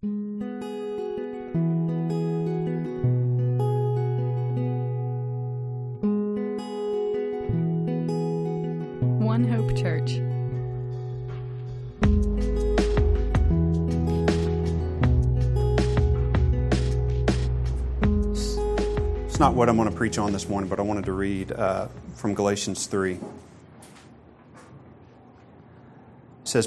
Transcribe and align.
One 0.00 0.12
Hope 9.42 9.76
Church. 9.76 10.20
It's 19.26 19.40
not 19.40 19.54
what 19.54 19.68
I'm 19.68 19.76
going 19.76 19.90
to 19.90 19.96
preach 19.96 20.16
on 20.18 20.32
this 20.32 20.48
morning, 20.48 20.70
but 20.70 20.78
I 20.78 20.82
wanted 20.82 21.06
to 21.06 21.12
read 21.12 21.50
uh, 21.50 21.88
from 22.14 22.34
Galatians 22.34 22.86
3. 22.86 23.18
Says, 26.48 26.66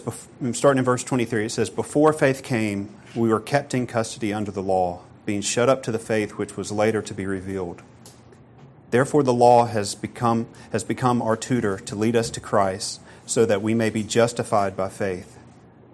starting 0.53 0.77
in 0.77 0.85
verse 0.85 1.03
23, 1.03 1.45
it 1.45 1.49
says, 1.49 1.71
Before 1.71 2.13
faith 2.13 2.43
came, 2.43 2.89
we 3.15 3.29
were 3.29 3.39
kept 3.39 3.73
in 3.73 3.87
custody 3.87 4.31
under 4.31 4.51
the 4.51 4.61
law, 4.61 5.01
being 5.25 5.41
shut 5.41 5.69
up 5.69 5.81
to 5.81 5.91
the 5.91 5.97
faith 5.97 6.33
which 6.33 6.55
was 6.55 6.71
later 6.71 7.01
to 7.01 7.15
be 7.15 7.25
revealed. 7.25 7.81
Therefore, 8.91 9.23
the 9.23 9.33
law 9.33 9.65
has 9.65 9.95
become, 9.95 10.45
has 10.71 10.83
become 10.83 11.19
our 11.19 11.35
tutor 11.35 11.79
to 11.79 11.95
lead 11.95 12.15
us 12.15 12.29
to 12.29 12.39
Christ, 12.39 13.01
so 13.25 13.43
that 13.43 13.63
we 13.63 13.73
may 13.73 13.89
be 13.89 14.03
justified 14.03 14.77
by 14.77 14.87
faith. 14.87 15.39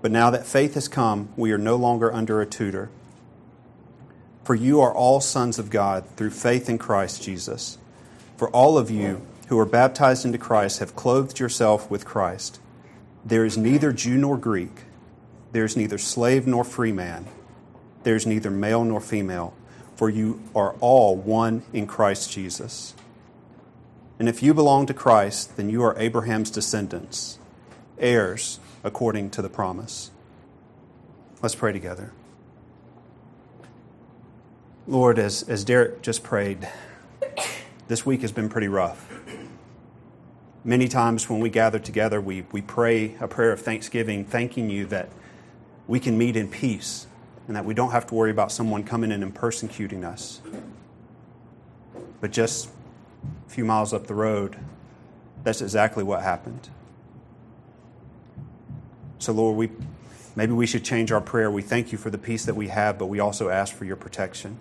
But 0.02 0.12
now 0.12 0.32
that 0.32 0.46
faith 0.46 0.74
has 0.74 0.90
come, 0.90 1.30
we 1.38 1.54
are 1.54 1.58
no 1.58 1.78
longer 1.78 2.14
under 2.14 2.42
a 2.42 2.46
tutor. 2.46 2.90
For 4.44 4.54
you 4.54 4.82
are 4.82 4.94
all 4.94 5.22
sons 5.22 5.60
of 5.60 5.70
God 5.70 6.06
through 6.18 6.32
faith 6.32 6.68
in 6.68 6.78
Christ 6.78 7.24
Jesus. 7.24 7.78
For 8.36 8.50
all 8.50 8.78
of 8.78 8.92
you 8.92 9.22
who 9.48 9.58
are 9.58 9.66
baptized 9.66 10.26
into 10.26 10.38
Christ 10.38 10.80
have 10.80 10.94
clothed 10.94 11.40
yourself 11.40 11.90
with 11.90 12.04
Christ. 12.04 12.60
There 13.28 13.44
is 13.44 13.58
neither 13.58 13.92
Jew 13.92 14.18
nor 14.18 14.38
Greek, 14.38 14.84
there 15.52 15.66
is 15.66 15.76
neither 15.76 15.98
slave 15.98 16.48
nor 16.48 16.64
free 16.64 16.94
man, 16.94 17.28
there 18.04 18.16
is 18.16 18.26
neither 18.26 18.50
male 18.50 18.86
nor 18.86 19.02
female, 19.02 19.54
for 19.98 20.10
you 20.10 20.42
are 20.56 20.76
all 20.80 21.18
one 21.18 21.64
in 21.74 21.88
Christ 21.88 22.32
Jesus. 22.32 22.96
And 24.18 24.30
if 24.30 24.42
you 24.42 24.54
belong 24.54 24.86
to 24.86 24.94
Christ, 24.94 25.58
then 25.58 25.70
you 25.70 25.84
are 25.84 26.00
Abraham's 26.00 26.50
descendants, 26.50 27.38
heirs 27.98 28.62
according 28.82 29.32
to 29.32 29.42
the 29.42 29.50
promise. 29.50 30.12
Let's 31.42 31.54
pray 31.56 31.74
together. 31.74 32.14
Lord, 34.88 35.20
as, 35.20 35.44
as 35.44 35.66
Derek 35.66 36.02
just 36.02 36.24
prayed, 36.24 36.70
this 37.90 38.06
week 38.06 38.22
has 38.22 38.32
been 38.32 38.48
pretty 38.48 38.70
rough. 38.70 39.06
Many 40.64 40.88
times 40.88 41.30
when 41.30 41.40
we 41.40 41.50
gather 41.50 41.80
together, 41.80 42.20
we, 42.20 42.46
we 42.52 42.62
pray 42.62 43.16
a 43.20 43.28
prayer 43.28 43.52
of 43.52 43.62
thanksgiving, 43.62 44.26
thanking 44.26 44.70
you 44.70 44.86
that 44.88 45.10
we 45.88 46.00
can 46.00 46.18
meet 46.18 46.36
in 46.36 46.50
peace 46.50 47.08
and 47.48 47.56
that 47.56 47.64
we 47.64 47.74
don't 47.74 47.92
have 47.92 48.06
to 48.08 48.16
worry 48.16 48.32
about 48.32 48.52
someone 48.52 48.84
coming 48.84 49.12
in 49.12 49.24
and 49.24 49.34
persecuting 49.34 50.04
us. 50.04 50.42
But 52.20 52.32
just 52.32 52.70
a 53.48 53.50
few 53.50 53.64
miles 53.64 53.94
up 53.94 54.08
the 54.08 54.14
road, 54.14 54.58
that's 55.44 55.62
exactly 55.62 56.04
what 56.04 56.24
happened. 56.24 56.70
So, 59.20 59.32
Lord, 59.32 59.56
we, 59.56 59.72
maybe 60.36 60.52
we 60.52 60.68
should 60.68 60.84
change 60.84 61.12
our 61.12 61.22
prayer. 61.22 61.50
We 61.50 61.62
thank 61.62 61.92
you 61.92 61.98
for 61.98 62.10
the 62.10 62.18
peace 62.18 62.46
that 62.46 62.56
we 62.56 62.68
have, 62.68 62.98
but 63.00 63.06
we 63.06 63.20
also 63.20 63.50
ask 63.50 63.74
for 63.74 63.86
your 63.86 63.96
protection 63.96 64.60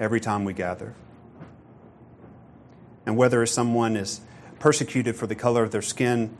every 0.00 0.20
time 0.20 0.44
we 0.44 0.52
gather. 0.52 0.94
And 3.06 3.16
whether 3.16 3.44
someone 3.46 3.96
is 3.96 4.20
persecuted 4.60 5.16
for 5.16 5.26
the 5.26 5.34
color 5.34 5.64
of 5.64 5.72
their 5.72 5.82
skin 5.82 6.36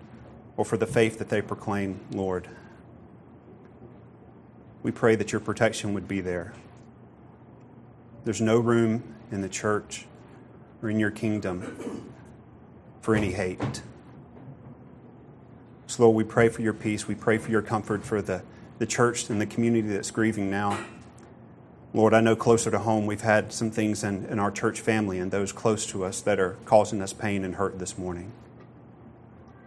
or 0.56 0.64
for 0.64 0.76
the 0.76 0.86
faith 0.86 1.18
that 1.18 1.30
they 1.30 1.42
proclaim, 1.42 1.98
Lord, 2.12 2.48
we 4.84 4.92
pray 4.92 5.16
that 5.16 5.32
your 5.32 5.40
protection 5.40 5.94
would 5.94 6.06
be 6.06 6.20
there. 6.20 6.52
There's 8.24 8.40
no 8.40 8.58
room 8.60 9.14
in 9.32 9.40
the 9.40 9.48
church 9.48 10.06
or 10.82 10.90
in 10.90 11.00
your 11.00 11.10
kingdom 11.10 12.12
for 13.00 13.14
any 13.14 13.32
hate. 13.32 13.82
So, 15.86 16.04
Lord, 16.04 16.16
we 16.16 16.24
pray 16.24 16.48
for 16.48 16.62
your 16.62 16.74
peace. 16.74 17.08
We 17.08 17.14
pray 17.14 17.38
for 17.38 17.50
your 17.50 17.62
comfort 17.62 18.04
for 18.04 18.22
the, 18.22 18.42
the 18.78 18.86
church 18.86 19.28
and 19.28 19.40
the 19.40 19.46
community 19.46 19.88
that's 19.88 20.10
grieving 20.10 20.50
now. 20.50 20.78
Lord, 21.92 22.14
I 22.14 22.20
know 22.20 22.36
closer 22.36 22.70
to 22.70 22.78
home 22.78 23.06
we've 23.06 23.22
had 23.22 23.52
some 23.52 23.72
things 23.72 24.04
in, 24.04 24.24
in 24.26 24.38
our 24.38 24.52
church 24.52 24.80
family 24.80 25.18
and 25.18 25.32
those 25.32 25.50
close 25.50 25.84
to 25.86 26.04
us 26.04 26.20
that 26.20 26.38
are 26.38 26.56
causing 26.64 27.02
us 27.02 27.12
pain 27.12 27.44
and 27.44 27.56
hurt 27.56 27.80
this 27.80 27.98
morning. 27.98 28.30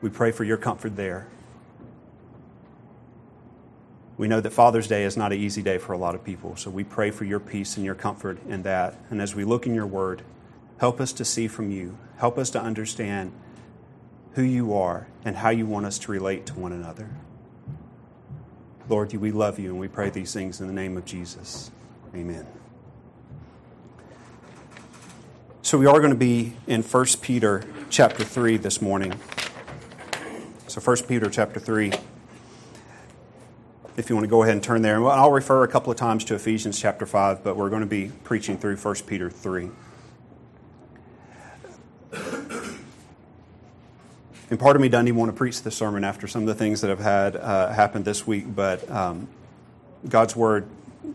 We 0.01 0.09
pray 0.09 0.31
for 0.31 0.45
your 0.45 0.55
comfort 0.55 0.95
there. 0.95 1.27
We 4.17 4.29
know 4.29 4.39
that 4.39 4.51
Father's 4.51 4.87
Day 4.87 5.03
is 5.03 5.17
not 5.17 5.33
an 5.33 5.39
easy 5.39 5.61
day 5.61 5.77
for 5.77 5.91
a 5.91 5.97
lot 5.97 6.15
of 6.15 6.23
people, 6.23 6.55
so 6.55 6.69
we 6.69 6.85
pray 6.85 7.11
for 7.11 7.25
your 7.25 7.39
peace 7.39 7.75
and 7.75 7.85
your 7.85 7.95
comfort 7.95 8.37
in 8.47 8.63
that. 8.63 8.97
And 9.09 9.21
as 9.21 9.35
we 9.35 9.43
look 9.43 9.65
in 9.65 9.73
your 9.73 9.87
word, 9.87 10.21
help 10.77 11.01
us 11.01 11.11
to 11.13 11.25
see 11.25 11.47
from 11.47 11.71
you, 11.71 11.97
help 12.17 12.37
us 12.37 12.49
to 12.51 12.61
understand 12.61 13.33
who 14.35 14.43
you 14.43 14.73
are 14.73 15.07
and 15.25 15.37
how 15.37 15.49
you 15.49 15.65
want 15.65 15.85
us 15.85 15.99
to 15.99 16.11
relate 16.11 16.45
to 16.45 16.53
one 16.53 16.71
another. 16.71 17.09
Lord, 18.87 19.13
we 19.13 19.31
love 19.31 19.59
you 19.59 19.71
and 19.71 19.79
we 19.79 19.87
pray 19.87 20.09
these 20.09 20.33
things 20.33 20.61
in 20.61 20.67
the 20.67 20.73
name 20.73 20.95
of 20.95 21.05
Jesus. 21.05 21.71
Amen. 22.15 22.45
So 25.63 25.79
we 25.79 25.87
are 25.87 25.97
going 25.97 26.11
to 26.11 26.15
be 26.15 26.53
in 26.67 26.83
1 26.83 27.05
Peter 27.21 27.63
chapter 27.89 28.23
3 28.23 28.57
this 28.57 28.83
morning. 28.83 29.19
So 30.67 30.79
1 30.79 30.97
Peter 31.07 31.27
chapter 31.31 31.59
3. 31.59 31.91
If 33.97 34.09
you 34.09 34.15
want 34.15 34.25
to 34.25 34.29
go 34.29 34.43
ahead 34.43 34.53
and 34.53 34.63
turn 34.63 34.83
there. 34.83 35.03
I'll 35.07 35.31
refer 35.31 35.63
a 35.63 35.67
couple 35.67 35.91
of 35.91 35.97
times 35.97 36.23
to 36.25 36.35
Ephesians 36.35 36.79
chapter 36.79 37.07
5, 37.07 37.43
but 37.43 37.57
we're 37.57 37.71
going 37.71 37.81
to 37.81 37.87
be 37.87 38.11
preaching 38.23 38.59
through 38.59 38.75
1 38.75 38.95
Peter 39.07 39.31
3. 39.31 39.71
And 44.51 44.59
part 44.59 44.75
of 44.75 44.83
me 44.83 44.87
doesn't 44.87 45.07
even 45.07 45.19
want 45.19 45.31
to 45.31 45.37
preach 45.37 45.63
this 45.63 45.75
sermon 45.75 46.03
after 46.03 46.27
some 46.27 46.43
of 46.43 46.47
the 46.47 46.53
things 46.53 46.81
that 46.81 46.89
have 46.89 46.99
had 46.99 47.35
uh, 47.37 47.71
happened 47.71 48.05
this 48.05 48.27
week, 48.27 48.53
but 48.55 48.87
um, 48.91 49.27
God's 50.07 50.35
word 50.35 50.67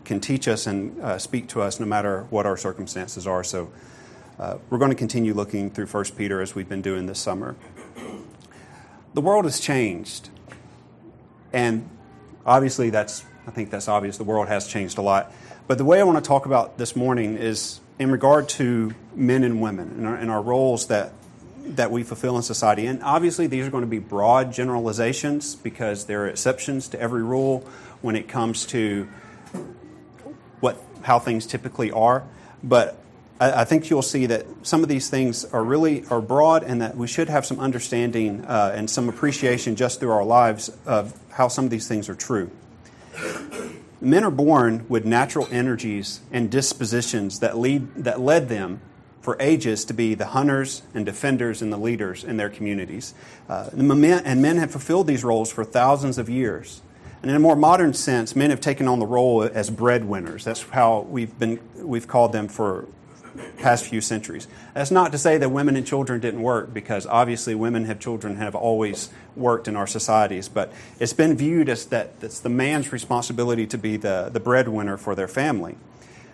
can 0.05 0.19
teach 0.19 0.47
us 0.47 0.67
and 0.67 0.99
uh, 1.01 1.17
speak 1.17 1.47
to 1.49 1.61
us 1.61 1.79
no 1.79 1.85
matter 1.85 2.25
what 2.29 2.45
our 2.45 2.57
circumstances 2.57 3.27
are. 3.27 3.43
So 3.43 3.71
uh, 4.37 4.57
we're 4.69 4.77
going 4.77 4.91
to 4.91 4.97
continue 4.97 5.33
looking 5.33 5.69
through 5.69 5.87
1 5.87 6.05
Peter 6.17 6.41
as 6.41 6.55
we've 6.55 6.69
been 6.69 6.81
doing 6.81 7.05
this 7.05 7.19
summer. 7.19 7.55
The 9.13 9.21
world 9.21 9.45
has 9.45 9.59
changed. 9.59 10.29
And 11.51 11.89
obviously, 12.45 12.89
that's, 12.89 13.25
I 13.47 13.51
think 13.51 13.71
that's 13.71 13.87
obvious. 13.87 14.17
The 14.17 14.23
world 14.23 14.47
has 14.47 14.67
changed 14.67 14.97
a 14.97 15.01
lot. 15.01 15.33
But 15.67 15.77
the 15.77 15.85
way 15.85 15.99
I 15.99 16.03
want 16.03 16.23
to 16.23 16.27
talk 16.27 16.45
about 16.45 16.77
this 16.77 16.95
morning 16.95 17.37
is 17.37 17.79
in 17.97 18.11
regard 18.11 18.49
to 18.49 18.93
men 19.15 19.43
and 19.43 19.61
women 19.61 19.89
and 19.97 20.07
our, 20.07 20.15
and 20.15 20.31
our 20.31 20.41
roles 20.41 20.87
that 20.87 21.11
that 21.75 21.91
we 21.91 22.03
fulfill 22.03 22.35
in 22.35 22.41
society. 22.41 22.87
And 22.87 23.03
obviously, 23.03 23.47
these 23.47 23.67
are 23.67 23.69
going 23.69 23.83
to 23.83 23.87
be 23.87 23.99
broad 23.99 24.51
generalizations 24.51 25.55
because 25.55 26.05
there 26.05 26.23
are 26.23 26.27
exceptions 26.27 26.87
to 26.89 26.99
every 26.99 27.23
rule 27.23 27.59
when 28.01 28.15
it 28.15 28.27
comes 28.27 28.65
to 28.67 29.07
what 30.59 30.77
how 31.01 31.19
things 31.19 31.45
typically 31.45 31.91
are. 31.91 32.23
But 32.63 32.97
I, 33.39 33.61
I, 33.61 33.65
think 33.65 33.89
you'll 33.89 34.01
see 34.01 34.25
that 34.27 34.45
some 34.63 34.83
of 34.83 34.89
these 34.89 35.09
things 35.09 35.45
are 35.45 35.63
really 35.63 36.05
are 36.09 36.21
broad, 36.21 36.63
and 36.63 36.81
that 36.81 36.95
we 36.95 37.07
should 37.07 37.29
have 37.29 37.45
some 37.45 37.59
understanding 37.59 38.45
uh, 38.45 38.73
and 38.75 38.89
some 38.89 39.09
appreciation 39.09 39.75
just 39.75 39.99
through 39.99 40.11
our 40.11 40.25
lives 40.25 40.75
of 40.85 41.17
how 41.31 41.47
some 41.47 41.65
of 41.65 41.71
these 41.71 41.87
things 41.87 42.09
are 42.09 42.15
true. 42.15 42.51
Men 44.01 44.23
are 44.23 44.31
born 44.31 44.85
with 44.87 45.05
natural 45.05 45.47
energies 45.51 46.21
and 46.31 46.49
dispositions 46.49 47.39
that 47.39 47.57
lead 47.57 47.93
that 47.95 48.19
led 48.19 48.49
them 48.49 48.81
for 49.21 49.35
ages 49.41 49.83
to 49.85 49.93
be 49.93 50.15
the 50.15 50.27
hunters 50.27 50.81
and 50.93 51.05
defenders 51.05 51.61
and 51.61 51.73
the 51.73 51.77
leaders 51.77 52.23
in 52.23 52.37
their 52.37 52.49
communities. 52.49 53.13
Uh, 53.49 53.69
and 53.73 54.41
men 54.41 54.57
have 54.57 54.71
fulfilled 54.71 55.07
these 55.07 55.23
roles 55.23 55.51
for 55.51 55.65
thousands 55.65 56.17
of 56.17 56.29
years. 56.29 56.81
And 57.21 57.29
in 57.29 57.35
a 57.35 57.39
more 57.39 57.55
modern 57.55 57.93
sense, 57.93 58.35
men 58.35 58.49
have 58.49 58.61
taken 58.61 58.87
on 58.87 58.99
the 58.99 59.05
role 59.05 59.43
as 59.43 59.69
breadwinners. 59.69 60.45
That's 60.45 60.61
how 60.63 61.01
we've 61.01 61.37
been 61.37 61.59
we've 61.75 62.07
called 62.07 62.31
them 62.31 62.47
for 62.47 62.87
past 63.57 63.85
few 63.85 64.01
centuries. 64.01 64.47
That's 64.73 64.91
not 64.91 65.11
to 65.11 65.17
say 65.17 65.37
that 65.37 65.49
women 65.49 65.75
and 65.75 65.85
children 65.85 66.19
didn't 66.19 66.41
work, 66.41 66.73
because 66.73 67.05
obviously 67.05 67.55
women 67.55 67.85
have 67.85 67.99
children 67.99 68.37
have 68.37 68.55
always 68.55 69.09
worked 69.35 69.67
in 69.67 69.75
our 69.75 69.87
societies. 69.87 70.49
But 70.49 70.71
it's 70.99 71.13
been 71.13 71.35
viewed 71.35 71.69
as 71.69 71.85
that 71.87 72.11
it's 72.21 72.39
the 72.39 72.49
man's 72.49 72.91
responsibility 72.91 73.67
to 73.67 73.77
be 73.77 73.97
the, 73.97 74.29
the 74.31 74.39
breadwinner 74.39 74.97
for 74.97 75.13
their 75.13 75.27
family. 75.27 75.75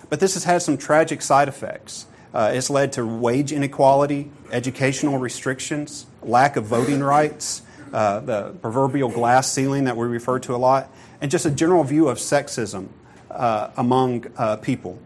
But 0.09 0.19
this 0.19 0.35
has 0.35 0.43
had 0.43 0.61
some 0.61 0.77
tragic 0.77 1.21
side 1.21 1.47
effects. 1.47 2.05
Uh, 2.33 2.51
it's 2.53 2.69
led 2.69 2.91
to 2.93 3.05
wage 3.05 3.51
inequality, 3.51 4.29
educational 4.51 5.17
restrictions, 5.17 6.05
lack 6.21 6.57
of 6.57 6.65
voting 6.65 7.01
rights, 7.01 7.61
uh, 7.95 8.19
the 8.19 8.49
proverbial 8.61 9.07
glass 9.07 9.49
ceiling 9.49 9.85
that 9.85 9.95
we 9.95 10.05
refer 10.05 10.37
to 10.37 10.53
a 10.53 10.57
lot, 10.57 10.91
and 11.21 11.31
just 11.31 11.45
a 11.45 11.49
general 11.49 11.81
view 11.85 12.09
of 12.09 12.17
sexism 12.17 12.89
uh, 13.31 13.69
among 13.77 14.25
uh, 14.35 14.57
people. 14.57 14.99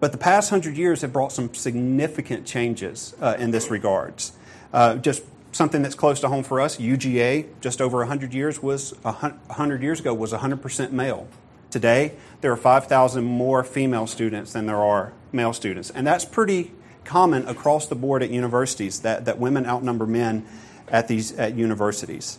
But 0.00 0.12
the 0.12 0.18
past 0.18 0.48
hundred 0.48 0.78
years 0.78 1.02
have 1.02 1.12
brought 1.12 1.30
some 1.30 1.52
significant 1.52 2.46
changes 2.46 3.14
uh, 3.20 3.36
in 3.38 3.50
this 3.50 3.70
regards. 3.70 4.32
Uh, 4.72 4.96
just 4.96 5.22
something 5.52 5.82
that's 5.82 5.94
close 5.94 6.20
to 6.20 6.28
home 6.28 6.42
for 6.42 6.58
us, 6.58 6.78
UGA, 6.78 7.48
just 7.60 7.82
over 7.82 7.98
100 7.98 8.32
years 8.32 8.62
was 8.62 8.92
100 9.02 9.82
years 9.82 10.00
ago 10.00 10.14
was 10.14 10.32
100% 10.32 10.90
male. 10.90 11.28
Today, 11.70 12.12
there 12.40 12.50
are 12.50 12.56
5,000 12.56 13.22
more 13.22 13.62
female 13.62 14.06
students 14.06 14.54
than 14.54 14.64
there 14.64 14.82
are 14.82 15.12
male 15.32 15.52
students. 15.52 15.90
And 15.90 16.06
that's 16.06 16.24
pretty 16.24 16.72
common 17.04 17.46
across 17.46 17.86
the 17.88 17.94
board 17.94 18.22
at 18.22 18.30
universities 18.30 19.00
that, 19.00 19.26
that 19.26 19.38
women 19.38 19.66
outnumber 19.66 20.06
men 20.06 20.46
at 20.90 21.08
these 21.08 21.32
at 21.32 21.54
universities. 21.54 22.38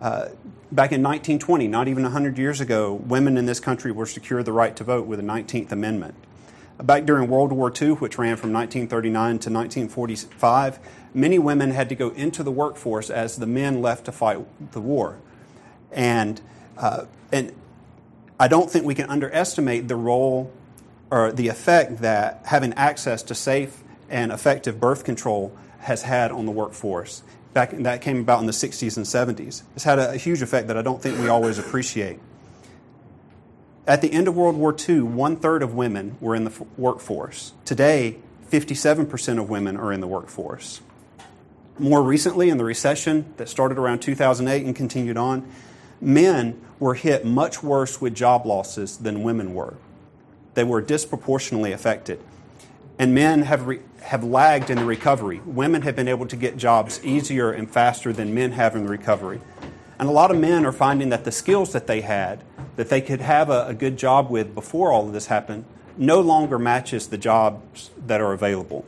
Uh, 0.00 0.28
back 0.70 0.92
in 0.92 1.02
1920, 1.02 1.68
not 1.68 1.88
even 1.88 2.02
100 2.02 2.36
years 2.36 2.60
ago, 2.60 2.92
women 2.92 3.36
in 3.36 3.46
this 3.46 3.60
country 3.60 3.90
were 3.90 4.06
secured 4.06 4.44
the 4.44 4.52
right 4.52 4.76
to 4.76 4.84
vote 4.84 5.06
with 5.06 5.18
the 5.18 5.24
19th 5.24 5.72
Amendment. 5.72 6.14
Back 6.82 7.06
during 7.06 7.30
World 7.30 7.52
War 7.52 7.72
II, 7.80 7.92
which 7.92 8.18
ran 8.18 8.36
from 8.36 8.52
1939 8.52 9.26
to 9.26 9.50
1945, 9.50 10.78
many 11.14 11.38
women 11.38 11.70
had 11.70 11.88
to 11.88 11.94
go 11.94 12.10
into 12.10 12.42
the 12.42 12.50
workforce 12.50 13.08
as 13.08 13.36
the 13.36 13.46
men 13.46 13.80
left 13.80 14.04
to 14.04 14.12
fight 14.12 14.44
the 14.72 14.80
war. 14.82 15.18
And, 15.90 16.40
uh, 16.76 17.06
and 17.32 17.54
I 18.38 18.48
don't 18.48 18.70
think 18.70 18.84
we 18.84 18.94
can 18.94 19.08
underestimate 19.08 19.88
the 19.88 19.96
role 19.96 20.52
or 21.10 21.32
the 21.32 21.48
effect 21.48 21.98
that 22.02 22.42
having 22.44 22.74
access 22.74 23.22
to 23.22 23.34
safe 23.34 23.82
and 24.10 24.30
effective 24.30 24.78
birth 24.78 25.04
control 25.04 25.56
has 25.80 26.02
had 26.02 26.30
on 26.30 26.44
the 26.44 26.52
workforce. 26.52 27.22
Back, 27.56 27.70
that 27.70 28.02
came 28.02 28.20
about 28.20 28.40
in 28.40 28.46
the 28.46 28.52
60s 28.52 28.98
and 28.98 29.06
70s. 29.06 29.62
It's 29.74 29.84
had 29.84 29.98
a, 29.98 30.10
a 30.10 30.16
huge 30.18 30.42
effect 30.42 30.68
that 30.68 30.76
I 30.76 30.82
don't 30.82 31.00
think 31.00 31.18
we 31.18 31.28
always 31.28 31.58
appreciate. 31.58 32.20
At 33.86 34.02
the 34.02 34.12
end 34.12 34.28
of 34.28 34.36
World 34.36 34.56
War 34.56 34.76
II, 34.78 35.00
one 35.00 35.36
third 35.36 35.62
of 35.62 35.74
women 35.74 36.18
were 36.20 36.34
in 36.34 36.44
the 36.44 36.66
workforce. 36.76 37.54
Today, 37.64 38.18
57% 38.50 39.40
of 39.40 39.48
women 39.48 39.78
are 39.78 39.90
in 39.90 40.02
the 40.02 40.06
workforce. 40.06 40.82
More 41.78 42.02
recently, 42.02 42.50
in 42.50 42.58
the 42.58 42.64
recession 42.64 43.32
that 43.38 43.48
started 43.48 43.78
around 43.78 44.00
2008 44.00 44.66
and 44.66 44.76
continued 44.76 45.16
on, 45.16 45.50
men 45.98 46.60
were 46.78 46.92
hit 46.92 47.24
much 47.24 47.62
worse 47.62 48.02
with 48.02 48.14
job 48.14 48.44
losses 48.44 48.98
than 48.98 49.22
women 49.22 49.54
were. 49.54 49.78
They 50.52 50.64
were 50.64 50.82
disproportionately 50.82 51.72
affected. 51.72 52.20
And 52.98 53.14
men 53.14 53.42
have, 53.42 53.66
re- 53.66 53.80
have 54.06 54.22
lagged 54.22 54.70
in 54.70 54.78
the 54.78 54.84
recovery. 54.84 55.40
Women 55.44 55.82
have 55.82 55.96
been 55.96 56.06
able 56.06 56.26
to 56.26 56.36
get 56.36 56.56
jobs 56.56 57.04
easier 57.04 57.50
and 57.50 57.68
faster 57.68 58.12
than 58.12 58.32
men 58.32 58.52
have 58.52 58.76
in 58.76 58.84
the 58.84 58.88
recovery. 58.88 59.40
And 59.98 60.08
a 60.08 60.12
lot 60.12 60.30
of 60.30 60.38
men 60.38 60.64
are 60.64 60.72
finding 60.72 61.08
that 61.08 61.24
the 61.24 61.32
skills 61.32 61.72
that 61.72 61.88
they 61.88 62.02
had, 62.02 62.44
that 62.76 62.88
they 62.88 63.00
could 63.00 63.20
have 63.20 63.50
a, 63.50 63.66
a 63.66 63.74
good 63.74 63.96
job 63.96 64.30
with 64.30 64.54
before 64.54 64.92
all 64.92 65.08
of 65.08 65.12
this 65.12 65.26
happened, 65.26 65.64
no 65.96 66.20
longer 66.20 66.56
matches 66.56 67.08
the 67.08 67.18
jobs 67.18 67.90
that 68.06 68.20
are 68.20 68.32
available. 68.32 68.84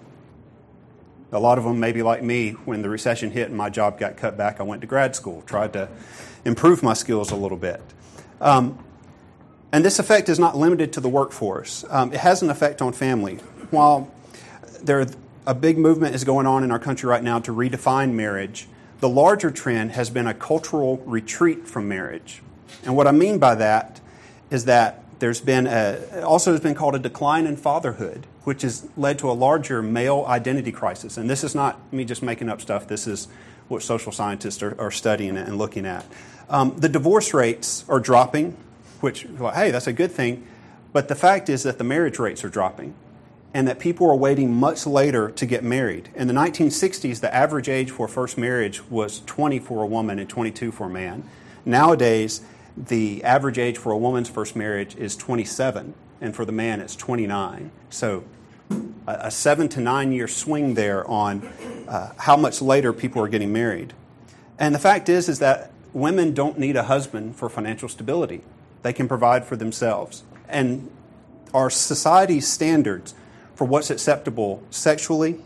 A 1.32 1.40
lot 1.40 1.58
of 1.58 1.64
them, 1.64 1.80
maybe 1.80 2.02
like 2.02 2.22
me, 2.22 2.52
when 2.52 2.82
the 2.82 2.88
recession 2.88 3.32
hit 3.32 3.48
and 3.48 3.56
my 3.56 3.70
job 3.70 3.98
got 3.98 4.16
cut 4.16 4.36
back, 4.36 4.60
I 4.60 4.62
went 4.62 4.82
to 4.82 4.86
grad 4.86 5.16
school, 5.16 5.42
tried 5.42 5.72
to 5.72 5.88
improve 6.44 6.82
my 6.82 6.94
skills 6.94 7.32
a 7.32 7.36
little 7.36 7.58
bit. 7.58 7.80
Um, 8.40 8.78
and 9.72 9.84
this 9.84 9.98
effect 9.98 10.28
is 10.28 10.38
not 10.38 10.56
limited 10.56 10.92
to 10.92 11.00
the 11.00 11.08
workforce, 11.08 11.84
um, 11.90 12.12
it 12.12 12.20
has 12.20 12.40
an 12.40 12.50
effect 12.50 12.80
on 12.80 12.92
family. 12.92 13.36
While 13.70 14.10
there, 14.82 15.06
a 15.46 15.54
big 15.54 15.78
movement 15.78 16.14
is 16.14 16.24
going 16.24 16.46
on 16.46 16.64
in 16.64 16.70
our 16.70 16.78
country 16.78 17.08
right 17.08 17.22
now 17.22 17.38
to 17.40 17.52
redefine 17.52 18.12
marriage, 18.12 18.68
the 19.00 19.08
larger 19.08 19.50
trend 19.50 19.92
has 19.92 20.10
been 20.10 20.26
a 20.26 20.34
cultural 20.34 20.98
retreat 20.98 21.66
from 21.66 21.88
marriage. 21.88 22.42
And 22.84 22.96
what 22.96 23.06
I 23.06 23.12
mean 23.12 23.38
by 23.38 23.54
that 23.54 24.00
is 24.50 24.64
that 24.64 25.04
there's 25.20 25.40
been 25.40 25.66
a, 25.66 26.22
also 26.22 26.52
has 26.52 26.60
been 26.60 26.74
called 26.74 26.94
a 26.94 26.98
decline 26.98 27.46
in 27.46 27.56
fatherhood, 27.56 28.26
which 28.44 28.62
has 28.62 28.88
led 28.96 29.18
to 29.20 29.30
a 29.30 29.32
larger 29.32 29.82
male 29.82 30.24
identity 30.28 30.72
crisis. 30.72 31.16
And 31.16 31.28
this 31.28 31.42
is 31.42 31.54
not 31.54 31.92
me 31.92 32.04
just 32.04 32.22
making 32.22 32.48
up 32.48 32.60
stuff. 32.60 32.86
This 32.86 33.06
is 33.06 33.28
what 33.68 33.82
social 33.82 34.12
scientists 34.12 34.62
are, 34.62 34.80
are 34.80 34.90
studying 34.90 35.36
and 35.36 35.58
looking 35.58 35.86
at. 35.86 36.04
Um, 36.48 36.74
the 36.76 36.88
divorce 36.88 37.34
rates 37.34 37.84
are 37.88 38.00
dropping, 38.00 38.56
which, 39.00 39.26
well, 39.26 39.52
hey, 39.52 39.70
that's 39.70 39.86
a 39.86 39.92
good 39.92 40.12
thing. 40.12 40.46
But 40.92 41.08
the 41.08 41.14
fact 41.14 41.48
is 41.48 41.64
that 41.64 41.78
the 41.78 41.84
marriage 41.84 42.18
rates 42.18 42.44
are 42.44 42.48
dropping 42.48 42.94
and 43.54 43.66
that 43.66 43.78
people 43.78 44.08
are 44.10 44.16
waiting 44.16 44.52
much 44.54 44.86
later 44.86 45.30
to 45.30 45.46
get 45.46 45.64
married. 45.64 46.10
In 46.14 46.28
the 46.28 46.34
1960s, 46.34 47.20
the 47.20 47.34
average 47.34 47.68
age 47.68 47.90
for 47.90 48.06
first 48.06 48.36
marriage 48.36 48.88
was 48.90 49.20
20 49.20 49.58
for 49.58 49.82
a 49.82 49.86
woman 49.86 50.18
and 50.18 50.28
22 50.28 50.70
for 50.70 50.86
a 50.86 50.90
man. 50.90 51.24
Nowadays, 51.64 52.42
the 52.76 53.24
average 53.24 53.58
age 53.58 53.78
for 53.78 53.90
a 53.90 53.98
woman's 53.98 54.28
first 54.28 54.54
marriage 54.54 54.94
is 54.96 55.16
27, 55.16 55.94
and 56.20 56.36
for 56.36 56.44
the 56.44 56.52
man, 56.52 56.80
it's 56.80 56.94
29. 56.94 57.70
So, 57.90 58.24
a 59.06 59.30
seven 59.30 59.68
to 59.70 59.80
nine 59.80 60.12
year 60.12 60.28
swing 60.28 60.74
there 60.74 61.06
on 61.08 61.42
uh, 61.88 62.12
how 62.18 62.36
much 62.36 62.60
later 62.60 62.92
people 62.92 63.22
are 63.22 63.28
getting 63.28 63.52
married. 63.52 63.94
And 64.58 64.74
the 64.74 64.78
fact 64.78 65.08
is, 65.08 65.28
is 65.28 65.38
that 65.38 65.72
women 65.94 66.34
don't 66.34 66.58
need 66.58 66.76
a 66.76 66.84
husband 66.84 67.36
for 67.36 67.48
financial 67.48 67.88
stability. 67.88 68.42
They 68.82 68.92
can 68.92 69.08
provide 69.08 69.44
for 69.44 69.56
themselves. 69.56 70.24
And 70.48 70.90
our 71.54 71.70
society's 71.70 72.46
standards 72.46 73.14
for 73.58 73.64
what's 73.64 73.90
acceptable 73.90 74.62
sexually, 74.70 75.40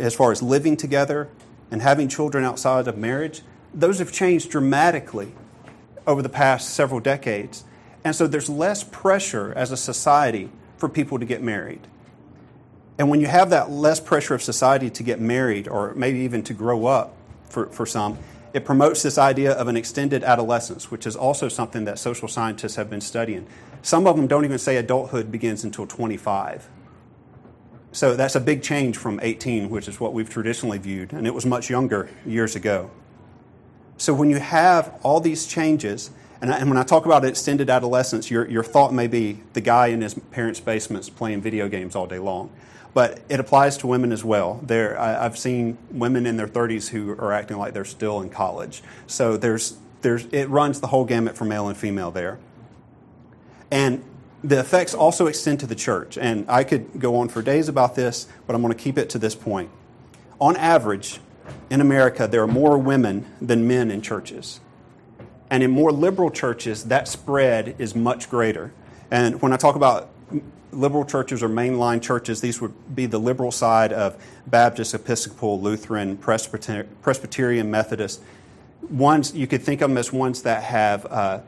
as 0.00 0.16
far 0.16 0.32
as 0.32 0.42
living 0.42 0.76
together 0.76 1.28
and 1.70 1.80
having 1.80 2.08
children 2.08 2.42
outside 2.42 2.88
of 2.88 2.98
marriage, 2.98 3.42
those 3.72 4.00
have 4.00 4.10
changed 4.10 4.50
dramatically 4.50 5.32
over 6.08 6.22
the 6.22 6.28
past 6.28 6.70
several 6.70 6.98
decades. 6.98 7.62
And 8.02 8.16
so 8.16 8.26
there's 8.26 8.48
less 8.48 8.82
pressure 8.82 9.52
as 9.54 9.70
a 9.70 9.76
society 9.76 10.50
for 10.76 10.88
people 10.88 11.20
to 11.20 11.24
get 11.24 11.40
married. 11.40 11.86
And 12.98 13.08
when 13.08 13.20
you 13.20 13.28
have 13.28 13.50
that 13.50 13.70
less 13.70 14.00
pressure 14.00 14.34
of 14.34 14.42
society 14.42 14.90
to 14.90 15.04
get 15.04 15.20
married 15.20 15.68
or 15.68 15.94
maybe 15.94 16.18
even 16.18 16.42
to 16.42 16.52
grow 16.52 16.86
up 16.86 17.14
for, 17.44 17.66
for 17.66 17.86
some, 17.86 18.18
it 18.52 18.64
promotes 18.64 19.04
this 19.04 19.18
idea 19.18 19.52
of 19.52 19.68
an 19.68 19.76
extended 19.76 20.24
adolescence, 20.24 20.90
which 20.90 21.06
is 21.06 21.14
also 21.14 21.48
something 21.48 21.84
that 21.84 22.00
social 22.00 22.26
scientists 22.26 22.74
have 22.74 22.90
been 22.90 23.00
studying. 23.00 23.46
Some 23.82 24.08
of 24.08 24.16
them 24.16 24.26
don't 24.26 24.44
even 24.44 24.58
say 24.58 24.78
adulthood 24.78 25.30
begins 25.30 25.62
until 25.62 25.86
25. 25.86 26.68
So 27.92 28.14
that's 28.14 28.36
a 28.36 28.40
big 28.40 28.62
change 28.62 28.96
from 28.96 29.18
18, 29.20 29.68
which 29.68 29.88
is 29.88 29.98
what 29.98 30.12
we've 30.12 30.30
traditionally 30.30 30.78
viewed, 30.78 31.12
and 31.12 31.26
it 31.26 31.34
was 31.34 31.44
much 31.44 31.68
younger 31.68 32.08
years 32.24 32.54
ago. 32.54 32.90
So 33.96 34.14
when 34.14 34.30
you 34.30 34.38
have 34.38 34.98
all 35.02 35.20
these 35.20 35.46
changes, 35.46 36.10
and, 36.40 36.52
I, 36.52 36.58
and 36.58 36.70
when 36.70 36.78
I 36.78 36.84
talk 36.84 37.04
about 37.04 37.24
extended 37.24 37.68
adolescence, 37.68 38.30
your, 38.30 38.48
your 38.48 38.62
thought 38.62 38.94
may 38.94 39.08
be 39.08 39.40
the 39.52 39.60
guy 39.60 39.88
in 39.88 40.00
his 40.00 40.14
parents' 40.14 40.60
basements 40.60 41.10
playing 41.10 41.42
video 41.42 41.68
games 41.68 41.94
all 41.94 42.06
day 42.06 42.18
long. 42.18 42.50
But 42.94 43.20
it 43.28 43.38
applies 43.38 43.76
to 43.78 43.86
women 43.86 44.10
as 44.10 44.24
well. 44.24 44.60
There, 44.62 44.98
I, 44.98 45.24
I've 45.24 45.38
seen 45.38 45.78
women 45.90 46.26
in 46.26 46.36
their 46.36 46.48
30s 46.48 46.88
who 46.88 47.12
are 47.12 47.32
acting 47.32 47.58
like 47.58 47.74
they're 47.74 47.84
still 47.84 48.20
in 48.20 48.30
college. 48.30 48.82
So 49.06 49.36
there's, 49.36 49.76
there's, 50.00 50.24
it 50.26 50.48
runs 50.48 50.80
the 50.80 50.88
whole 50.88 51.04
gamut 51.04 51.36
for 51.36 51.44
male 51.44 51.68
and 51.68 51.76
female 51.76 52.10
there. 52.10 52.38
And 53.70 54.02
the 54.42 54.58
effects 54.58 54.94
also 54.94 55.26
extend 55.26 55.60
to 55.60 55.66
the 55.66 55.74
church. 55.74 56.16
And 56.16 56.46
I 56.48 56.64
could 56.64 56.98
go 56.98 57.16
on 57.16 57.28
for 57.28 57.42
days 57.42 57.68
about 57.68 57.94
this, 57.94 58.26
but 58.46 58.54
I'm 58.54 58.62
going 58.62 58.72
to 58.72 58.78
keep 58.78 58.98
it 58.98 59.10
to 59.10 59.18
this 59.18 59.34
point. 59.34 59.70
On 60.40 60.56
average, 60.56 61.20
in 61.68 61.80
America, 61.80 62.26
there 62.26 62.42
are 62.42 62.46
more 62.46 62.78
women 62.78 63.26
than 63.40 63.68
men 63.68 63.90
in 63.90 64.00
churches. 64.02 64.60
And 65.50 65.62
in 65.62 65.70
more 65.70 65.92
liberal 65.92 66.30
churches, 66.30 66.84
that 66.84 67.08
spread 67.08 67.74
is 67.78 67.94
much 67.94 68.30
greater. 68.30 68.72
And 69.10 69.42
when 69.42 69.52
I 69.52 69.56
talk 69.56 69.74
about 69.74 70.08
liberal 70.72 71.04
churches 71.04 71.42
or 71.42 71.48
mainline 71.48 72.00
churches, 72.00 72.40
these 72.40 72.60
would 72.60 72.94
be 72.94 73.06
the 73.06 73.18
liberal 73.18 73.50
side 73.50 73.92
of 73.92 74.16
Baptist, 74.46 74.94
Episcopal, 74.94 75.60
Lutheran, 75.60 76.16
Presbyterian, 76.16 77.70
Methodist. 77.70 78.22
Ones 78.88 79.34
you 79.34 79.46
could 79.46 79.62
think 79.62 79.80
of 79.80 79.90
them 79.90 79.98
as 79.98 80.12
ones 80.12 80.42
that 80.42 80.62
have 80.62 81.06
uh, 81.06 81.40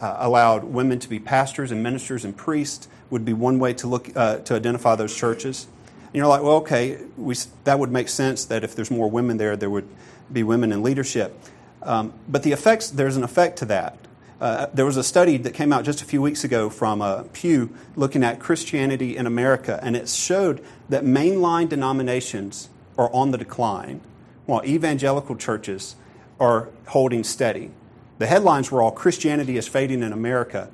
uh, 0.00 0.16
allowed 0.18 0.64
women 0.64 0.98
to 0.98 1.08
be 1.08 1.18
pastors 1.18 1.72
and 1.72 1.82
ministers 1.82 2.24
and 2.24 2.36
priests 2.36 2.88
would 3.10 3.24
be 3.24 3.32
one 3.32 3.58
way 3.58 3.72
to 3.74 3.86
look 3.86 4.14
uh, 4.16 4.38
to 4.38 4.54
identify 4.54 4.94
those 4.94 5.14
churches 5.16 5.66
And 6.06 6.14
you're 6.14 6.28
like, 6.28 6.42
well, 6.42 6.56
okay, 6.56 6.98
we, 7.16 7.34
that 7.64 7.78
would 7.78 7.90
make 7.90 8.08
sense 8.08 8.44
that 8.46 8.64
if 8.64 8.74
there's 8.74 8.90
more 8.90 9.10
women 9.10 9.36
there, 9.36 9.56
there 9.56 9.68
would 9.68 9.88
be 10.32 10.42
women 10.42 10.72
in 10.72 10.82
leadership. 10.82 11.38
Um, 11.82 12.14
but 12.28 12.42
the 12.42 12.52
effects, 12.52 12.88
there's 12.88 13.16
an 13.16 13.24
effect 13.24 13.58
to 13.58 13.64
that. 13.66 13.98
Uh, 14.40 14.66
there 14.72 14.86
was 14.86 14.96
a 14.96 15.04
study 15.04 15.36
that 15.36 15.54
came 15.54 15.72
out 15.72 15.84
just 15.84 16.02
a 16.02 16.04
few 16.04 16.22
weeks 16.22 16.44
ago 16.44 16.70
from 16.70 17.02
uh, 17.02 17.24
Pew 17.32 17.68
looking 17.96 18.22
at 18.22 18.38
Christianity 18.38 19.16
in 19.16 19.26
America, 19.26 19.78
and 19.82 19.96
it 19.96 20.08
showed 20.08 20.64
that 20.88 21.04
mainline 21.04 21.68
denominations 21.68 22.68
are 22.96 23.12
on 23.12 23.30
the 23.30 23.38
decline, 23.38 24.00
while 24.46 24.64
evangelical 24.64 25.36
churches 25.36 25.96
are 26.38 26.68
holding 26.88 27.24
steady. 27.24 27.70
The 28.18 28.26
headlines 28.26 28.70
were 28.70 28.82
all 28.82 28.90
Christianity 28.90 29.56
is 29.56 29.68
fading 29.68 30.02
in 30.02 30.12
America, 30.12 30.70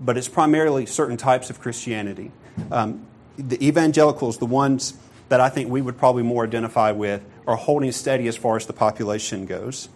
but 0.00 0.16
it's 0.16 0.28
primarily 0.28 0.86
certain 0.86 1.16
types 1.16 1.50
of 1.50 1.60
Christianity. 1.60 2.30
Um, 2.70 3.06
the 3.36 3.64
evangelicals, 3.66 4.38
the 4.38 4.46
ones 4.46 4.94
that 5.28 5.40
I 5.40 5.48
think 5.48 5.70
we 5.70 5.82
would 5.82 5.98
probably 5.98 6.22
more 6.22 6.44
identify 6.44 6.92
with, 6.92 7.24
are 7.46 7.56
holding 7.56 7.90
steady 7.92 8.28
as 8.28 8.36
far 8.36 8.56
as 8.56 8.66
the 8.66 8.72
population 8.72 9.46
goes. 9.46 9.88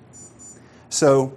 So 0.90 1.36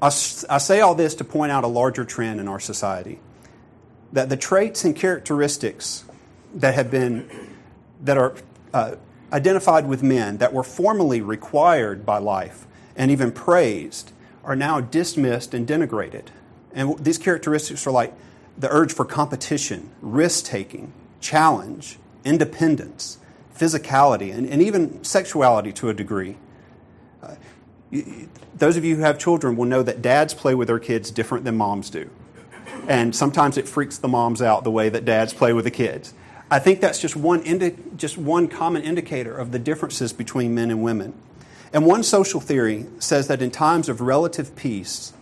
I, 0.00 0.06
I 0.06 0.58
say 0.58 0.80
all 0.80 0.94
this 0.94 1.14
to 1.16 1.24
point 1.24 1.52
out 1.52 1.62
a 1.62 1.68
larger 1.68 2.04
trend 2.04 2.40
in 2.40 2.48
our 2.48 2.60
society 2.60 3.20
that 4.12 4.28
the 4.28 4.36
traits 4.36 4.84
and 4.84 4.94
characteristics 4.94 6.04
that 6.54 6.74
have 6.74 6.90
been 6.90 7.28
that 8.02 8.18
are 8.18 8.34
uh, 8.74 8.96
identified 9.32 9.86
with 9.86 10.02
men 10.02 10.38
that 10.38 10.52
were 10.52 10.64
formerly 10.64 11.20
required 11.20 12.04
by 12.04 12.18
life 12.18 12.66
and 12.96 13.10
even 13.10 13.32
praised 13.32 14.12
are 14.44 14.56
now 14.56 14.80
dismissed 14.80 15.54
and 15.54 15.66
denigrated 15.66 16.26
And 16.74 16.98
these 16.98 17.18
characteristics 17.18 17.86
are 17.86 17.90
like 17.90 18.12
the 18.58 18.68
urge 18.70 18.92
for 18.92 19.04
competition, 19.04 19.90
risk 20.00 20.44
taking, 20.44 20.92
challenge, 21.20 21.98
independence, 22.24 23.18
physicality, 23.56 24.34
and, 24.34 24.46
and 24.46 24.62
even 24.62 25.02
sexuality 25.04 25.72
to 25.72 25.88
a 25.88 25.94
degree. 25.94 26.36
Uh, 27.22 27.34
you, 27.90 28.28
those 28.54 28.76
of 28.76 28.84
you 28.84 28.96
who 28.96 29.02
have 29.02 29.18
children 29.18 29.56
will 29.56 29.64
know 29.64 29.82
that 29.82 30.02
dads 30.02 30.34
play 30.34 30.54
with 30.54 30.68
their 30.68 30.78
kids 30.78 31.10
different 31.10 31.44
than 31.44 31.56
moms 31.56 31.90
do. 31.90 32.08
And 32.88 33.14
sometimes 33.14 33.56
it 33.56 33.68
freaks 33.68 33.98
the 33.98 34.08
moms 34.08 34.42
out 34.42 34.64
the 34.64 34.70
way 34.70 34.88
that 34.88 35.04
dads 35.04 35.32
play 35.32 35.52
with 35.52 35.64
the 35.64 35.70
kids. 35.70 36.14
I 36.50 36.58
think 36.58 36.80
that's 36.80 37.00
just 37.00 37.16
one, 37.16 37.42
indi- 37.42 37.76
just 37.96 38.18
one 38.18 38.48
common 38.48 38.82
indicator 38.82 39.36
of 39.36 39.52
the 39.52 39.58
differences 39.58 40.12
between 40.12 40.54
men 40.54 40.70
and 40.70 40.82
women. 40.82 41.14
And 41.72 41.86
one 41.86 42.02
social 42.02 42.40
theory 42.40 42.86
says 42.98 43.28
that 43.28 43.40
in 43.40 43.50
times 43.50 43.88
of 43.88 44.00
relative 44.00 44.54
peace, 44.56 45.12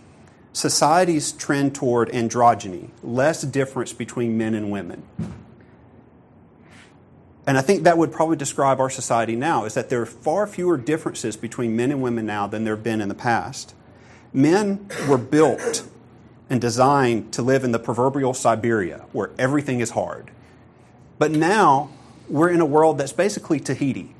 societies 0.53 1.31
trend 1.31 1.73
toward 1.73 2.09
androgyny, 2.09 2.89
less 3.01 3.41
difference 3.41 3.93
between 3.93 4.37
men 4.37 4.53
and 4.53 4.69
women. 4.69 5.03
And 7.47 7.57
I 7.57 7.61
think 7.61 7.83
that 7.83 7.97
would 7.97 8.11
probably 8.11 8.37
describe 8.37 8.79
our 8.79 8.89
society 8.89 9.35
now 9.35 9.65
is 9.65 9.73
that 9.73 9.89
there 9.89 10.01
are 10.01 10.05
far 10.05 10.45
fewer 10.45 10.77
differences 10.77 11.35
between 11.35 11.75
men 11.75 11.91
and 11.91 12.01
women 12.01 12.25
now 12.25 12.47
than 12.47 12.63
there 12.63 12.75
have 12.75 12.83
been 12.83 13.01
in 13.01 13.09
the 13.09 13.15
past. 13.15 13.73
Men 14.33 14.87
were 15.07 15.17
built 15.17 15.87
and 16.49 16.61
designed 16.61 17.33
to 17.33 17.41
live 17.41 17.63
in 17.63 17.71
the 17.71 17.79
proverbial 17.79 18.33
Siberia 18.33 19.05
where 19.11 19.31
everything 19.39 19.79
is 19.79 19.91
hard. 19.91 20.31
But 21.17 21.31
now 21.31 21.89
we're 22.29 22.49
in 22.49 22.61
a 22.61 22.65
world 22.65 22.97
that's 22.97 23.13
basically 23.13 23.59
Tahiti. 23.59 24.13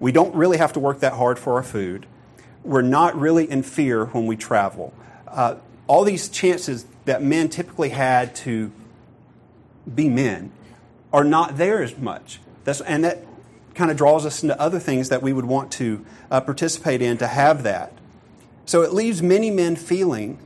We 0.00 0.12
don't 0.12 0.34
really 0.34 0.58
have 0.58 0.72
to 0.74 0.80
work 0.80 1.00
that 1.00 1.14
hard 1.14 1.38
for 1.38 1.54
our 1.54 1.62
food. 1.62 2.06
We're 2.62 2.82
not 2.82 3.18
really 3.18 3.50
in 3.50 3.62
fear 3.62 4.06
when 4.06 4.26
we 4.26 4.36
travel. 4.36 4.92
Uh, 5.26 5.56
all 5.86 6.04
these 6.04 6.28
chances 6.28 6.86
that 7.04 7.22
men 7.22 7.48
typically 7.48 7.88
had 7.88 8.34
to 8.36 8.70
be 9.92 10.08
men 10.08 10.52
are 11.12 11.24
not 11.24 11.56
there 11.56 11.82
as 11.82 11.96
much. 11.96 12.40
That's, 12.64 12.80
and 12.82 13.04
that 13.04 13.24
kind 13.74 13.90
of 13.90 13.96
draws 13.96 14.26
us 14.26 14.42
into 14.42 14.60
other 14.60 14.78
things 14.78 15.08
that 15.08 15.22
we 15.22 15.32
would 15.32 15.46
want 15.46 15.72
to 15.72 16.04
uh, 16.30 16.40
participate 16.40 17.00
in 17.00 17.16
to 17.18 17.26
have 17.26 17.62
that. 17.62 17.92
So 18.66 18.82
it 18.82 18.92
leaves 18.92 19.22
many 19.22 19.50
men 19.50 19.76
feeling 19.76 20.38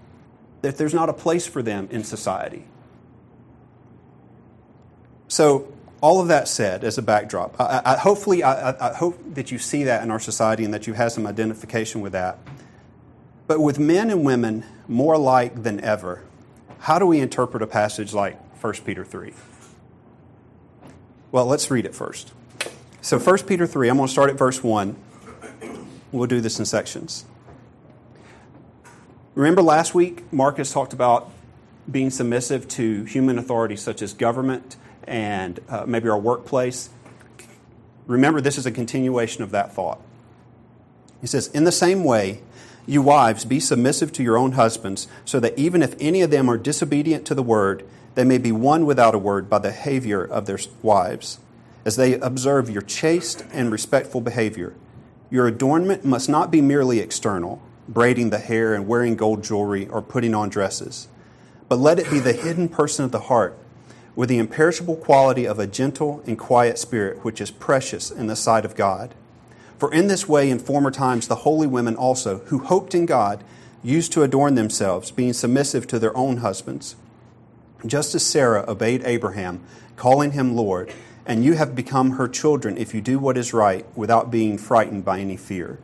that 0.60 0.76
there's 0.76 0.94
not 0.94 1.08
a 1.08 1.12
place 1.12 1.46
for 1.46 1.62
them 1.62 1.88
in 1.90 2.04
society. 2.04 2.64
So, 5.26 5.72
all 6.02 6.20
of 6.20 6.28
that 6.28 6.48
said, 6.48 6.82
as 6.82 6.98
a 6.98 7.02
backdrop, 7.02 7.58
I, 7.60 7.80
I, 7.84 7.96
hopefully, 7.96 8.42
I, 8.42 8.90
I 8.90 8.92
hope 8.92 9.18
that 9.34 9.52
you 9.52 9.58
see 9.58 9.84
that 9.84 10.02
in 10.02 10.10
our 10.10 10.18
society 10.18 10.64
and 10.64 10.74
that 10.74 10.88
you 10.88 10.94
have 10.94 11.12
some 11.12 11.28
identification 11.28 12.00
with 12.00 12.12
that. 12.12 12.38
But 13.46 13.60
with 13.60 13.78
men 13.78 14.10
and 14.10 14.24
women 14.24 14.64
more 14.88 15.14
alike 15.14 15.62
than 15.62 15.80
ever, 15.80 16.24
how 16.80 16.98
do 16.98 17.06
we 17.06 17.20
interpret 17.20 17.62
a 17.62 17.68
passage 17.68 18.12
like 18.12 18.36
1 18.60 18.74
Peter 18.84 19.04
3? 19.04 19.32
Well, 21.30 21.46
let's 21.46 21.70
read 21.70 21.86
it 21.86 21.94
first. 21.94 22.32
So, 23.00 23.18
1 23.18 23.38
Peter 23.44 23.66
3, 23.66 23.88
I'm 23.88 23.96
going 23.96 24.08
to 24.08 24.12
start 24.12 24.28
at 24.28 24.36
verse 24.36 24.62
1. 24.62 24.96
We'll 26.10 26.26
do 26.26 26.40
this 26.40 26.58
in 26.58 26.64
sections. 26.64 27.24
Remember 29.36 29.62
last 29.62 29.94
week, 29.94 30.30
Marcus 30.32 30.72
talked 30.72 30.92
about 30.92 31.30
being 31.90 32.10
submissive 32.10 32.66
to 32.68 33.04
human 33.04 33.38
authorities 33.38 33.80
such 33.80 34.02
as 34.02 34.12
government 34.12 34.76
and 35.04 35.60
uh, 35.68 35.84
maybe 35.86 36.08
our 36.08 36.18
workplace. 36.18 36.90
Remember, 38.06 38.40
this 38.40 38.58
is 38.58 38.66
a 38.66 38.70
continuation 38.70 39.42
of 39.42 39.50
that 39.50 39.72
thought. 39.72 40.00
He 41.20 41.26
says, 41.26 41.48
In 41.48 41.64
the 41.64 41.72
same 41.72 42.04
way, 42.04 42.42
you 42.86 43.00
wives, 43.00 43.44
be 43.44 43.60
submissive 43.60 44.12
to 44.14 44.22
your 44.22 44.36
own 44.36 44.52
husbands, 44.52 45.06
so 45.24 45.38
that 45.40 45.56
even 45.58 45.82
if 45.82 45.94
any 46.00 46.20
of 46.22 46.30
them 46.30 46.50
are 46.50 46.58
disobedient 46.58 47.24
to 47.26 47.34
the 47.34 47.42
word, 47.42 47.86
they 48.14 48.24
may 48.24 48.38
be 48.38 48.52
won 48.52 48.84
without 48.86 49.14
a 49.14 49.18
word 49.18 49.48
by 49.48 49.58
the 49.58 49.68
behavior 49.68 50.24
of 50.24 50.46
their 50.46 50.58
wives, 50.82 51.38
as 51.84 51.96
they 51.96 52.14
observe 52.14 52.68
your 52.68 52.82
chaste 52.82 53.44
and 53.52 53.70
respectful 53.70 54.20
behavior. 54.20 54.74
Your 55.30 55.46
adornment 55.46 56.04
must 56.04 56.28
not 56.28 56.50
be 56.50 56.60
merely 56.60 56.98
external, 56.98 57.62
braiding 57.88 58.30
the 58.30 58.38
hair 58.38 58.74
and 58.74 58.86
wearing 58.86 59.16
gold 59.16 59.42
jewelry 59.42 59.88
or 59.88 60.02
putting 60.02 60.34
on 60.34 60.48
dresses, 60.48 61.08
but 61.68 61.78
let 61.78 61.98
it 61.98 62.10
be 62.10 62.18
the 62.18 62.32
hidden 62.32 62.68
person 62.68 63.04
of 63.04 63.12
the 63.12 63.20
heart, 63.20 63.58
with 64.14 64.28
the 64.28 64.38
imperishable 64.38 64.96
quality 64.96 65.46
of 65.46 65.58
a 65.58 65.66
gentle 65.66 66.22
and 66.26 66.38
quiet 66.38 66.78
spirit, 66.78 67.24
which 67.24 67.40
is 67.40 67.50
precious 67.50 68.10
in 68.10 68.26
the 68.26 68.36
sight 68.36 68.64
of 68.64 68.76
God. 68.76 69.14
For 69.78 69.92
in 69.92 70.08
this 70.08 70.28
way, 70.28 70.50
in 70.50 70.58
former 70.58 70.90
times, 70.90 71.28
the 71.28 71.36
holy 71.36 71.66
women 71.66 71.96
also, 71.96 72.38
who 72.46 72.58
hoped 72.58 72.94
in 72.94 73.06
God, 73.06 73.42
used 73.82 74.12
to 74.12 74.22
adorn 74.22 74.54
themselves, 74.54 75.10
being 75.10 75.32
submissive 75.32 75.86
to 75.88 75.98
their 75.98 76.16
own 76.16 76.38
husbands 76.38 76.94
just 77.86 78.14
as 78.14 78.24
Sarah 78.24 78.64
obeyed 78.68 79.02
Abraham, 79.04 79.60
calling 79.96 80.32
him 80.32 80.54
Lord, 80.54 80.92
and 81.26 81.44
you 81.44 81.54
have 81.54 81.74
become 81.74 82.12
her 82.12 82.28
children 82.28 82.76
if 82.76 82.94
you 82.94 83.00
do 83.00 83.18
what 83.18 83.36
is 83.36 83.52
right 83.52 83.86
without 83.96 84.30
being 84.30 84.58
frightened 84.58 85.04
by 85.04 85.20
any 85.20 85.36
fear. 85.36 85.78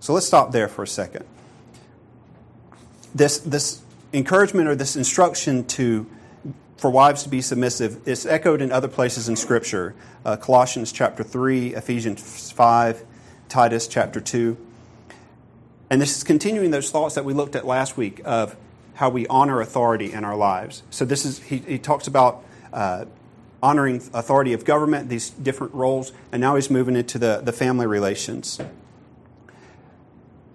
So 0.00 0.12
let's 0.12 0.26
stop 0.26 0.52
there 0.52 0.68
for 0.68 0.82
a 0.82 0.88
second. 0.88 1.24
This, 3.14 3.38
this 3.38 3.82
encouragement 4.12 4.68
or 4.68 4.74
this 4.74 4.94
instruction 4.94 5.64
to, 5.66 6.06
for 6.78 6.90
wives 6.90 7.24
to 7.24 7.28
be 7.28 7.42
submissive 7.42 8.06
is 8.06 8.24
echoed 8.24 8.62
in 8.62 8.70
other 8.70 8.88
places 8.88 9.28
in 9.28 9.34
Scripture 9.34 9.94
uh, 10.24 10.36
Colossians 10.36 10.92
chapter 10.92 11.24
3, 11.24 11.74
Ephesians 11.74 12.52
5, 12.52 13.04
Titus 13.48 13.88
chapter 13.88 14.20
2. 14.20 14.56
And 15.90 16.00
this 16.00 16.16
is 16.16 16.22
continuing 16.22 16.70
those 16.70 16.90
thoughts 16.90 17.16
that 17.16 17.24
we 17.24 17.34
looked 17.34 17.56
at 17.56 17.66
last 17.66 17.96
week 17.96 18.20
of 18.24 18.56
how 18.94 19.10
we 19.10 19.26
honor 19.26 19.60
authority 19.60 20.12
in 20.12 20.24
our 20.24 20.36
lives. 20.36 20.84
So 20.90 21.04
this 21.04 21.24
is 21.24 21.40
he, 21.40 21.58
he 21.58 21.78
talks 21.78 22.06
about 22.06 22.44
uh, 22.72 23.06
honoring 23.60 23.96
authority 24.14 24.52
of 24.52 24.64
government, 24.64 25.08
these 25.08 25.30
different 25.30 25.74
roles, 25.74 26.12
and 26.30 26.40
now 26.40 26.54
he's 26.54 26.70
moving 26.70 26.94
into 26.94 27.18
the, 27.18 27.40
the 27.42 27.52
family 27.52 27.86
relations. 27.86 28.60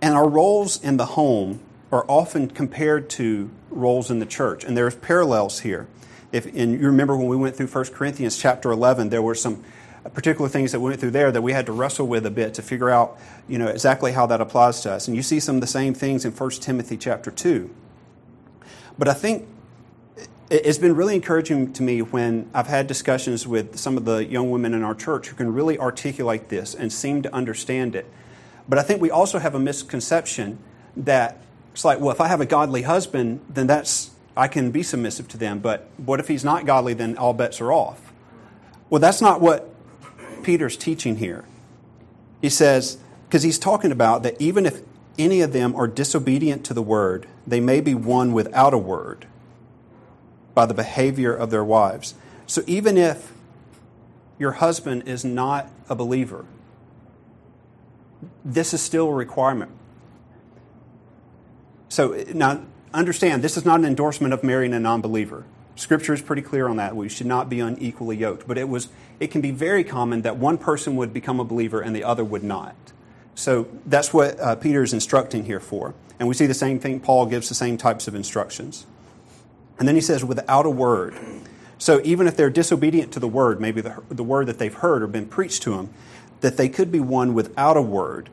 And 0.01 0.13
our 0.13 0.29
roles 0.29 0.81
in 0.81 0.95
the 0.95 1.05
home 1.05 1.59
are 1.91 2.05
often 2.07 2.49
compared 2.49 3.09
to 3.11 3.49
roles 3.69 4.09
in 4.09 4.19
the 4.19 4.25
church, 4.25 4.63
and 4.63 4.77
there's 4.77 4.95
parallels 4.95 5.61
here. 5.61 5.87
If 6.33 6.47
and 6.47 6.73
you 6.81 6.87
remember 6.87 7.15
when 7.15 7.27
we 7.27 7.37
went 7.37 7.55
through 7.55 7.67
1 7.67 7.85
Corinthians 7.93 8.37
chapter 8.37 8.71
11, 8.71 9.09
there 9.09 9.21
were 9.21 9.35
some 9.35 9.63
particular 10.13 10.49
things 10.49 10.71
that 10.73 10.79
we 10.79 10.89
went 10.89 10.99
through 10.99 11.11
there 11.11 11.31
that 11.31 11.43
we 11.43 11.53
had 11.53 11.67
to 11.67 11.71
wrestle 11.71 12.07
with 12.07 12.25
a 12.25 12.31
bit 12.31 12.55
to 12.55 12.61
figure 12.61 12.89
out, 12.89 13.17
you 13.47 13.57
know, 13.57 13.67
exactly 13.67 14.11
how 14.11 14.25
that 14.25 14.41
applies 14.41 14.81
to 14.81 14.91
us. 14.91 15.07
And 15.07 15.15
you 15.15 15.21
see 15.21 15.39
some 15.39 15.55
of 15.55 15.61
the 15.61 15.67
same 15.67 15.93
things 15.93 16.25
in 16.25 16.31
1 16.31 16.49
Timothy 16.51 16.97
chapter 16.97 17.29
2. 17.31 17.69
But 18.97 19.07
I 19.07 19.13
think 19.13 19.47
it's 20.49 20.79
been 20.79 20.95
really 20.95 21.15
encouraging 21.15 21.71
to 21.73 21.83
me 21.83 22.01
when 22.01 22.49
I've 22.53 22.67
had 22.67 22.87
discussions 22.87 23.47
with 23.47 23.77
some 23.77 23.95
of 23.95 24.05
the 24.05 24.25
young 24.25 24.49
women 24.51 24.73
in 24.73 24.83
our 24.83 24.95
church 24.95 25.27
who 25.27 25.35
can 25.35 25.53
really 25.53 25.77
articulate 25.77 26.49
this 26.49 26.73
and 26.75 26.91
seem 26.91 27.21
to 27.21 27.33
understand 27.33 27.95
it. 27.95 28.11
But 28.67 28.79
I 28.79 28.83
think 28.83 29.01
we 29.01 29.11
also 29.11 29.39
have 29.39 29.55
a 29.55 29.59
misconception 29.59 30.57
that 30.97 31.37
it's 31.73 31.85
like, 31.85 31.99
well, 31.99 32.11
if 32.11 32.21
I 32.21 32.27
have 32.27 32.41
a 32.41 32.45
godly 32.45 32.81
husband, 32.81 33.41
then 33.49 33.67
that's 33.67 34.11
I 34.35 34.47
can 34.47 34.71
be 34.71 34.83
submissive 34.83 35.27
to 35.29 35.37
them. 35.37 35.59
But 35.59 35.87
what 35.97 36.19
if 36.19 36.27
he's 36.27 36.43
not 36.43 36.65
godly? 36.65 36.93
Then 36.93 37.17
all 37.17 37.33
bets 37.33 37.61
are 37.61 37.71
off. 37.71 38.11
Well, 38.89 38.99
that's 38.99 39.21
not 39.21 39.41
what 39.41 39.73
Peter's 40.43 40.77
teaching 40.77 41.17
here. 41.17 41.45
He 42.41 42.49
says 42.49 42.97
because 43.33 43.41
he's 43.41 43.57
talking 43.57 43.91
about 43.91 44.21
that 44.21 44.39
even 44.39 44.63
if 44.63 44.81
any 45.17 45.41
of 45.41 45.53
them 45.53 45.75
are 45.75 45.87
disobedient 45.87 46.63
to 46.65 46.73
the 46.75 46.83
word, 46.83 47.25
they 47.47 47.59
may 47.59 47.81
be 47.81 47.95
won 47.95 48.31
without 48.31 48.75
a 48.75 48.77
word 48.77 49.25
by 50.53 50.67
the 50.67 50.73
behavior 50.75 51.33
of 51.33 51.49
their 51.49 51.63
wives. 51.63 52.13
So 52.45 52.61
even 52.67 52.95
if 52.95 53.33
your 54.37 54.51
husband 54.51 55.07
is 55.07 55.25
not 55.25 55.67
a 55.89 55.95
believer, 55.95 56.45
this 58.45 58.71
is 58.71 58.81
still 58.81 59.07
a 59.07 59.13
requirement. 59.13 59.71
So 61.89 62.23
now 62.33 62.65
understand, 62.93 63.43
this 63.43 63.57
is 63.57 63.65
not 63.65 63.79
an 63.79 63.85
endorsement 63.85 64.33
of 64.33 64.43
marrying 64.43 64.73
a 64.73 64.79
non 64.79 65.01
believer. 65.01 65.45
Scripture 65.75 66.13
is 66.13 66.21
pretty 66.21 66.41
clear 66.41 66.67
on 66.67 66.77
that. 66.77 66.95
We 66.95 67.09
should 67.09 67.25
not 67.27 67.49
be 67.49 67.59
unequally 67.59 68.17
yoked. 68.17 68.47
But 68.47 68.57
it, 68.57 68.69
was, 68.69 68.89
it 69.19 69.31
can 69.31 69.41
be 69.41 69.51
very 69.51 69.83
common 69.83 70.21
that 70.21 70.37
one 70.37 70.57
person 70.57 70.95
would 70.97 71.13
become 71.13 71.39
a 71.39 71.43
believer 71.43 71.81
and 71.81 71.95
the 71.95 72.03
other 72.03 72.23
would 72.23 72.43
not. 72.43 72.75
So 73.35 73.67
that's 73.85 74.13
what 74.13 74.39
uh, 74.39 74.55
Peter 74.55 74.83
is 74.83 74.93
instructing 74.93 75.45
here 75.45 75.59
for. 75.59 75.95
And 76.19 76.27
we 76.27 76.35
see 76.35 76.45
the 76.45 76.53
same 76.53 76.79
thing, 76.79 76.99
Paul 76.99 77.25
gives 77.25 77.49
the 77.49 77.55
same 77.55 77.77
types 77.77 78.07
of 78.07 78.13
instructions. 78.13 78.85
And 79.79 79.87
then 79.87 79.95
he 79.95 80.01
says, 80.01 80.23
without 80.23 80.67
a 80.67 80.69
word. 80.69 81.15
So 81.79 81.99
even 82.03 82.27
if 82.27 82.37
they're 82.37 82.51
disobedient 82.51 83.11
to 83.13 83.19
the 83.19 83.27
word, 83.27 83.59
maybe 83.59 83.81
the, 83.81 84.01
the 84.09 84.23
word 84.23 84.45
that 84.45 84.59
they've 84.59 84.73
heard 84.73 85.01
or 85.01 85.07
been 85.07 85.25
preached 85.25 85.63
to 85.63 85.71
them, 85.71 85.89
that 86.41 86.57
they 86.57 86.69
could 86.69 86.91
be 86.91 86.99
won 86.99 87.33
without 87.33 87.75
a 87.75 87.81
word. 87.81 88.29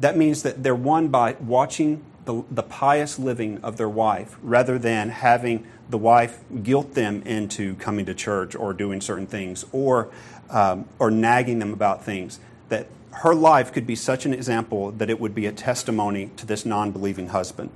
That 0.00 0.16
means 0.16 0.42
that 0.42 0.62
they're 0.62 0.74
won 0.74 1.08
by 1.08 1.34
watching 1.34 2.02
the, 2.24 2.44
the 2.50 2.62
pious 2.62 3.18
living 3.18 3.58
of 3.62 3.76
their 3.76 3.88
wife 3.88 4.36
rather 4.42 4.78
than 4.78 5.08
having 5.08 5.66
the 5.90 5.98
wife 5.98 6.40
guilt 6.62 6.94
them 6.94 7.22
into 7.22 7.74
coming 7.76 8.06
to 8.06 8.14
church 8.14 8.54
or 8.54 8.72
doing 8.72 9.00
certain 9.00 9.26
things 9.26 9.64
or, 9.72 10.08
um, 10.50 10.88
or 10.98 11.10
nagging 11.10 11.58
them 11.58 11.72
about 11.72 12.04
things. 12.04 12.38
That 12.68 12.86
her 13.12 13.34
life 13.34 13.72
could 13.72 13.86
be 13.86 13.96
such 13.96 14.24
an 14.24 14.32
example 14.32 14.92
that 14.92 15.10
it 15.10 15.20
would 15.20 15.34
be 15.34 15.46
a 15.46 15.52
testimony 15.52 16.30
to 16.36 16.46
this 16.46 16.64
non 16.64 16.92
believing 16.92 17.28
husband. 17.28 17.70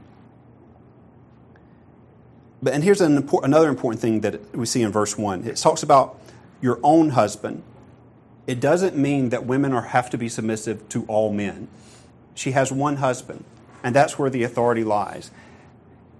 But, 2.62 2.72
and 2.72 2.82
here's 2.82 3.00
an 3.00 3.16
import, 3.16 3.44
another 3.44 3.68
important 3.68 4.00
thing 4.00 4.20
that 4.22 4.56
we 4.56 4.66
see 4.66 4.82
in 4.82 4.90
verse 4.90 5.18
1 5.18 5.44
it 5.44 5.56
talks 5.56 5.82
about 5.82 6.18
your 6.60 6.80
own 6.82 7.10
husband. 7.10 7.62
It 8.46 8.60
doesn't 8.60 8.96
mean 8.96 9.30
that 9.30 9.44
women 9.44 9.72
are, 9.72 9.82
have 9.82 10.08
to 10.10 10.18
be 10.18 10.28
submissive 10.28 10.88
to 10.90 11.04
all 11.06 11.32
men. 11.32 11.68
She 12.34 12.52
has 12.52 12.70
one 12.70 12.96
husband, 12.96 13.44
and 13.82 13.94
that's 13.94 14.18
where 14.18 14.30
the 14.30 14.42
authority 14.42 14.84
lies. 14.84 15.30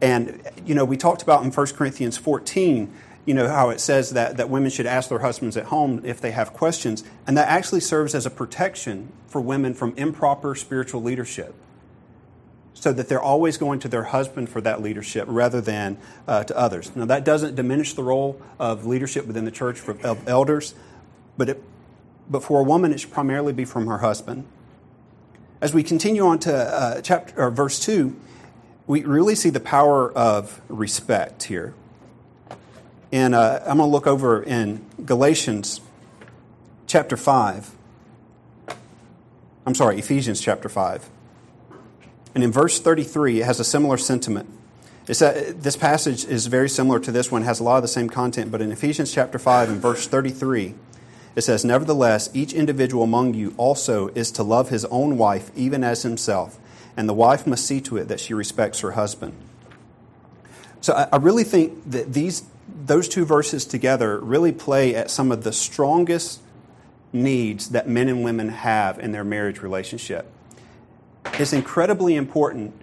And, 0.01 0.43
you 0.65 0.75
know, 0.75 0.85
we 0.85 0.97
talked 0.97 1.23
about 1.23 1.43
in 1.45 1.51
1 1.51 1.67
Corinthians 1.69 2.19
14, 2.19 2.93
you 3.25 3.35
know, 3.35 3.49
how 3.49 3.71
it 3.71 3.81
says 3.81 4.11
that, 4.11 4.37
that 4.37 4.51
women 4.51 4.71
should 4.71 4.87
ask 4.87 5.09
their 5.09 5.19
husbands 5.21 5.57
at 5.57 5.67
home 5.67 6.03
if 6.05 6.21
they 6.21 6.31
have 6.31 6.53
questions. 6.53 7.03
And 7.27 7.37
that 7.37 7.49
actually 7.49 7.81
serves 7.81 8.15
as 8.15 8.27
a 8.27 8.31
protection 8.31 9.13
for 9.27 9.41
women 9.41 9.75
from 9.75 9.95
improper 9.97 10.55
spiritual 10.55 11.03
leadership. 11.03 11.55
So 12.75 12.93
that 12.93 13.09
they're 13.09 13.23
always 13.23 13.57
going 13.57 13.81
to 13.81 13.89
their 13.89 14.05
husband 14.05 14.51
for 14.51 14.61
that 14.61 14.83
leadership 14.83 15.27
rather 15.29 15.63
than 15.63 15.97
uh, 16.29 16.45
to 16.45 16.57
others. 16.57 16.95
Now, 16.95 17.07
that 17.07 17.25
doesn't 17.25 17.55
diminish 17.55 17.95
the 17.95 18.03
role 18.03 18.41
of 18.59 18.87
leadership 18.87 19.27
within 19.27 19.47
the 19.47 19.51
church 19.51 19.81
for, 19.81 19.99
of 20.07 20.29
elders, 20.29 20.75
but, 21.39 21.49
it, 21.49 21.63
but 22.29 22.45
for 22.45 22.61
a 22.61 22.63
woman, 22.63 22.93
it 22.93 23.01
should 23.01 23.13
primarily 23.13 23.55
be 23.55 23.65
from 23.65 23.87
her 23.87 23.99
husband. 23.99 24.47
As 25.61 25.73
we 25.73 25.83
continue 25.83 26.27
on 26.27 26.39
to 26.41 26.55
uh, 26.55 27.01
chapter, 27.01 27.41
or 27.41 27.51
verse 27.51 27.81
2, 27.81 28.15
we 28.87 29.05
really 29.05 29.35
see 29.35 29.49
the 29.49 29.61
power 29.61 30.13
of 30.13 30.61
respect 30.69 31.45
here. 31.45 31.75
And 33.11 33.35
uh, 33.35 33.61
I'm 33.63 33.79
going 33.79 33.89
to 33.89 33.93
look 33.93 34.07
over 34.07 34.43
in 34.43 34.85
Galatians 35.05 35.81
chapter 36.87 37.17
5. 37.17 37.71
I'm 39.65 39.75
sorry, 39.75 39.99
Ephesians 39.99 40.43
chapter 40.43 40.69
5. 40.69 41.09
And 42.35 42.45
in 42.45 42.53
verse 42.53 42.79
33, 42.79 43.41
it 43.41 43.45
has 43.45 43.59
a 43.59 43.65
similar 43.65 43.97
sentiment. 43.97 44.51
It's 45.09 45.21
that 45.21 45.63
this 45.63 45.77
passage 45.77 46.25
is 46.27 46.49
very 46.49 46.69
similar 46.69 47.01
to 47.01 47.11
this 47.11 47.33
one, 47.33 47.43
has 47.43 47.61
a 47.61 47.65
lot 47.65 47.77
of 47.77 47.83
the 47.83 47.89
same 47.89 48.11
content, 48.11 48.51
but 48.51 48.61
in 48.61 48.73
Ephesians 48.73 49.11
chapter 49.11 49.39
5 49.39 49.71
and 49.71 49.81
verse 49.81 50.07
33, 50.07 50.75
it 51.37 51.43
says, 51.43 51.65
Nevertheless, 51.65 52.29
each 52.35 52.53
individual 52.53 53.05
among 53.05 53.35
you 53.35 53.55
also 53.57 54.09
is 54.09 54.33
to 54.33 54.43
love 54.43 54.71
his 54.71 54.85
own 54.87 55.17
wife 55.17 55.53
even 55.55 55.85
as 55.85 56.03
himself 56.03 56.59
and 56.97 57.09
the 57.09 57.15
wife 57.15 57.47
must 57.47 57.67
see 57.67 57.81
to 57.83 57.97
it 57.97 58.09
that 58.09 58.21
she 58.21 58.33
respects 58.35 58.81
her 58.81 58.93
husband. 58.93 59.35
So 60.81 60.95
I, 60.95 61.09
I 61.13 61.17
really 61.17 61.45
think 61.45 61.91
that 61.91 62.13
these 62.13 62.45
those 62.69 63.09
two 63.09 63.25
verses 63.25 63.65
together 63.65 64.19
really 64.19 64.53
play 64.53 64.95
at 64.95 65.11
some 65.11 65.31
of 65.31 65.45
the 65.45 65.53
strongest 65.53 66.41
needs 67.13 67.71
that 67.71 67.89
men 67.89 68.09
and 68.09 68.25
women 68.25 68.49
have 68.49 68.99
in 68.99 69.13
their 69.13 69.25
marriage 69.25 69.61
relationship. 69.61 70.31
It's 71.35 71.53
incredibly 71.53 72.17
important 72.17 72.75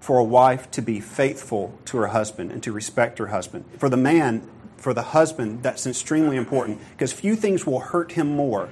for 0.00 0.18
a 0.18 0.24
wife 0.24 0.70
to 0.72 0.82
be 0.82 1.00
faithful 1.00 1.76
to 1.86 1.96
her 1.98 2.08
husband 2.08 2.52
and 2.52 2.62
to 2.62 2.72
respect 2.72 3.18
her 3.18 3.28
husband. 3.28 3.64
For 3.78 3.88
the 3.88 3.96
man, 3.96 4.48
for 4.82 4.92
the 4.92 5.02
husband, 5.02 5.62
that's 5.62 5.86
extremely 5.86 6.36
important 6.36 6.80
because 6.90 7.12
few 7.12 7.36
things 7.36 7.64
will 7.64 7.78
hurt 7.78 8.12
him 8.12 8.34
more 8.34 8.68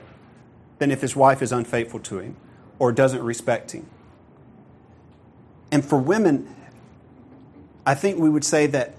than 0.78 0.90
if 0.90 1.02
his 1.02 1.14
wife 1.14 1.40
is 1.40 1.52
unfaithful 1.52 2.00
to 2.00 2.18
him 2.18 2.36
or 2.80 2.90
doesn't 2.90 3.22
respect 3.22 3.70
him. 3.70 3.86
And 5.70 5.84
for 5.84 5.96
women, 5.96 6.52
I 7.86 7.94
think 7.94 8.18
we 8.18 8.28
would 8.28 8.44
say 8.44 8.66
that 8.66 8.96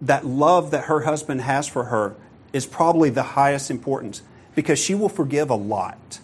that 0.00 0.24
love 0.24 0.70
that 0.70 0.84
her 0.84 1.00
husband 1.00 1.40
has 1.40 1.66
for 1.66 1.86
her 1.86 2.14
is 2.52 2.64
probably 2.64 3.10
the 3.10 3.22
highest 3.22 3.68
importance 3.68 4.22
because 4.54 4.78
she 4.78 4.94
will 4.94 5.08
forgive 5.08 5.50
a 5.50 5.56
lot 5.56 6.20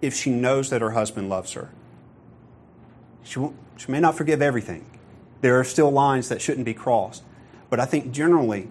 if 0.00 0.12
she 0.12 0.30
knows 0.30 0.70
that 0.70 0.80
her 0.80 0.90
husband 0.90 1.28
loves 1.28 1.52
her. 1.52 1.70
She, 3.22 3.38
won't, 3.38 3.54
she 3.76 3.92
may 3.92 4.00
not 4.00 4.16
forgive 4.16 4.42
everything. 4.42 4.84
There 5.40 5.60
are 5.60 5.64
still 5.64 5.92
lines 5.92 6.28
that 6.30 6.42
shouldn't 6.42 6.64
be 6.64 6.74
crossed. 6.74 7.22
But 7.70 7.78
I 7.78 7.84
think 7.84 8.10
generally, 8.10 8.68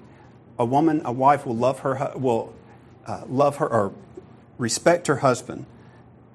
a 0.61 0.65
woman, 0.65 1.01
a 1.03 1.11
wife 1.11 1.43
will 1.43 1.55
love 1.55 1.79
her, 1.79 2.11
will 2.15 2.53
uh, 3.07 3.23
love 3.27 3.57
her 3.57 3.67
or 3.67 3.91
respect 4.59 5.07
her 5.07 5.17
husband 5.17 5.65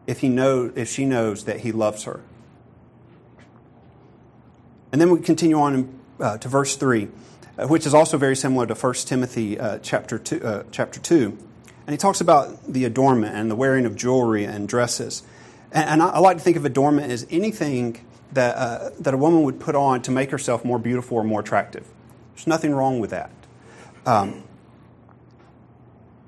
if 0.09 0.19
he 0.19 0.29
know, 0.29 0.73
if 0.75 0.89
she 0.89 1.05
knows 1.05 1.45
that 1.45 1.61
he 1.61 1.71
loves 1.71 2.03
her. 2.03 2.21
And 4.91 5.01
then 5.01 5.11
we 5.11 5.21
continue 5.21 5.59
on 5.61 5.75
in, 5.75 6.01
uh, 6.19 6.39
to 6.39 6.49
verse 6.49 6.75
3, 6.75 7.09
uh, 7.57 7.69
which 7.69 7.87
is 7.87 7.95
also 7.95 8.19
very 8.19 8.35
similar 8.35 8.67
to 8.67 8.75
1 8.75 8.95
Timothy 8.95 9.61
uh, 9.61 9.79
chapter, 9.79 10.19
two, 10.19 10.43
uh, 10.43 10.65
chapter 10.73 10.99
2. 10.99 11.39
And 11.87 11.93
he 11.93 11.97
talks 11.97 12.21
about 12.21 12.73
the 12.73 12.85
adornment 12.85 13.37
and 13.37 13.49
the 13.49 13.55
wearing 13.55 13.87
of 13.87 13.95
jewelry 13.95 14.45
and 14.45 14.69
dresses. 14.69 15.23
And, 15.71 15.89
and 15.89 16.03
I, 16.03 16.09
I, 16.09 16.19
like 16.19 16.39
to 16.39 16.43
think 16.43 16.57
of 16.57 16.65
adornment 16.65 17.13
as 17.13 17.29
anything 17.31 18.05
that, 18.33 18.57
uh, 18.57 18.91
that 18.99 19.15
a 19.15 19.17
woman 19.17 19.45
would 19.45 19.61
put 19.61 19.77
on 19.77 20.03
to 20.03 20.11
make 20.11 20.33
herself 20.33 20.65
more 20.65 20.81
beautiful 20.81 21.17
or 21.17 21.23
more 21.23 21.39
attractive. 21.39 21.87
There's 22.35 22.49
nothing 22.49 22.75
wrong 22.75 22.99
with 22.99 23.11
that. 23.11 23.31
Um, 24.07 24.45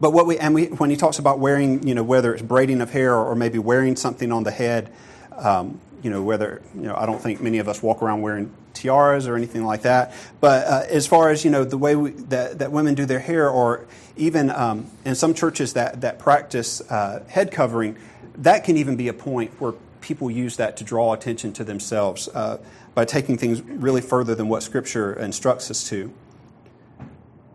but 0.01 0.13
what 0.13 0.27
we 0.27 0.39
and 0.39 0.55
we, 0.55 0.67
when 0.67 0.91
he 0.91 0.97
talks 0.97 1.19
about 1.19 1.39
wearing, 1.39 1.87
you 1.87 1.95
know, 1.95 2.03
whether 2.03 2.33
it's 2.35 2.43
braiding 2.43 2.81
of 2.81 2.91
hair 2.91 3.15
or 3.15 3.35
maybe 3.35 3.59
wearing 3.59 3.97
something 3.97 4.31
on 4.31 4.45
the 4.45 4.51
head, 4.51 4.93
um, 5.37 5.81
you 6.03 6.11
know, 6.11 6.23
whether, 6.23 6.63
you 6.75 6.83
know, 6.83 6.95
I 6.95 7.07
don't 7.07 7.21
think 7.21 7.41
many 7.41 7.59
of 7.59 7.69
us 7.69 7.83
walk 7.83 8.03
around 8.03 8.23
wearing 8.23 8.53
tiaras 8.75 9.27
or 9.27 9.35
anything 9.37 9.65
like 9.65 9.83
that. 9.83 10.15
But 10.41 10.67
uh, 10.67 10.83
as 10.89 11.07
far 11.07 11.31
as, 11.31 11.45
you 11.45 11.51
know, 11.51 11.65
the 11.65 11.79
way 11.79 11.97
we, 11.97 12.11
that, 12.11 12.61
that 12.61 12.71
women 12.71 12.95
do 12.95 13.07
their 13.07 13.19
hair, 13.19 13.51
or 13.51 13.87
even 14.17 14.51
um, 14.51 14.89
in 15.05 15.17
some 15.17 15.35
churches 15.35 15.73
that, 15.73 16.01
that 16.03 16.19
practice 16.21 16.81
uh, 16.91 17.25
head 17.29 17.51
covering, 17.51 17.97
that 18.37 18.63
can 18.63 18.77
even 18.77 18.95
be 18.95 19.09
a 19.09 19.13
point 19.13 19.51
where 19.61 19.73
people 20.01 20.31
use 20.31 20.57
that 20.57 20.77
to 20.77 20.85
draw 20.85 21.13
attention 21.13 21.53
to 21.55 21.65
themselves 21.65 22.29
uh, 22.29 22.59
by 22.95 23.05
taking 23.05 23.37
things 23.37 23.61
really 23.63 24.01
further 24.01 24.37
than 24.37 24.49
what 24.49 24.63
Scripture 24.63 25.13
instructs 25.15 25.71
us 25.73 25.89
to. 25.89 26.13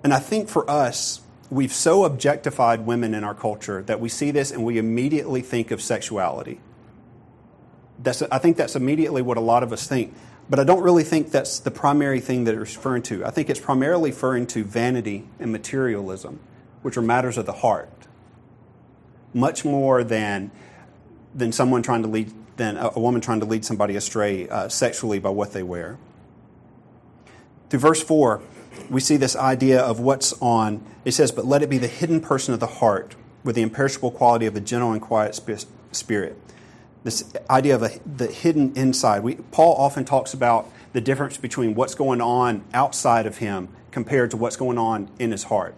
And 0.04 0.14
I 0.14 0.20
think 0.20 0.50
for 0.50 0.70
us, 0.70 1.22
we've 1.50 1.74
so 1.74 2.04
objectified 2.04 2.86
women 2.86 3.14
in 3.14 3.24
our 3.24 3.36
culture 3.36 3.82
that 3.84 4.00
we 4.00 4.10
see 4.10 4.32
this 4.32 4.52
and 4.52 4.64
we 4.64 4.78
immediately 4.78 5.42
think 5.42 5.72
of 5.72 5.82
sexuality. 5.82 6.60
That's, 8.00 8.22
I 8.24 8.38
think 8.38 8.58
that's 8.58 8.76
immediately 8.76 9.22
what 9.22 9.38
a 9.38 9.42
lot 9.42 9.64
of 9.64 9.72
us 9.72 9.88
think. 9.88 10.14
But 10.50 10.60
I 10.60 10.66
don't 10.66 10.84
really 10.84 11.04
think 11.04 11.32
that's 11.32 11.60
the 11.60 11.72
primary 11.72 12.20
thing 12.20 12.44
that 12.44 12.56
it's 12.56 12.76
referring 12.76 13.04
to. 13.04 13.26
I 13.26 13.32
think 13.32 13.50
it's 13.50 13.60
primarily 13.60 14.12
referring 14.12 14.48
to 14.48 14.64
vanity 14.64 15.26
and 15.40 15.52
materialism, 15.52 16.40
which 16.82 16.98
are 16.98 17.02
matters 17.02 17.38
of 17.38 17.46
the 17.46 17.54
heart, 17.54 17.90
much 19.34 19.64
more 19.64 20.04
than, 20.04 20.52
than 21.34 21.54
someone 21.54 21.82
trying 21.82 22.02
to 22.02 22.10
lead, 22.10 22.34
than 22.58 22.76
a, 22.76 23.00
woman 23.00 23.22
trying 23.22 23.40
to 23.40 23.46
lead 23.46 23.64
somebody 23.64 23.96
astray 23.96 24.50
uh, 24.50 24.68
sexually 24.68 25.20
by 25.20 25.30
what 25.30 25.54
they 25.54 25.64
wear. 25.64 25.98
Through 27.74 27.80
verse 27.80 28.04
4, 28.04 28.40
we 28.92 29.02
see 29.02 29.18
this 29.18 29.36
idea 29.36 29.82
of 29.82 30.00
what's 30.00 30.32
on. 30.34 30.86
It 31.06 31.14
says, 31.14 31.32
But 31.32 31.48
let 31.48 31.64
it 31.64 31.72
be 31.72 31.80
the 31.80 31.88
hidden 31.88 32.22
person 32.22 32.54
of 32.54 32.60
the 32.60 32.68
heart 32.68 33.16
with 33.44 33.56
the 33.56 33.64
imperishable 33.64 34.12
quality 34.12 34.46
of 34.46 34.56
a 34.56 34.60
gentle 34.60 34.92
and 34.92 35.02
quiet 35.02 35.34
spirit 35.92 36.38
this 37.04 37.34
idea 37.50 37.74
of 37.74 37.82
a, 37.82 38.00
the 38.06 38.28
hidden 38.28 38.74
inside. 38.76 39.24
We, 39.24 39.38
Paul 39.50 39.76
often 39.76 40.06
talks 40.06 40.36
about 40.36 40.70
the 40.94 41.02
difference 41.02 41.38
between 41.38 41.74
what's 41.74 41.96
going 41.96 42.22
on 42.22 42.64
outside 42.76 43.26
of 43.26 43.40
him 43.40 43.70
compared 43.90 44.30
to 44.30 44.38
what's 44.38 44.56
going 44.56 44.78
on 44.78 45.10
in 45.18 45.32
his 45.32 45.46
heart. 45.46 45.74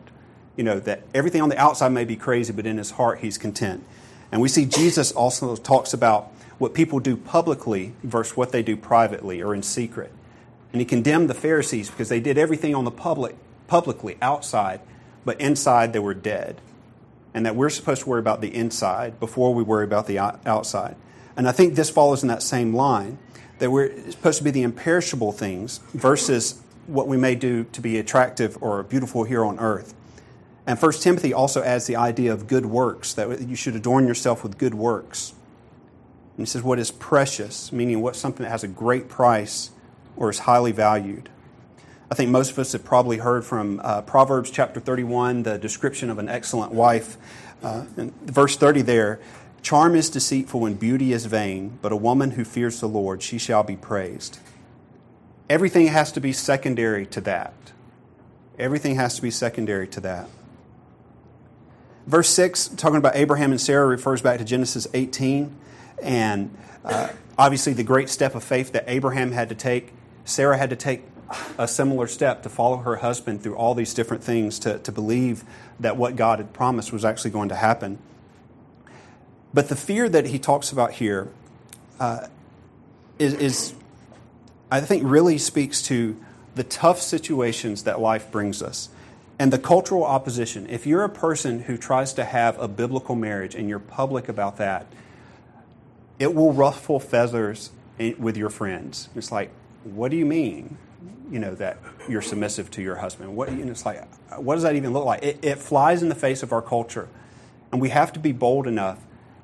You 0.58 0.65
know, 0.65 0.81
that 0.81 1.03
everything 1.13 1.41
on 1.41 1.47
the 1.47 1.58
outside 1.58 1.93
may 1.93 2.03
be 2.03 2.17
crazy, 2.17 2.51
but 2.51 2.65
in 2.65 2.77
his 2.77 2.91
heart 2.91 3.19
he's 3.19 3.38
content. 3.38 3.86
And 4.34 4.41
we 4.41 4.49
see 4.49 4.65
Jesus 4.65 5.13
also 5.13 5.55
talks 5.55 5.93
about 5.93 6.25
what 6.58 6.73
people 6.73 6.99
do 6.99 7.15
publicly 7.15 7.93
versus 8.03 8.36
what 8.36 8.51
they 8.51 8.63
do 8.63 8.75
privately 8.75 9.41
or 9.41 9.55
in 9.55 9.63
secret. 9.63 10.12
And 10.75 10.81
he 10.81 10.85
condemned 10.85 11.29
the 11.29 11.33
Pharisees 11.33 11.89
because 11.89 12.09
they 12.09 12.19
did 12.19 12.38
everything 12.38 12.75
on 12.75 12.83
the 12.83 12.91
public, 12.91 13.38
publicly, 13.65 14.17
outside, 14.21 14.81
but 15.23 15.39
inside 15.39 15.93
they 15.93 15.99
were 15.99 16.13
dead. 16.13 16.59
And 17.33 17.45
that 17.45 17.55
we're 17.55 17.69
supposed 17.69 18.01
to 18.01 18.09
worry 18.09 18.19
about 18.19 18.41
the 18.41 18.53
inside 18.53 19.17
before 19.17 19.53
we 19.53 19.63
worry 19.63 19.85
about 19.85 20.05
the 20.05 20.19
outside. 20.19 20.97
And 21.38 21.47
I 21.47 21.53
think 21.53 21.75
this 21.75 21.89
follows 21.89 22.23
in 22.23 22.27
that 22.27 22.43
same 22.43 22.75
line 22.75 23.19
that 23.59 23.71
we're 23.71 24.11
supposed 24.11 24.39
to 24.39 24.43
be 24.43 24.51
the 24.51 24.63
imperishable 24.63 25.31
things 25.31 25.79
versus 25.93 26.61
what 26.88 27.07
we 27.07 27.15
may 27.15 27.35
do 27.35 27.63
to 27.71 27.79
be 27.79 27.97
attractive 27.97 28.57
or 28.59 28.83
beautiful 28.83 29.23
here 29.23 29.45
on 29.45 29.57
earth. 29.59 29.93
And 30.67 30.77
1 30.77 30.91
Timothy 30.91 31.33
also 31.33 31.63
adds 31.63 31.88
the 31.88 31.95
idea 31.95 32.33
of 32.33 32.47
good 32.47 32.65
works, 32.65 33.13
that 33.13 33.39
you 33.47 33.55
should 33.55 33.77
adorn 33.77 34.09
yourself 34.09 34.43
with 34.43 34.57
good 34.57 34.73
works. 34.73 35.31
And 36.35 36.45
he 36.45 36.51
says, 36.51 36.63
what 36.63 36.79
is 36.79 36.91
precious, 36.91 37.71
meaning 37.71 38.01
what 38.01 38.17
something 38.17 38.43
that 38.43 38.49
has 38.49 38.65
a 38.65 38.67
great 38.67 39.07
price 39.07 39.71
or 40.17 40.30
is 40.30 40.39
highly 40.39 40.71
valued. 40.71 41.30
I 42.10 42.15
think 42.15 42.30
most 42.30 42.51
of 42.51 42.60
us 42.60 42.71
have 42.73 42.86
probably 42.86 43.17
heard 43.17 43.43
from 43.43 43.82
uh, 43.84 44.01
Proverbs 44.01 44.51
chapter 44.51 44.80
31, 44.80 45.43
the 45.43 45.58
description 45.58 46.10
of 46.10 46.19
an 46.19 46.30
excellent 46.30 46.71
wife. 46.71 47.17
Uh, 47.63 47.86
verse 48.23 48.58
30 48.58 48.82
there 48.84 49.19
Charm 49.63 49.95
is 49.95 50.12
deceitful 50.12 50.67
and 50.67 50.80
beauty 50.80 51.12
is 51.12 51.25
vain, 51.25 51.80
but 51.82 51.91
a 51.91 51.95
woman 51.95 52.32
who 52.32 52.45
fears 52.45 52.80
the 52.80 52.88
Lord, 52.88 53.23
she 53.23 53.39
shall 53.39 53.63
be 53.63 53.75
praised. 53.75 54.38
Everything 55.49 55.88
has 55.88 56.12
to 56.12 56.21
be 56.21 56.32
secondary 56.32 57.08
to 57.08 57.21
that. 57.21 57.54
Everything 58.60 58.95
has 58.95 59.15
to 59.15 59.23
be 59.23 59.32
secondary 59.32 59.88
to 59.88 59.99
that. 60.01 60.30
Verse 62.06 62.30
6, 62.30 62.69
talking 62.78 62.97
about 62.97 63.15
Abraham 63.15 63.49
and 63.49 63.60
Sarah, 63.60 63.88
refers 63.88 64.21
back 64.21 64.38
to 64.38 64.45
Genesis 64.45 64.88
18. 64.93 65.56
And 66.04 66.56
uh, 66.84 67.10
obviously, 67.36 67.73
the 67.73 67.84
great 67.84 68.10
step 68.10 68.36
of 68.36 68.43
faith 68.43 68.71
that 68.73 68.84
Abraham 68.88 69.32
had 69.32 69.49
to 69.49 69.56
take, 69.56 69.91
Sarah 70.25 70.57
had 70.57 70.71
to 70.71 70.75
take 70.75 71.03
a 71.57 71.67
similar 71.67 72.07
step 72.07 72.43
to 72.43 72.49
follow 72.49 72.77
her 72.77 72.97
husband 72.97 73.41
through 73.41 73.55
all 73.55 73.73
these 73.73 73.93
different 73.93 74.23
things, 74.23 74.59
to, 74.59 74.79
to 74.79 74.91
believe 74.91 75.43
that 75.79 75.97
what 75.97 76.15
God 76.15 76.39
had 76.39 76.53
promised 76.53 76.91
was 76.91 77.05
actually 77.05 77.31
going 77.31 77.49
to 77.49 77.55
happen. 77.55 77.97
But 79.53 79.69
the 79.69 79.75
fear 79.75 80.09
that 80.09 80.25
he 80.25 80.38
talks 80.38 80.71
about 80.71 80.93
here 80.93 81.29
uh, 81.99 82.27
is, 83.17 83.33
is, 83.35 83.73
I 84.69 84.81
think, 84.81 85.03
really 85.05 85.38
speaks 85.38 85.81
to 85.83 86.19
the 86.55 86.63
tough 86.63 87.01
situations 87.01 87.83
that 87.83 87.99
life 87.99 88.31
brings 88.31 88.61
us 88.61 88.89
and 89.39 89.51
the 89.51 89.59
cultural 89.59 90.03
opposition. 90.03 90.67
If 90.69 90.85
you're 90.85 91.03
a 91.03 91.09
person 91.09 91.61
who 91.61 91.77
tries 91.77 92.13
to 92.13 92.23
have 92.23 92.59
a 92.59 92.67
biblical 92.67 93.15
marriage 93.15 93.55
and 93.55 93.67
you're 93.67 93.79
public 93.79 94.29
about 94.29 94.57
that, 94.57 94.88
it 96.19 96.33
will 96.33 96.53
ruffle 96.53 96.99
feathers 96.99 97.71
with 98.17 98.38
your 98.38 98.49
friends. 98.49 99.09
It's 99.15 99.31
like, 99.31 99.51
what 99.86 100.12
do 100.12 100.17
you 100.17 100.26
mean? 100.26 100.78
You 101.32 101.39
know 101.39 101.56
that 101.56 101.78
you're 102.10 102.21
submissive 102.21 102.69
to 102.71 102.82
your 102.82 102.98
husband. 102.98 103.36
What? 103.36 103.50
It's 103.50 103.86
like, 103.86 104.04
what 104.38 104.56
does 104.56 104.63
that 104.63 104.76
even 104.76 104.93
look 104.93 105.06
like? 105.06 105.24
It, 105.24 105.39
it 105.43 105.58
flies 105.58 106.04
in 106.04 106.10
the 106.10 106.15
face 106.15 106.43
of 106.43 106.52
our 106.52 106.62
culture, 106.62 107.08
and 107.71 107.80
we 107.80 107.89
have 107.89 108.12
to 108.13 108.19
be 108.19 108.32
bold 108.32 108.67
enough 108.67 109.00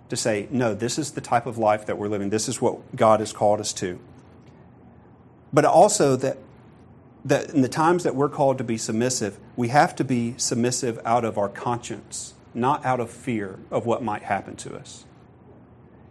to 0.10 0.16
say, 0.16 0.48
no, 0.52 0.74
this 0.74 1.00
is 1.00 1.12
the 1.12 1.22
type 1.22 1.46
of 1.46 1.58
life 1.58 1.86
that 1.86 1.98
we're 1.98 2.10
living. 2.10 2.30
This 2.30 2.50
is 2.50 2.62
what 2.62 2.96
God 2.96 3.20
has 3.20 3.32
called 3.32 3.60
us 3.60 3.72
to. 3.74 4.00
But 5.54 5.66
also 5.66 6.16
that 6.18 6.38
that 7.24 7.52
in 7.52 7.62
the 7.62 7.70
times 7.70 8.04
that 8.04 8.16
we're 8.16 8.30
called 8.30 8.58
to 8.58 8.64
be 8.64 8.78
submissive, 8.78 9.38
we 9.56 9.68
have 9.68 9.96
to 9.96 10.04
be 10.04 10.34
submissive 10.38 11.00
out 11.06 11.24
of 11.24 11.38
our 11.38 11.50
conscience, 11.50 12.34
not 12.54 12.84
out 12.86 13.00
of 13.00 13.10
fear 13.10 13.60
of 13.70 13.86
what 13.86 14.04
might 14.04 14.24
happen 14.24 14.56
to 14.56 14.76
us. 14.76 15.06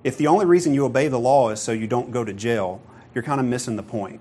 If 0.05 0.17
the 0.17 0.29
only 0.29 0.47
reason 0.47 0.73
you 0.73 0.85
obey 0.85 1.09
the 1.09 1.19
law 1.19 1.51
is 1.51 1.61
so 1.61 1.73
you 1.73 1.87
don't 1.87 2.13
go 2.13 2.25
to 2.25 2.33
jail, 2.33 2.81
you're 3.15 3.25
kind 3.25 3.41
of 3.41 3.47
missing 3.47 3.77
the 3.77 3.83
point. 3.83 4.21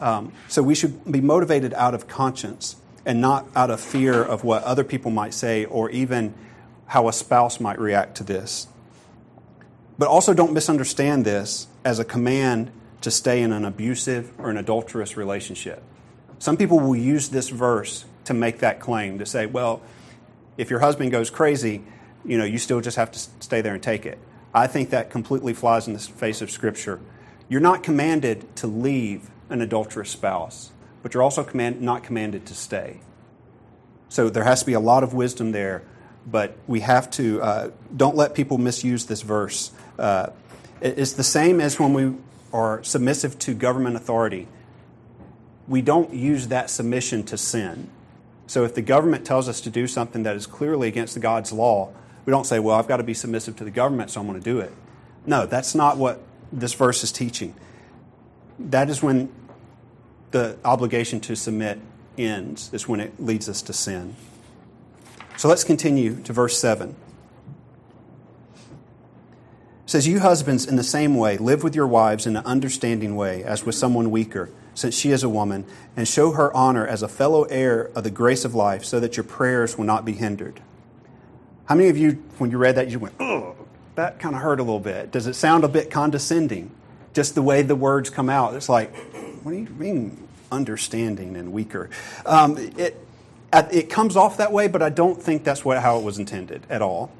Um, 0.00 0.32
so 0.48 0.62
we 0.62 0.74
should 0.74 1.10
be 1.10 1.20
motivated 1.20 1.74
out 1.74 1.94
of 1.94 2.06
conscience 2.06 2.76
and 3.04 3.20
not 3.20 3.46
out 3.56 3.70
of 3.70 3.80
fear 3.80 4.22
of 4.22 4.44
what 4.44 4.62
other 4.64 4.84
people 4.84 5.10
might 5.10 5.34
say 5.34 5.64
or 5.64 5.90
even 5.90 6.34
how 6.86 7.08
a 7.08 7.12
spouse 7.12 7.60
might 7.60 7.78
react 7.78 8.16
to 8.16 8.24
this. 8.24 8.68
But 9.98 10.08
also 10.08 10.34
don't 10.34 10.52
misunderstand 10.52 11.24
this 11.24 11.66
as 11.84 11.98
a 11.98 12.04
command 12.04 12.70
to 13.00 13.10
stay 13.10 13.42
in 13.42 13.52
an 13.52 13.64
abusive 13.64 14.32
or 14.38 14.50
an 14.50 14.56
adulterous 14.56 15.16
relationship. 15.16 15.82
Some 16.38 16.56
people 16.56 16.78
will 16.78 16.96
use 16.96 17.30
this 17.30 17.48
verse 17.48 18.04
to 18.24 18.34
make 18.34 18.58
that 18.58 18.80
claim 18.80 19.18
to 19.18 19.26
say, 19.26 19.46
well, 19.46 19.82
if 20.56 20.70
your 20.70 20.80
husband 20.80 21.10
goes 21.10 21.30
crazy, 21.30 21.82
you 22.24 22.38
know, 22.38 22.44
you 22.44 22.58
still 22.58 22.80
just 22.80 22.96
have 22.96 23.10
to 23.12 23.18
stay 23.18 23.60
there 23.60 23.74
and 23.74 23.82
take 23.82 24.06
it. 24.06 24.18
I 24.54 24.66
think 24.66 24.90
that 24.90 25.10
completely 25.10 25.54
flies 25.54 25.86
in 25.86 25.94
the 25.94 25.98
face 25.98 26.42
of 26.42 26.50
Scripture. 26.50 27.00
You're 27.48 27.60
not 27.60 27.82
commanded 27.82 28.54
to 28.56 28.66
leave 28.66 29.30
an 29.48 29.62
adulterous 29.62 30.10
spouse, 30.10 30.70
but 31.02 31.14
you're 31.14 31.22
also 31.22 31.42
command, 31.42 31.80
not 31.80 32.02
commanded 32.02 32.46
to 32.46 32.54
stay. 32.54 33.00
So 34.08 34.28
there 34.28 34.44
has 34.44 34.60
to 34.60 34.66
be 34.66 34.74
a 34.74 34.80
lot 34.80 35.02
of 35.02 35.14
wisdom 35.14 35.52
there, 35.52 35.82
but 36.26 36.56
we 36.66 36.80
have 36.80 37.10
to, 37.12 37.40
uh, 37.40 37.70
don't 37.96 38.16
let 38.16 38.34
people 38.34 38.58
misuse 38.58 39.06
this 39.06 39.22
verse. 39.22 39.70
Uh, 39.98 40.28
it's 40.80 41.14
the 41.14 41.24
same 41.24 41.60
as 41.60 41.80
when 41.80 41.92
we 41.92 42.14
are 42.52 42.82
submissive 42.84 43.38
to 43.40 43.54
government 43.54 43.96
authority. 43.96 44.46
We 45.66 45.82
don't 45.82 46.12
use 46.12 46.48
that 46.48 46.70
submission 46.70 47.24
to 47.24 47.38
sin. 47.38 47.90
So 48.46 48.64
if 48.64 48.74
the 48.74 48.82
government 48.82 49.26
tells 49.26 49.48
us 49.48 49.60
to 49.62 49.70
do 49.70 49.86
something 49.86 50.22
that 50.22 50.36
is 50.36 50.46
clearly 50.46 50.88
against 50.88 51.20
God's 51.20 51.52
law, 51.52 51.92
we 52.24 52.30
don't 52.30 52.46
say, 52.46 52.58
well, 52.58 52.76
I've 52.76 52.88
got 52.88 52.98
to 52.98 53.02
be 53.02 53.14
submissive 53.14 53.56
to 53.56 53.64
the 53.64 53.70
government, 53.70 54.10
so 54.10 54.20
I'm 54.20 54.26
going 54.26 54.38
to 54.38 54.44
do 54.44 54.60
it. 54.60 54.72
No, 55.26 55.44
that's 55.44 55.74
not 55.74 55.98
what 55.98 56.20
this 56.52 56.74
verse 56.74 57.04
is 57.04 57.12
teaching. 57.12 57.54
That 58.58 58.90
is 58.90 59.02
when 59.02 59.30
the 60.30 60.58
obligation 60.64 61.20
to 61.20 61.36
submit 61.36 61.80
ends, 62.16 62.70
is 62.72 62.88
when 62.88 63.00
it 63.00 63.20
leads 63.20 63.48
us 63.48 63.62
to 63.62 63.72
sin. 63.72 64.16
So 65.36 65.48
let's 65.48 65.64
continue 65.64 66.20
to 66.22 66.32
verse 66.32 66.58
7. 66.58 66.96
It 69.84 69.90
says, 69.90 70.08
You 70.08 70.20
husbands, 70.20 70.66
in 70.66 70.76
the 70.76 70.82
same 70.82 71.14
way, 71.14 71.38
live 71.38 71.62
with 71.62 71.74
your 71.74 71.86
wives 71.86 72.26
in 72.26 72.36
an 72.36 72.44
understanding 72.44 73.16
way, 73.16 73.42
as 73.44 73.64
with 73.64 73.74
someone 73.74 74.10
weaker, 74.10 74.50
since 74.74 74.94
she 74.94 75.12
is 75.12 75.22
a 75.22 75.28
woman, 75.28 75.64
and 75.96 76.06
show 76.06 76.32
her 76.32 76.54
honor 76.54 76.86
as 76.86 77.02
a 77.02 77.08
fellow 77.08 77.44
heir 77.44 77.90
of 77.94 78.04
the 78.04 78.10
grace 78.10 78.44
of 78.44 78.54
life, 78.54 78.84
so 78.84 79.00
that 79.00 79.16
your 79.16 79.24
prayers 79.24 79.78
will 79.78 79.86
not 79.86 80.04
be 80.04 80.12
hindered. 80.12 80.60
How 81.66 81.74
many 81.74 81.88
of 81.88 81.96
you, 81.96 82.22
when 82.38 82.50
you 82.50 82.58
read 82.58 82.74
that, 82.74 82.90
you 82.90 82.98
went, 82.98 83.14
oh, 83.20 83.54
that 83.98 84.18
kind 84.18 84.34
of 84.34 84.42
hurt 84.42 84.60
a 84.60 84.62
little 84.62 84.80
bit? 84.80 85.10
Does 85.10 85.26
it 85.26 85.34
sound 85.34 85.64
a 85.64 85.68
bit 85.68 85.90
condescending? 85.90 86.70
Just 87.12 87.34
the 87.34 87.42
way 87.42 87.62
the 87.62 87.76
words 87.76 88.10
come 88.10 88.30
out. 88.30 88.54
It's 88.54 88.68
like, 88.68 88.94
what 89.42 89.52
do 89.52 89.58
you 89.58 89.68
mean 89.70 90.28
understanding 90.50 91.36
and 91.36 91.52
weaker? 91.52 91.90
Um, 92.24 92.56
it, 92.56 92.96
it 93.52 93.90
comes 93.90 94.16
off 94.16 94.36
that 94.38 94.52
way, 94.52 94.68
but 94.68 94.82
I 94.82 94.88
don't 94.88 95.20
think 95.20 95.44
that's 95.44 95.64
what, 95.64 95.78
how 95.82 95.98
it 95.98 96.04
was 96.04 96.18
intended 96.18 96.62
at 96.70 96.82
all. 96.82 97.10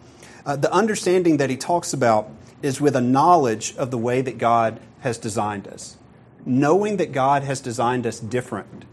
Uh, 0.47 0.57
the 0.57 0.73
understanding 0.73 1.37
that 1.39 1.51
he 1.51 1.57
talks 1.57 1.93
about 1.93 2.31
is 2.63 2.81
with 2.81 2.97
a 2.97 3.01
knowledge 3.01 3.77
of 3.77 3.91
the 3.91 3.99
way 3.99 4.21
that 4.21 4.39
God 4.39 4.81
has 5.01 5.19
designed 5.19 5.69
us. 5.69 5.97
Knowing 6.47 6.97
that 6.97 7.13
God 7.13 7.43
has 7.43 7.61
designed 7.61 8.07
us 8.07 8.21
different 8.21 8.85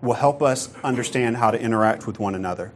will 0.00 0.14
help 0.14 0.42
us 0.42 0.72
understand 0.82 1.36
how 1.36 1.50
to 1.50 1.60
interact 1.60 2.06
with 2.06 2.18
one 2.18 2.34
another. 2.34 2.72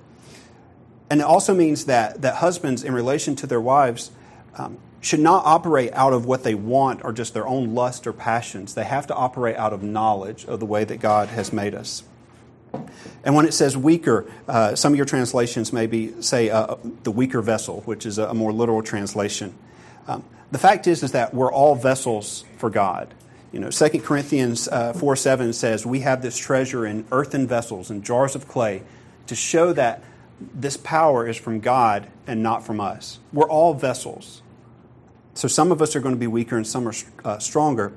And 1.09 1.21
it 1.21 1.25
also 1.25 1.55
means 1.55 1.87
that, 1.87 2.23
that 2.23 2.37
husbands, 2.37 2.85
in 2.85 2.95
relation 2.95 3.37
to 3.37 3.47
their 3.47 3.61
wives, 3.61 4.11
um, 4.57 4.79
should 5.01 5.21
not 5.21 5.45
operate 5.47 5.93
out 5.95 6.13
of 6.13 6.27
what 6.27 6.45
they 6.45 6.55
want 6.55 7.05
or 7.05 7.13
just 7.13 7.33
their 7.35 7.47
own 7.47 7.75
lust 7.75 8.07
or 8.07 8.13
passions. 8.13 8.75
They 8.75 8.85
have 8.85 9.07
to 9.07 9.15
operate 9.15 9.57
out 9.57 9.73
of 9.73 9.83
knowledge 9.83 10.45
of 10.45 10.61
the 10.61 10.67
way 10.67 10.85
that 10.85 10.99
God 10.99 11.29
has 11.29 11.53
made 11.53 11.75
us. 11.75 12.03
And 13.25 13.35
when 13.35 13.47
it 13.47 13.53
says 13.53 13.77
weaker, 13.77 14.31
uh, 14.47 14.75
some 14.75 14.93
of 14.93 14.97
your 14.97 15.07
translations 15.07 15.73
maybe 15.73 16.21
say 16.23 16.51
uh, 16.51 16.77
the 17.03 17.11
weaker 17.11 17.43
vessel, 17.43 17.81
which 17.83 18.07
is 18.07 18.19
a, 18.19 18.33
more 18.35 18.53
literal 18.53 18.83
translation. 18.83 19.55
Um, 20.07 20.25
the 20.51 20.59
fact 20.59 20.87
is, 20.87 21.03
is 21.03 21.13
that 21.13 21.35
we're 21.35 21.53
all 21.53 21.75
vessels 21.75 22.45
for 22.59 22.71
God. 22.71 23.13
You 23.53 23.59
know, 23.61 23.71
2 23.71 24.01
Corinthians 24.01 24.69
uh, 24.69 24.93
4 24.93 25.17
7 25.17 25.53
says, 25.53 25.85
We 25.85 26.01
have 26.01 26.23
this 26.23 26.37
treasure 26.37 26.87
in 26.87 27.05
earthen 27.11 27.47
vessels 27.47 27.91
and 27.91 28.05
jars 28.05 28.37
of 28.37 28.47
clay 28.47 28.83
to 29.27 29.35
show 29.35 29.73
that 29.73 30.03
this 30.41 30.77
power 30.77 31.27
is 31.27 31.37
from 31.37 31.61
God 31.61 32.09
and 32.27 32.43
not 32.43 32.65
from 32.65 32.81
us. 32.81 33.19
We're 33.33 33.49
all 33.49 33.75
vessels. 33.75 34.43
So 35.35 35.49
some 35.49 35.71
of 35.73 35.81
us 35.81 35.95
are 35.95 36.01
going 36.01 36.15
to 36.15 36.19
be 36.19 36.27
weaker 36.27 36.57
and 36.57 36.67
some 36.67 36.89
are 36.89 36.95
uh, 37.25 37.39
stronger. 37.39 37.93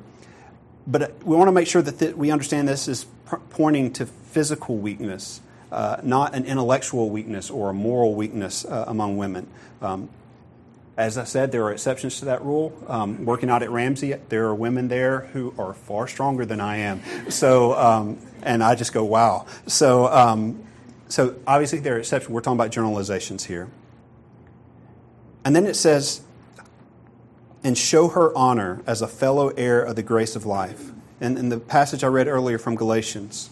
But 0.86 1.02
uh, 1.02 1.08
we 1.24 1.36
want 1.36 1.48
to 1.48 1.54
make 1.54 1.68
sure 1.68 1.82
that 1.82 2.00
th- 2.00 2.16
we 2.16 2.32
understand 2.32 2.68
this 2.68 2.88
is 2.88 3.06
p- 3.30 3.38
pointing 3.50 3.92
to 3.94 4.06
physical 4.06 4.78
weakness, 4.78 5.42
uh, 5.72 5.98
not 6.04 6.36
an 6.36 6.46
intellectual 6.46 7.10
weakness 7.10 7.50
or 7.50 7.70
a 7.70 7.74
moral 7.74 8.16
weakness 8.16 8.66
uh, 8.66 8.86
among 8.88 9.18
women. 9.18 9.48
Um, 9.82 10.10
as 10.96 11.18
I 11.18 11.24
said, 11.24 11.52
there 11.52 11.64
are 11.64 11.72
exceptions 11.72 12.20
to 12.20 12.26
that 12.26 12.44
rule. 12.44 12.72
Um, 12.88 13.26
working 13.26 13.50
out 13.50 13.64
at 13.64 13.72
Ramsey, 13.72 14.14
there 14.30 14.46
are 14.46 14.56
women 14.56 14.90
there 14.90 15.22
who 15.34 15.54
are 15.58 15.74
far 15.74 16.08
stronger 16.08 16.46
than 16.46 16.62
I 16.62 16.78
am. 16.78 17.02
So, 17.32 17.74
um, 17.74 18.20
and 18.44 18.64
I 18.64 18.76
just 18.76 18.94
go, 18.94 19.04
wow. 19.04 19.48
So, 19.66 20.08
um, 20.08 20.64
so 21.14 21.36
obviously 21.46 21.78
there 21.78 21.94
are 21.94 22.00
exceptions. 22.00 22.34
We're 22.34 22.42
talking 22.42 22.58
about 22.58 22.72
generalizations 22.72 23.44
here. 23.44 23.70
And 25.46 25.56
then 25.56 25.68
it 25.68 25.76
says, 25.76 26.22
and 27.64 27.78
show 27.78 28.08
her 28.08 28.36
honor 28.36 28.82
as 28.88 29.04
a 29.04 29.08
fellow 29.08 29.50
heir 29.50 29.84
of 29.84 29.96
the 29.96 30.02
grace 30.02 30.36
of 30.36 30.48
life. 30.48 30.90
And 31.22 31.38
in 31.38 31.50
the 31.50 31.60
passage 31.60 32.04
I 32.04 32.08
read 32.08 32.28
earlier 32.28 32.58
from 32.58 32.76
Galatians, 32.76 33.52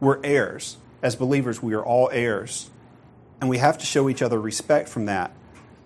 we're 0.00 0.20
heirs. 0.22 0.76
As 1.00 1.16
believers, 1.16 1.62
we 1.62 1.72
are 1.72 1.82
all 1.82 2.10
heirs. 2.12 2.68
And 3.40 3.48
we 3.48 3.56
have 3.56 3.78
to 3.78 3.86
show 3.86 4.10
each 4.10 4.20
other 4.20 4.38
respect 4.38 4.90
from 4.90 5.06
that 5.06 5.32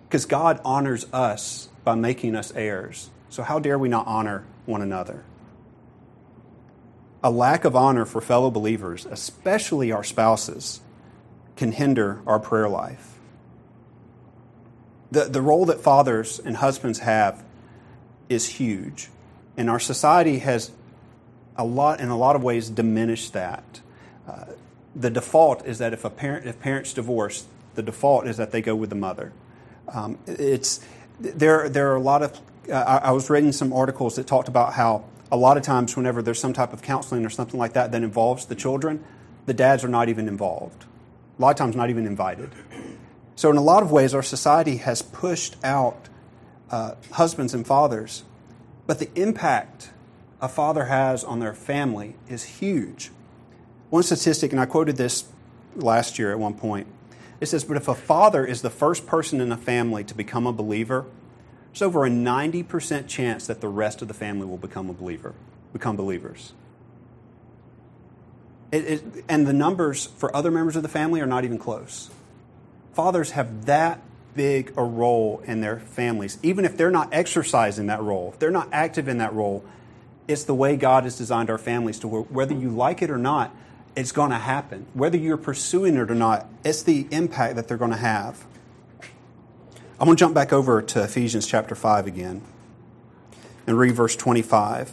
because 0.09 0.27
God 0.27 0.61
honors 0.65 1.07
us 1.13 1.69
by 1.85 1.95
making 1.95 2.35
us 2.35 2.51
heirs. 2.57 3.11
So, 3.29 3.45
how 3.45 3.61
dare 3.61 3.79
we 3.79 3.89
not 3.89 4.09
honor 4.09 4.45
one 4.67 4.83
another? 4.83 5.23
A 7.23 7.31
lack 7.31 7.65
of 7.65 7.77
honor 7.77 8.05
for 8.05 8.21
fellow 8.21 8.51
believers, 8.51 9.07
especially 9.07 9.93
our 9.93 10.05
spouses, 10.05 10.81
can 11.57 11.73
hinder 11.73 12.21
our 12.27 12.39
prayer 12.39 12.69
life. 12.69 13.19
The, 15.11 15.25
the 15.25 15.43
role 15.43 15.67
that 15.67 15.81
fathers 15.81 16.39
and 16.39 16.57
husbands 16.57 17.01
have 17.01 17.43
is 18.29 18.47
huge, 18.47 19.09
and 19.57 19.69
our 19.69 19.81
society 19.81 20.39
has 20.39 20.71
a 21.57 21.65
lot, 21.65 22.01
in 22.01 22.09
a 22.09 22.17
lot 22.17 22.37
of 22.37 22.43
ways, 22.43 22.71
diminished 22.71 23.33
that. 23.33 23.81
Uh, 24.27 24.45
the 24.95 25.11
default 25.11 25.67
is 25.67 25.79
that 25.79 25.93
if 25.93 26.05
a 26.05 26.11
parent, 26.11 26.47
if 26.47 26.59
parents 26.61 26.95
divorce, 26.95 27.47
the 27.75 27.83
default 27.83 28.27
is 28.27 28.37
that 28.39 28.53
they 28.53 28.63
go 28.63 28.75
with 28.75 28.91
the 28.91 28.97
mother. 28.97 29.33
Um, 29.89 30.19
it's 30.27 30.81
there. 31.19 31.69
There 31.69 31.93
are 31.93 31.97
a 31.97 32.01
lot 32.01 32.23
of. 32.23 32.41
Uh, 32.71 32.75
I, 32.75 33.09
I 33.09 33.11
was 33.11 33.29
reading 33.29 33.53
some 33.53 33.73
articles 33.73 34.17
that 34.17 34.27
talked 34.27 34.49
about 34.49 34.75
how 34.75 35.05
a 35.33 35.37
lot 35.37 35.57
of 35.57 35.63
times, 35.63 35.97
whenever 35.97 36.23
there's 36.23 36.41
some 36.41 36.53
type 36.53 36.73
of 36.73 36.83
counseling 36.83 37.25
or 37.25 37.31
something 37.31 37.59
like 37.59 37.73
that 37.75 37.93
that 37.93 38.03
involves 38.03 38.47
the 38.47 38.55
children, 38.55 39.05
the 39.47 39.55
dads 39.55 39.85
are 39.85 39.89
not 39.89 40.09
even 40.09 40.29
involved. 40.29 40.85
A 41.39 41.43
lot 41.43 41.51
of 41.51 41.57
times, 41.57 41.77
not 41.77 41.91
even 41.91 42.07
invited. 42.07 42.51
So, 43.37 43.51
in 43.51 43.57
a 43.57 43.63
lot 43.63 43.83
of 43.83 43.91
ways, 43.91 44.13
our 44.15 44.23
society 44.23 44.77
has 44.79 45.03
pushed 45.03 45.57
out 45.65 46.09
uh, 46.71 46.95
husbands 47.13 47.55
and 47.55 47.67
fathers, 47.67 48.25
but 48.87 48.99
the 48.99 49.09
impact 49.15 49.91
a 50.41 50.49
father 50.49 50.87
has 50.87 51.23
on 51.23 51.41
their 51.41 51.55
family 51.55 52.17
is 52.29 52.45
huge. 52.45 53.11
One 53.91 54.03
statistic, 54.03 54.53
and 54.53 54.61
I 54.61 54.67
quoted 54.67 54.97
this 54.97 55.25
last 55.77 56.19
year 56.19 56.33
at 56.33 56.39
one 56.39 56.55
point, 56.55 56.87
it 57.41 57.47
says, 57.47 57.65
But 57.65 57.77
if 57.77 57.89
a 57.89 57.95
father 57.95 58.45
is 58.45 58.63
the 58.63 58.71
first 58.71 59.07
person 59.07 59.41
in 59.41 59.51
a 59.53 59.57
family 59.57 60.05
to 60.05 60.15
become 60.15 60.47
a 60.47 60.53
believer, 60.53 61.07
there's 61.73 61.83
over 61.83 62.05
a 62.05 62.11
90% 62.11 63.07
chance 63.07 63.47
that 63.47 63.61
the 63.61 63.69
rest 63.69 64.03
of 64.03 64.09
the 64.09 64.15
family 64.15 64.47
will 64.47 64.59
become 64.59 64.91
a 64.91 64.93
believer, 64.93 65.35
become 65.73 65.97
believers. 65.97 66.53
It, 68.73 68.85
it, 68.85 69.25
and 69.29 69.47
the 69.47 69.53
numbers 69.53 70.07
for 70.07 70.35
other 70.35 70.51
members 70.51 70.77
of 70.77 70.83
the 70.83 70.89
family 70.89 71.21
are 71.21 71.27
not 71.27 71.45
even 71.45 71.59
close. 71.59 72.11
Fathers 72.93 73.33
have 73.33 73.67
that 73.67 74.01
big 74.35 74.73
a 74.77 74.83
role 74.83 75.43
in 75.47 75.61
their 75.61 75.81
families, 75.81 76.39
even 76.43 76.65
if 76.65 76.77
they're 76.77 76.91
not 76.91 77.09
exercising 77.13 77.87
that 77.87 78.01
role, 78.01 78.31
if 78.33 78.39
they're 78.39 78.51
not 78.51 78.69
active 78.73 79.09
in 79.09 79.19
that 79.19 79.33
role. 79.33 79.65
It's 80.29 80.45
the 80.45 80.55
way 80.55 80.77
God 80.77 81.05
has 81.05 81.19
designed 81.19 81.51
our 81.51 81.59
families 81.59 81.99
to 82.01 82.09
where, 82.09 82.23
whether 82.23 82.55
you 82.55 82.71
like 82.71 83.03
it 83.03 83.11
or 83.11 83.19
not, 83.19 83.55
it's 83.97 84.13
going 84.13 84.31
to 84.31 84.39
happen. 84.39 84.87
Whether 84.95 85.19
you're 85.19 85.37
pursuing 85.37 85.97
it 85.97 86.11
or 86.11 86.15
not, 86.15 86.47
it's 86.65 86.85
the 86.85 87.09
impact 87.11 87.57
that 87.57 87.67
they're 87.67 87.77
going 87.77 87.91
to 87.91 87.97
have. 87.97 88.45
I'm 90.01 90.07
going 90.07 90.17
to 90.17 90.21
jump 90.21 90.35
back 90.35 90.51
over 90.51 90.81
to 90.81 91.03
Ephesians 91.03 91.47
chapter 91.47 91.75
5 91.75 92.07
again 92.07 92.41
and 93.67 93.77
read 93.77 93.95
verse 93.95 94.17
25. 94.17 94.93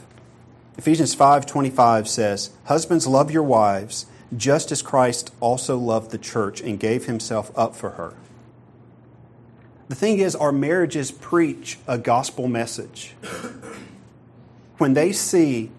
Ephesians 0.78 1.16
5:25 1.16 2.10
says, 2.10 2.50
"Husbands 2.66 3.08
love 3.08 3.32
your 3.32 3.44
wives 3.44 4.08
just 4.36 4.70
as 4.70 4.82
Christ 4.82 5.32
also 5.40 5.78
loved 5.78 6.12
the 6.12 6.18
church 6.18 6.60
and 6.60 6.78
gave 6.78 7.06
himself 7.06 7.54
up 7.56 7.74
for 7.74 7.92
her." 7.92 8.16
The 9.88 9.96
thing 9.96 10.20
is 10.20 10.36
our 10.36 10.52
marriages 10.52 11.10
preach 11.10 11.80
a 11.88 11.98
gospel 11.98 12.50
message. 12.50 13.16
When 14.78 14.94
they 14.94 15.14
see 15.14 15.72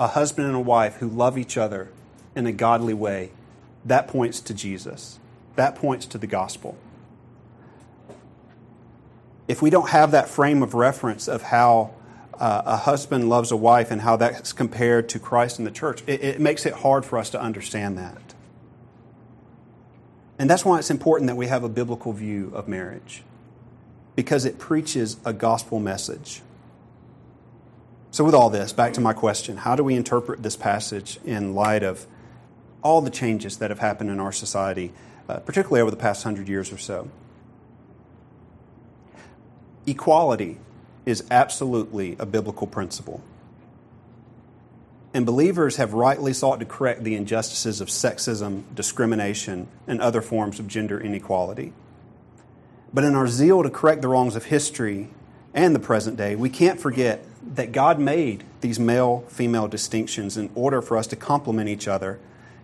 a 0.00 0.06
husband 0.06 0.46
and 0.46 0.56
a 0.56 0.60
wife 0.60 0.96
who 1.00 1.08
love 1.08 1.36
each 1.36 1.58
other 1.58 1.90
in 2.34 2.46
a 2.46 2.52
godly 2.52 2.94
way, 2.94 3.30
that 3.84 4.08
points 4.08 4.40
to 4.40 4.54
Jesus. 4.54 5.18
That 5.56 5.74
points 5.74 6.06
to 6.06 6.16
the 6.16 6.26
gospel. 6.26 6.78
If 9.48 9.62
we 9.62 9.70
don't 9.70 9.88
have 9.88 10.10
that 10.10 10.28
frame 10.28 10.62
of 10.62 10.74
reference 10.74 11.26
of 11.26 11.42
how 11.42 11.94
uh, 12.34 12.62
a 12.66 12.76
husband 12.76 13.28
loves 13.28 13.50
a 13.50 13.56
wife 13.56 13.90
and 13.90 14.02
how 14.02 14.16
that's 14.16 14.52
compared 14.52 15.08
to 15.08 15.18
Christ 15.18 15.58
and 15.58 15.66
the 15.66 15.72
church, 15.72 16.02
it, 16.06 16.22
it 16.22 16.40
makes 16.40 16.66
it 16.66 16.74
hard 16.74 17.04
for 17.04 17.18
us 17.18 17.30
to 17.30 17.40
understand 17.40 17.96
that. 17.98 18.34
And 20.38 20.48
that's 20.48 20.64
why 20.64 20.78
it's 20.78 20.90
important 20.90 21.26
that 21.28 21.36
we 21.36 21.46
have 21.48 21.64
a 21.64 21.68
biblical 21.68 22.12
view 22.12 22.52
of 22.54 22.68
marriage, 22.68 23.24
because 24.14 24.44
it 24.44 24.58
preaches 24.58 25.16
a 25.24 25.32
gospel 25.32 25.80
message. 25.80 26.42
So, 28.10 28.24
with 28.24 28.34
all 28.34 28.48
this, 28.48 28.72
back 28.72 28.92
to 28.94 29.00
my 29.00 29.12
question 29.12 29.56
how 29.58 29.74
do 29.74 29.82
we 29.82 29.94
interpret 29.94 30.42
this 30.42 30.56
passage 30.56 31.18
in 31.24 31.54
light 31.54 31.82
of 31.82 32.06
all 32.82 33.00
the 33.00 33.10
changes 33.10 33.58
that 33.58 33.70
have 33.70 33.80
happened 33.80 34.10
in 34.10 34.20
our 34.20 34.32
society, 34.32 34.92
uh, 35.28 35.40
particularly 35.40 35.80
over 35.80 35.90
the 35.90 35.96
past 35.96 36.22
hundred 36.22 36.48
years 36.48 36.72
or 36.72 36.78
so? 36.78 37.10
Equality 39.88 40.58
is 41.06 41.24
absolutely 41.30 42.14
a 42.18 42.26
biblical 42.26 42.66
principle. 42.66 43.22
And 45.14 45.24
believers 45.24 45.76
have 45.76 45.94
rightly 45.94 46.34
sought 46.34 46.60
to 46.60 46.66
correct 46.66 47.04
the 47.04 47.14
injustices 47.14 47.80
of 47.80 47.88
sexism, 47.88 48.64
discrimination, 48.74 49.66
and 49.86 50.02
other 50.02 50.20
forms 50.20 50.60
of 50.60 50.68
gender 50.68 51.00
inequality. 51.00 51.72
But 52.92 53.04
in 53.04 53.14
our 53.14 53.26
zeal 53.26 53.62
to 53.62 53.70
correct 53.70 54.02
the 54.02 54.08
wrongs 54.08 54.36
of 54.36 54.44
history 54.44 55.08
and 55.54 55.74
the 55.74 55.80
present 55.80 56.18
day, 56.18 56.36
we 56.36 56.50
can't 56.50 56.78
forget 56.78 57.24
that 57.54 57.72
God 57.72 57.98
made 57.98 58.44
these 58.60 58.78
male 58.78 59.24
female 59.28 59.68
distinctions 59.68 60.36
in 60.36 60.50
order 60.54 60.82
for 60.82 60.98
us 60.98 61.06
to 61.06 61.16
complement 61.16 61.70
each 61.70 61.88
other 61.88 62.20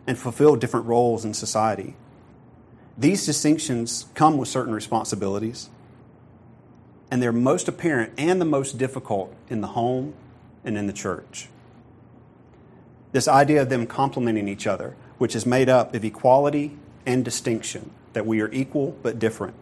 and 0.07 0.19
fulfill 0.19 0.57
different 0.57 0.85
roles 0.85 1.25
in 1.25 1.33
society. 1.33 1.97
These 2.99 3.25
distinctions 3.25 4.05
come 4.15 4.37
with 4.37 4.49
certain 4.51 4.75
responsibilities 4.75 5.71
and 7.11 7.23
they're 7.23 7.33
most 7.33 7.69
apparent 7.69 8.13
and 8.19 8.41
the 8.41 8.47
most 8.47 8.79
difficult 8.79 9.35
in 9.49 9.61
the 9.61 9.69
home 9.69 10.15
and 10.65 10.77
in 10.77 10.87
the 10.87 10.93
church. 10.93 11.49
This 13.13 13.29
idea 13.29 13.63
of 13.63 13.69
them 13.69 13.87
complementing 13.87 14.49
each 14.49 14.67
other, 14.67 14.97
which 15.19 15.37
is 15.37 15.47
made 15.47 15.69
up 15.69 15.95
of 15.95 16.05
equality 16.05 16.77
and 17.07 17.25
distinction, 17.25 17.91
that 18.13 18.27
we 18.27 18.41
are 18.41 18.51
equal 18.51 18.97
but 19.03 19.19
different, 19.19 19.55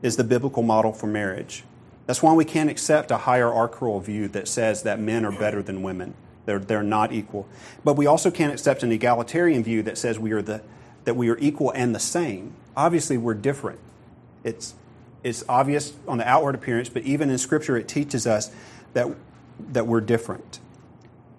is 0.00 0.16
the 0.16 0.24
biblical 0.24 0.62
model 0.62 0.92
for 0.92 1.06
marriage. 1.06 1.64
That's 2.06 2.22
why 2.22 2.32
we 2.32 2.44
can't 2.44 2.70
accept 2.70 3.10
a 3.10 3.18
hierarchical 3.18 4.00
view 4.00 4.28
that 4.28 4.48
says 4.48 4.82
that 4.82 4.98
men 4.98 5.24
are 5.24 5.32
better 5.32 5.62
than 5.62 5.82
women. 5.82 6.14
They're, 6.46 6.58
they're 6.58 6.82
not 6.82 7.12
equal. 7.12 7.46
But 7.84 7.94
we 7.94 8.06
also 8.06 8.30
can't 8.30 8.52
accept 8.52 8.82
an 8.82 8.90
egalitarian 8.90 9.62
view 9.62 9.82
that 9.82 9.96
says 9.96 10.18
we 10.18 10.32
are, 10.32 10.42
the, 10.42 10.62
that 11.04 11.14
we 11.14 11.28
are 11.28 11.38
equal 11.38 11.70
and 11.70 11.94
the 11.94 12.00
same. 12.00 12.54
Obviously, 12.76 13.16
we're 13.16 13.34
different. 13.34 13.78
It's, 14.42 14.74
it's 15.22 15.44
obvious 15.48 15.92
on 16.08 16.18
the 16.18 16.28
outward 16.28 16.54
appearance, 16.54 16.88
but 16.88 17.02
even 17.02 17.30
in 17.30 17.38
Scripture, 17.38 17.76
it 17.76 17.88
teaches 17.88 18.26
us 18.26 18.50
that, 18.94 19.08
that 19.70 19.86
we're 19.86 20.00
different. 20.00 20.58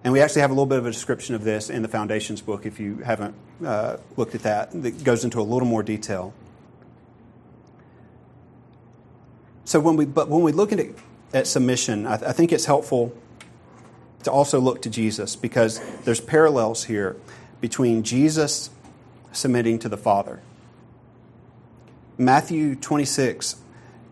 And 0.02 0.12
we 0.12 0.20
actually 0.20 0.42
have 0.42 0.50
a 0.50 0.54
little 0.54 0.66
bit 0.66 0.78
of 0.78 0.86
a 0.86 0.90
description 0.90 1.34
of 1.34 1.44
this 1.44 1.70
in 1.70 1.82
the 1.82 1.88
Foundations 1.88 2.42
book 2.42 2.66
if 2.66 2.78
you 2.78 2.98
haven't 2.98 3.34
uh, 3.64 3.96
looked 4.16 4.34
at 4.34 4.42
that. 4.42 4.70
That 4.82 5.02
goes 5.02 5.24
into 5.24 5.40
a 5.40 5.42
little 5.42 5.68
more 5.68 5.82
detail. 5.82 6.34
So 9.64 9.80
when 9.80 9.96
we, 9.96 10.04
but 10.04 10.28
when 10.28 10.42
we 10.42 10.52
look 10.52 10.72
at, 10.72 10.86
at 11.32 11.46
submission, 11.46 12.06
I, 12.06 12.14
I 12.14 12.32
think 12.32 12.52
it's 12.52 12.66
helpful 12.66 13.16
to 14.24 14.30
also 14.30 14.60
look 14.60 14.82
to 14.82 14.90
Jesus 14.90 15.36
because 15.36 15.80
there's 16.04 16.20
parallels 16.20 16.84
here 16.84 17.16
between 17.60 18.02
Jesus 18.02 18.70
submitting 19.32 19.78
to 19.80 19.88
the 19.88 19.96
Father. 19.96 20.40
Matthew 22.18 22.74
26, 22.74 23.56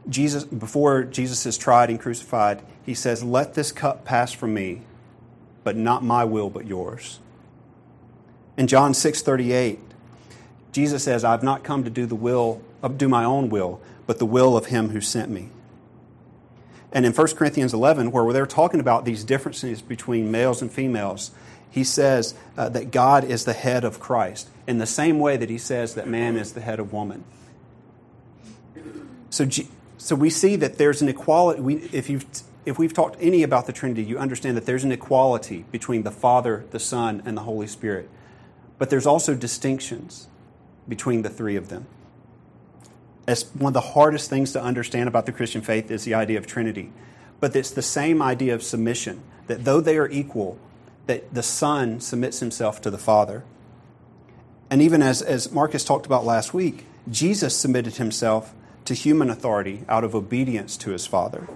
Jesus, 0.08 0.44
before 0.44 1.04
Jesus 1.04 1.46
is 1.46 1.56
tried 1.56 1.90
and 1.90 2.00
crucified, 2.00 2.62
he 2.84 2.94
says, 2.94 3.22
Let 3.22 3.54
this 3.54 3.72
cup 3.72 4.04
pass 4.04 4.32
from 4.32 4.54
me, 4.54 4.82
but 5.64 5.76
not 5.76 6.02
my 6.02 6.24
will, 6.24 6.50
but 6.50 6.66
yours. 6.66 7.20
In 8.56 8.66
John 8.66 8.94
6 8.94 9.22
38, 9.22 9.78
Jesus 10.72 11.04
says, 11.04 11.24
I've 11.24 11.42
not 11.42 11.62
come 11.62 11.84
to 11.84 11.90
do 11.90 12.06
the 12.06 12.14
will, 12.14 12.62
uh, 12.82 12.88
do 12.88 13.08
my 13.08 13.24
own 13.24 13.48
will, 13.48 13.80
but 14.06 14.18
the 14.18 14.26
will 14.26 14.56
of 14.56 14.66
him 14.66 14.90
who 14.90 15.00
sent 15.00 15.30
me. 15.30 15.50
And 16.92 17.06
in 17.06 17.12
1 17.12 17.26
Corinthians 17.28 17.72
11, 17.72 18.10
where 18.10 18.32
they're 18.32 18.46
talking 18.46 18.80
about 18.80 19.04
these 19.04 19.24
differences 19.24 19.80
between 19.80 20.30
males 20.30 20.60
and 20.60 20.70
females, 20.70 21.30
he 21.70 21.84
says 21.84 22.34
uh, 22.56 22.68
that 22.70 22.90
God 22.90 23.24
is 23.24 23.44
the 23.46 23.54
head 23.54 23.84
of 23.84 23.98
Christ 23.98 24.50
in 24.66 24.78
the 24.78 24.86
same 24.86 25.18
way 25.18 25.36
that 25.38 25.48
he 25.48 25.58
says 25.58 25.94
that 25.94 26.06
man 26.06 26.36
is 26.36 26.52
the 26.52 26.60
head 26.60 26.78
of 26.78 26.92
woman. 26.92 27.24
So, 29.30 29.46
so 30.02 30.16
we 30.16 30.30
see 30.30 30.56
that 30.56 30.78
there's 30.78 31.00
an 31.00 31.08
equality. 31.08 31.60
We, 31.60 31.76
if, 31.92 32.10
you've, 32.10 32.26
if 32.66 32.76
we've 32.76 32.92
talked 32.92 33.16
any 33.20 33.44
about 33.44 33.66
the 33.66 33.72
Trinity, 33.72 34.02
you 34.02 34.18
understand 34.18 34.56
that 34.56 34.66
there's 34.66 34.82
an 34.82 34.90
equality 34.90 35.64
between 35.70 36.02
the 36.02 36.10
Father, 36.10 36.64
the 36.72 36.80
Son, 36.80 37.22
and 37.24 37.36
the 37.36 37.42
Holy 37.42 37.68
Spirit. 37.68 38.10
But 38.78 38.90
there's 38.90 39.06
also 39.06 39.36
distinctions 39.36 40.26
between 40.88 41.22
the 41.22 41.30
three 41.30 41.54
of 41.54 41.68
them. 41.68 41.86
As 43.28 43.44
one 43.54 43.70
of 43.70 43.74
the 43.74 43.92
hardest 43.92 44.28
things 44.28 44.50
to 44.54 44.60
understand 44.60 45.06
about 45.06 45.26
the 45.26 45.30
Christian 45.30 45.62
faith 45.62 45.88
is 45.88 46.02
the 46.02 46.14
idea 46.14 46.36
of 46.36 46.48
Trinity. 46.48 46.90
But 47.38 47.54
it's 47.54 47.70
the 47.70 47.80
same 47.80 48.20
idea 48.20 48.56
of 48.56 48.64
submission, 48.64 49.22
that 49.46 49.64
though 49.64 49.80
they 49.80 49.96
are 49.98 50.08
equal, 50.08 50.58
that 51.06 51.32
the 51.32 51.44
Son 51.44 52.00
submits 52.00 52.40
himself 52.40 52.80
to 52.80 52.90
the 52.90 52.98
Father. 52.98 53.44
And 54.68 54.82
even 54.82 55.00
as, 55.00 55.22
as 55.22 55.52
Marcus 55.52 55.84
talked 55.84 56.06
about 56.06 56.24
last 56.24 56.52
week, 56.52 56.86
Jesus 57.08 57.56
submitted 57.56 57.98
himself 57.98 58.52
to 58.84 58.94
human 58.94 59.30
authority 59.30 59.84
out 59.88 60.04
of 60.04 60.14
obedience 60.14 60.76
to 60.78 60.90
his 60.90 61.06
Father. 61.06 61.48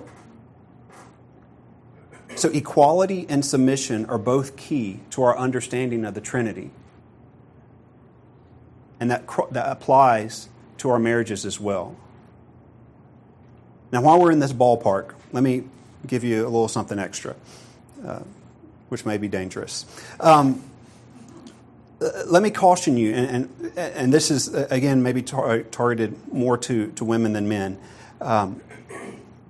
So, 2.34 2.50
equality 2.50 3.26
and 3.28 3.44
submission 3.44 4.04
are 4.06 4.18
both 4.18 4.56
key 4.56 5.00
to 5.10 5.22
our 5.22 5.36
understanding 5.36 6.04
of 6.04 6.14
the 6.14 6.20
Trinity. 6.20 6.70
And 9.00 9.10
that, 9.10 9.24
that 9.52 9.70
applies 9.70 10.48
to 10.78 10.90
our 10.90 10.98
marriages 10.98 11.46
as 11.46 11.58
well. 11.58 11.96
Now, 13.90 14.02
while 14.02 14.20
we're 14.20 14.32
in 14.32 14.40
this 14.40 14.52
ballpark, 14.52 15.14
let 15.32 15.42
me 15.42 15.64
give 16.06 16.24
you 16.24 16.42
a 16.42 16.48
little 16.48 16.68
something 16.68 16.98
extra, 16.98 17.34
uh, 18.04 18.20
which 18.88 19.06
may 19.06 19.16
be 19.16 19.28
dangerous. 19.28 19.86
Um, 20.20 20.62
let 21.98 22.42
me 22.42 22.50
caution 22.50 22.96
you, 22.96 23.14
and, 23.14 23.48
and, 23.50 23.78
and, 23.78 24.12
this 24.12 24.30
is, 24.30 24.54
uh, 24.54 24.66
again, 24.70 25.02
maybe 25.02 25.22
tar- 25.22 25.62
targeted 25.62 26.32
more 26.32 26.58
to, 26.58 26.92
to 26.92 27.04
women 27.04 27.32
than 27.32 27.48
men. 27.48 27.78
Um, 28.20 28.60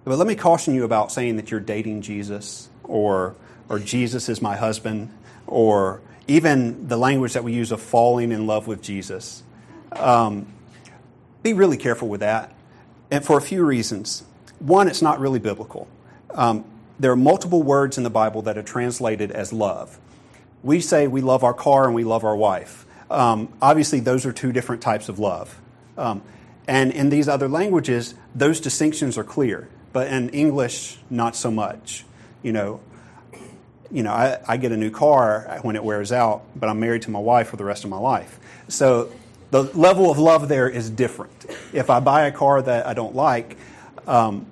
but 0.05 0.17
let 0.17 0.29
me 0.29 0.37
caution 0.37 0.75
you 0.75 0.85
about 0.85 1.11
saying 1.11 1.37
that 1.37 1.51
you're 1.51 1.61
dating 1.61 2.03
Jesus 2.03 2.69
or, 2.85 3.35
or 3.69 3.81
Jesus 3.81 4.29
is 4.29 4.41
my 4.41 4.57
husband 4.57 5.13
or 5.47 6.01
even 6.29 6.87
the 6.87 6.97
language 6.97 7.33
that 7.33 7.43
we 7.43 7.53
use 7.53 7.73
of 7.73 7.81
falling 7.81 8.31
in 8.31 8.47
love 8.47 8.69
with 8.69 8.83
Jesus. 8.83 9.43
Um, 9.93 10.47
be 11.43 11.53
really 11.53 11.77
careful 11.77 12.09
with 12.09 12.21
that, 12.21 12.53
and 13.11 13.25
for 13.25 13.39
a 13.39 13.43
few 13.43 13.65
reasons. 13.65 14.23
One, 14.59 14.89
it's 14.89 15.03
not 15.03 15.21
really 15.21 15.39
biblical. 15.39 15.89
Um, 16.31 16.65
there 16.99 17.11
are 17.11 17.17
multiple 17.17 17.63
words 17.63 17.99
in 17.99 18.05
the 18.05 18.11
Bible 18.11 18.43
that 18.43 18.57
are 18.57 18.63
translated 18.63 19.31
as 19.31 19.53
love. 19.53 19.99
We 20.67 20.81
say 20.81 21.07
we 21.07 21.21
love 21.21 21.45
our 21.45 21.55
car 21.55 21.87
and 21.87 21.95
we 21.95 22.03
love 22.03 22.25
our 22.25 22.35
wife. 22.35 22.87
Um, 23.09 23.53
obviously, 23.63 24.01
those 24.01 24.27
are 24.27 24.33
two 24.33 24.53
different 24.53 24.83
types 24.83 25.09
of 25.09 25.21
love. 25.21 25.57
Um, 25.97 26.23
and 26.67 26.91
in 26.91 27.09
these 27.09 27.29
other 27.29 27.49
languages, 27.49 28.17
those 28.35 28.59
distinctions 28.59 29.17
are 29.17 29.23
clear. 29.23 29.69
But 29.93 30.09
in 30.09 30.31
English, 30.31 30.99
not 31.09 31.37
so 31.37 31.53
much. 31.53 32.05
You 32.43 32.53
know, 32.53 32.81
you 33.93 34.03
know, 34.03 34.11
I, 34.11 34.41
I 34.49 34.57
get 34.57 34.73
a 34.73 34.77
new 34.77 34.91
car 34.91 35.61
when 35.63 35.77
it 35.77 35.85
wears 35.85 36.11
out, 36.11 36.43
but 36.57 36.69
I'm 36.69 36.81
married 36.81 37.03
to 37.03 37.13
my 37.13 37.21
wife 37.21 37.47
for 37.47 37.57
the 37.57 37.65
rest 37.65 37.85
of 37.85 37.91
my 37.91 37.99
life. 37.99 38.41
So 38.67 39.13
the 39.53 39.63
level 39.63 40.11
of 40.11 40.19
love 40.19 40.49
there 40.49 40.69
is 40.69 40.91
different. 40.91 41.47
If 41.73 41.91
I 41.91 42.01
buy 42.01 42.27
a 42.27 42.33
car 42.33 42.61
that 42.61 42.89
I 42.89 42.95
don't 42.95 43.15
like, 43.15 43.57
um, 44.09 44.47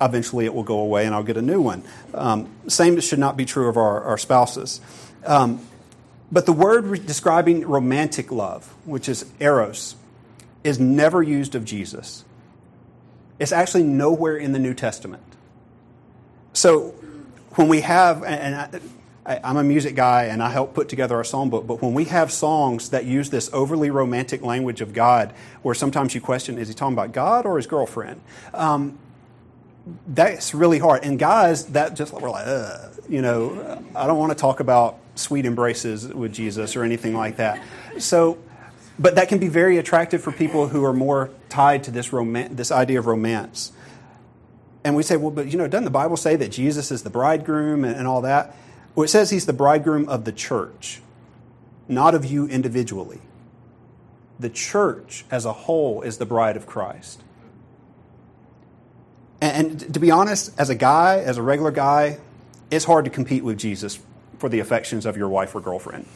eventually 0.00 0.46
it 0.46 0.52
will 0.52 0.64
go 0.64 0.80
away 0.80 1.06
and 1.06 1.14
I'll 1.14 1.22
get 1.22 1.36
a 1.36 1.42
new 1.42 1.60
one. 1.60 1.84
Um, 2.12 2.50
same 2.66 2.98
should 2.98 3.20
not 3.20 3.36
be 3.36 3.44
true 3.44 3.68
of 3.68 3.76
our, 3.76 4.02
our 4.02 4.18
spouses. 4.18 4.80
Um, 5.24 5.60
but 6.32 6.46
the 6.46 6.52
word 6.52 6.86
re- 6.86 6.98
describing 6.98 7.66
romantic 7.66 8.30
love, 8.30 8.74
which 8.84 9.08
is 9.08 9.26
eros, 9.40 9.96
is 10.62 10.78
never 10.78 11.22
used 11.22 11.54
of 11.54 11.64
Jesus. 11.64 12.24
It's 13.38 13.52
actually 13.52 13.84
nowhere 13.84 14.36
in 14.36 14.52
the 14.52 14.58
New 14.58 14.74
Testament. 14.74 15.22
So 16.52 16.94
when 17.54 17.68
we 17.68 17.80
have, 17.80 18.22
and 18.22 18.82
I, 19.24 19.40
am 19.48 19.56
a 19.56 19.64
music 19.64 19.94
guy 19.94 20.24
and 20.24 20.42
I 20.42 20.50
help 20.50 20.74
put 20.74 20.88
together 20.88 21.16
our 21.16 21.22
songbook, 21.22 21.66
but 21.66 21.80
when 21.82 21.94
we 21.94 22.04
have 22.04 22.30
songs 22.30 22.90
that 22.90 23.04
use 23.04 23.30
this 23.30 23.50
overly 23.52 23.90
romantic 23.90 24.42
language 24.42 24.80
of 24.80 24.92
God, 24.92 25.32
where 25.62 25.74
sometimes 25.74 26.14
you 26.14 26.20
question, 26.20 26.58
is 26.58 26.68
he 26.68 26.74
talking 26.74 26.92
about 26.92 27.12
God 27.12 27.46
or 27.46 27.56
his 27.56 27.66
girlfriend? 27.66 28.20
Um, 28.52 28.98
that's 30.06 30.54
really 30.54 30.78
hard. 30.78 31.04
And 31.04 31.18
guys, 31.18 31.66
that 31.66 31.94
just, 31.94 32.12
we're 32.12 32.30
like, 32.30 32.46
Ugh. 32.46 32.99
You 33.10 33.22
know, 33.22 33.82
I 33.94 34.06
don't 34.06 34.18
want 34.18 34.30
to 34.30 34.38
talk 34.38 34.60
about 34.60 34.98
sweet 35.16 35.44
embraces 35.44 36.06
with 36.06 36.32
Jesus 36.32 36.76
or 36.76 36.84
anything 36.84 37.14
like 37.14 37.36
that. 37.36 37.60
So, 37.98 38.38
but 38.98 39.16
that 39.16 39.28
can 39.28 39.38
be 39.38 39.48
very 39.48 39.78
attractive 39.78 40.22
for 40.22 40.30
people 40.30 40.68
who 40.68 40.84
are 40.84 40.92
more 40.92 41.30
tied 41.48 41.84
to 41.84 41.90
this, 41.90 42.12
rom- 42.12 42.54
this 42.54 42.70
idea 42.70 43.00
of 43.00 43.06
romance. 43.06 43.72
And 44.84 44.94
we 44.94 45.02
say, 45.02 45.16
well, 45.16 45.32
but 45.32 45.50
you 45.50 45.58
know, 45.58 45.66
doesn't 45.66 45.84
the 45.84 45.90
Bible 45.90 46.16
say 46.16 46.36
that 46.36 46.50
Jesus 46.50 46.92
is 46.92 47.02
the 47.02 47.10
bridegroom 47.10 47.84
and, 47.84 47.96
and 47.96 48.06
all 48.06 48.22
that? 48.22 48.54
Well, 48.94 49.04
it 49.04 49.08
says 49.08 49.30
he's 49.30 49.46
the 49.46 49.52
bridegroom 49.52 50.08
of 50.08 50.24
the 50.24 50.32
church, 50.32 51.02
not 51.88 52.14
of 52.14 52.24
you 52.24 52.46
individually. 52.46 53.20
The 54.38 54.50
church 54.50 55.24
as 55.32 55.44
a 55.44 55.52
whole 55.52 56.02
is 56.02 56.18
the 56.18 56.26
bride 56.26 56.56
of 56.56 56.66
Christ. 56.66 57.22
And, 59.40 59.82
and 59.82 59.94
to 59.94 60.00
be 60.00 60.12
honest, 60.12 60.52
as 60.58 60.70
a 60.70 60.74
guy, 60.76 61.18
as 61.18 61.36
a 61.36 61.42
regular 61.42 61.72
guy, 61.72 62.18
it's 62.70 62.84
hard 62.84 63.04
to 63.04 63.10
compete 63.10 63.44
with 63.44 63.58
Jesus 63.58 63.98
for 64.38 64.48
the 64.48 64.60
affections 64.60 65.06
of 65.06 65.16
your 65.16 65.28
wife 65.28 65.54
or 65.54 65.60
girlfriend. 65.60 66.06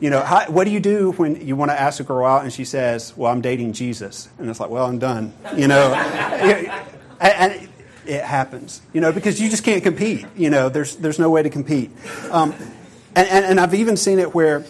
You 0.00 0.08
know, 0.08 0.22
how, 0.22 0.46
what 0.50 0.64
do 0.64 0.70
you 0.70 0.80
do 0.80 1.12
when 1.12 1.46
you 1.46 1.56
want 1.56 1.70
to 1.70 1.78
ask 1.78 2.00
a 2.00 2.04
girl 2.04 2.24
out 2.24 2.42
and 2.42 2.52
she 2.52 2.64
says, 2.64 3.14
"Well, 3.16 3.30
I'm 3.30 3.42
dating 3.42 3.74
Jesus," 3.74 4.30
and 4.38 4.48
it's 4.48 4.58
like, 4.58 4.70
"Well, 4.70 4.86
I'm 4.86 4.98
done." 4.98 5.34
You 5.54 5.68
know, 5.68 5.92
and, 7.20 7.68
it 8.06 8.24
happens, 8.24 8.82
you 8.92 9.00
know, 9.00 9.12
because 9.12 9.40
you 9.40 9.48
just 9.48 9.62
can't 9.62 9.82
compete. 9.82 10.26
You 10.34 10.50
know, 10.50 10.68
there's, 10.68 10.96
there's 10.96 11.18
no 11.18 11.30
way 11.30 11.42
to 11.42 11.50
compete. 11.50 11.90
Um, 12.30 12.54
and, 13.14 13.28
and, 13.28 13.44
and, 13.44 13.60
I've 13.60 13.74
even 13.74 13.96
seen 13.96 14.18
it 14.18 14.34
where, 14.34 14.64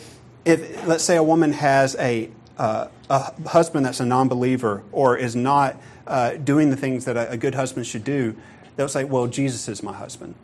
if, 0.44 0.87
let's 0.87 1.04
say 1.04 1.16
a 1.16 1.22
woman 1.22 1.52
has 1.52 1.96
a, 1.96 2.28
uh, 2.59 2.88
a 3.09 3.48
husband 3.48 3.87
that's 3.87 4.00
a 4.00 4.04
non 4.04 4.28
believer 4.28 4.83
or 4.92 5.16
is 5.16 5.37
not 5.37 5.80
uh, 6.06 6.33
doing 6.33 6.70
the 6.70 6.76
things 6.76 7.04
that 7.04 7.16
a, 7.16 7.30
a 7.30 7.37
good 7.37 7.54
husband 7.54 7.87
should 7.87 8.04
do, 8.04 8.37
they'll 8.76 8.88
say, 8.88 9.04
well, 9.04 9.26
Jesus 9.26 9.68
is 9.68 9.83
my 9.83 9.92
husband. 9.92 10.35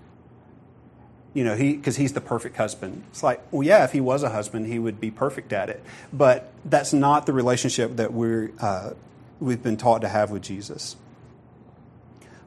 You 1.36 1.44
know, 1.44 1.54
he 1.54 1.76
because 1.76 1.96
he's 1.96 2.14
the 2.14 2.22
perfect 2.22 2.56
husband. 2.56 3.04
It's 3.10 3.22
like, 3.22 3.42
well, 3.50 3.62
yeah, 3.62 3.84
if 3.84 3.92
he 3.92 4.00
was 4.00 4.22
a 4.22 4.30
husband, 4.30 4.68
he 4.68 4.78
would 4.78 4.98
be 4.98 5.10
perfect 5.10 5.52
at 5.52 5.68
it. 5.68 5.84
But 6.10 6.50
that's 6.64 6.94
not 6.94 7.26
the 7.26 7.34
relationship 7.34 7.96
that 7.96 8.14
we're 8.14 8.52
uh, 8.58 8.92
we've 9.38 9.62
been 9.62 9.76
taught 9.76 10.00
to 10.00 10.08
have 10.08 10.30
with 10.30 10.40
Jesus. 10.40 10.96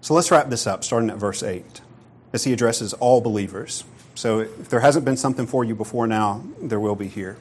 So 0.01 0.15
let's 0.15 0.31
wrap 0.31 0.49
this 0.49 0.65
up, 0.65 0.83
starting 0.83 1.11
at 1.11 1.17
verse 1.17 1.43
8, 1.43 1.81
as 2.33 2.45
he 2.45 2.51
addresses 2.51 2.93
all 2.93 3.21
believers. 3.21 3.83
So 4.15 4.39
if 4.39 4.69
there 4.69 4.79
hasn't 4.79 5.05
been 5.05 5.17
something 5.17 5.45
for 5.45 5.63
you 5.63 5.75
before 5.75 6.07
now, 6.07 6.43
there 6.59 6.79
will 6.79 6.95
be 6.95 7.09
here. 7.09 7.37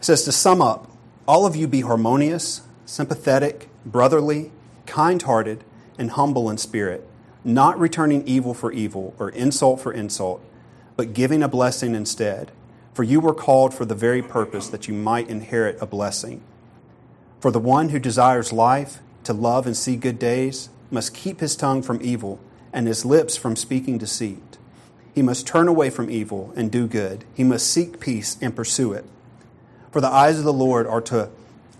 It 0.00 0.04
says, 0.04 0.24
To 0.24 0.32
sum 0.32 0.60
up, 0.60 0.90
all 1.28 1.46
of 1.46 1.54
you 1.54 1.68
be 1.68 1.82
harmonious, 1.82 2.62
sympathetic, 2.86 3.68
brotherly, 3.86 4.50
kind 4.86 5.22
hearted, 5.22 5.62
and 5.96 6.10
humble 6.10 6.50
in 6.50 6.58
spirit, 6.58 7.08
not 7.44 7.78
returning 7.78 8.26
evil 8.26 8.54
for 8.54 8.72
evil 8.72 9.14
or 9.18 9.28
insult 9.30 9.80
for 9.80 9.92
insult, 9.92 10.42
but 10.96 11.12
giving 11.12 11.42
a 11.42 11.48
blessing 11.48 11.94
instead. 11.94 12.50
For 12.94 13.02
you 13.02 13.20
were 13.20 13.34
called 13.34 13.74
for 13.74 13.84
the 13.84 13.94
very 13.94 14.22
purpose 14.22 14.68
that 14.68 14.88
you 14.88 14.94
might 14.94 15.28
inherit 15.28 15.76
a 15.80 15.86
blessing. 15.86 16.42
For 17.40 17.50
the 17.50 17.60
one 17.60 17.90
who 17.90 17.98
desires 17.98 18.52
life, 18.52 19.00
to 19.24 19.32
love 19.32 19.66
and 19.66 19.76
see 19.76 19.96
good 19.96 20.18
days, 20.18 20.68
must 20.90 21.14
keep 21.14 21.40
his 21.40 21.56
tongue 21.56 21.82
from 21.82 22.00
evil 22.02 22.38
and 22.72 22.86
his 22.86 23.04
lips 23.04 23.36
from 23.36 23.56
speaking 23.56 23.98
deceit. 23.98 24.58
He 25.14 25.22
must 25.22 25.46
turn 25.46 25.68
away 25.68 25.90
from 25.90 26.10
evil 26.10 26.52
and 26.56 26.70
do 26.70 26.86
good. 26.86 27.24
He 27.34 27.44
must 27.44 27.70
seek 27.70 28.00
peace 28.00 28.36
and 28.40 28.56
pursue 28.56 28.92
it. 28.92 29.04
For 29.92 30.00
the 30.00 30.08
eyes 30.08 30.38
of 30.38 30.44
the 30.44 30.52
Lord 30.52 30.86
are, 30.86 31.00
to, 31.02 31.30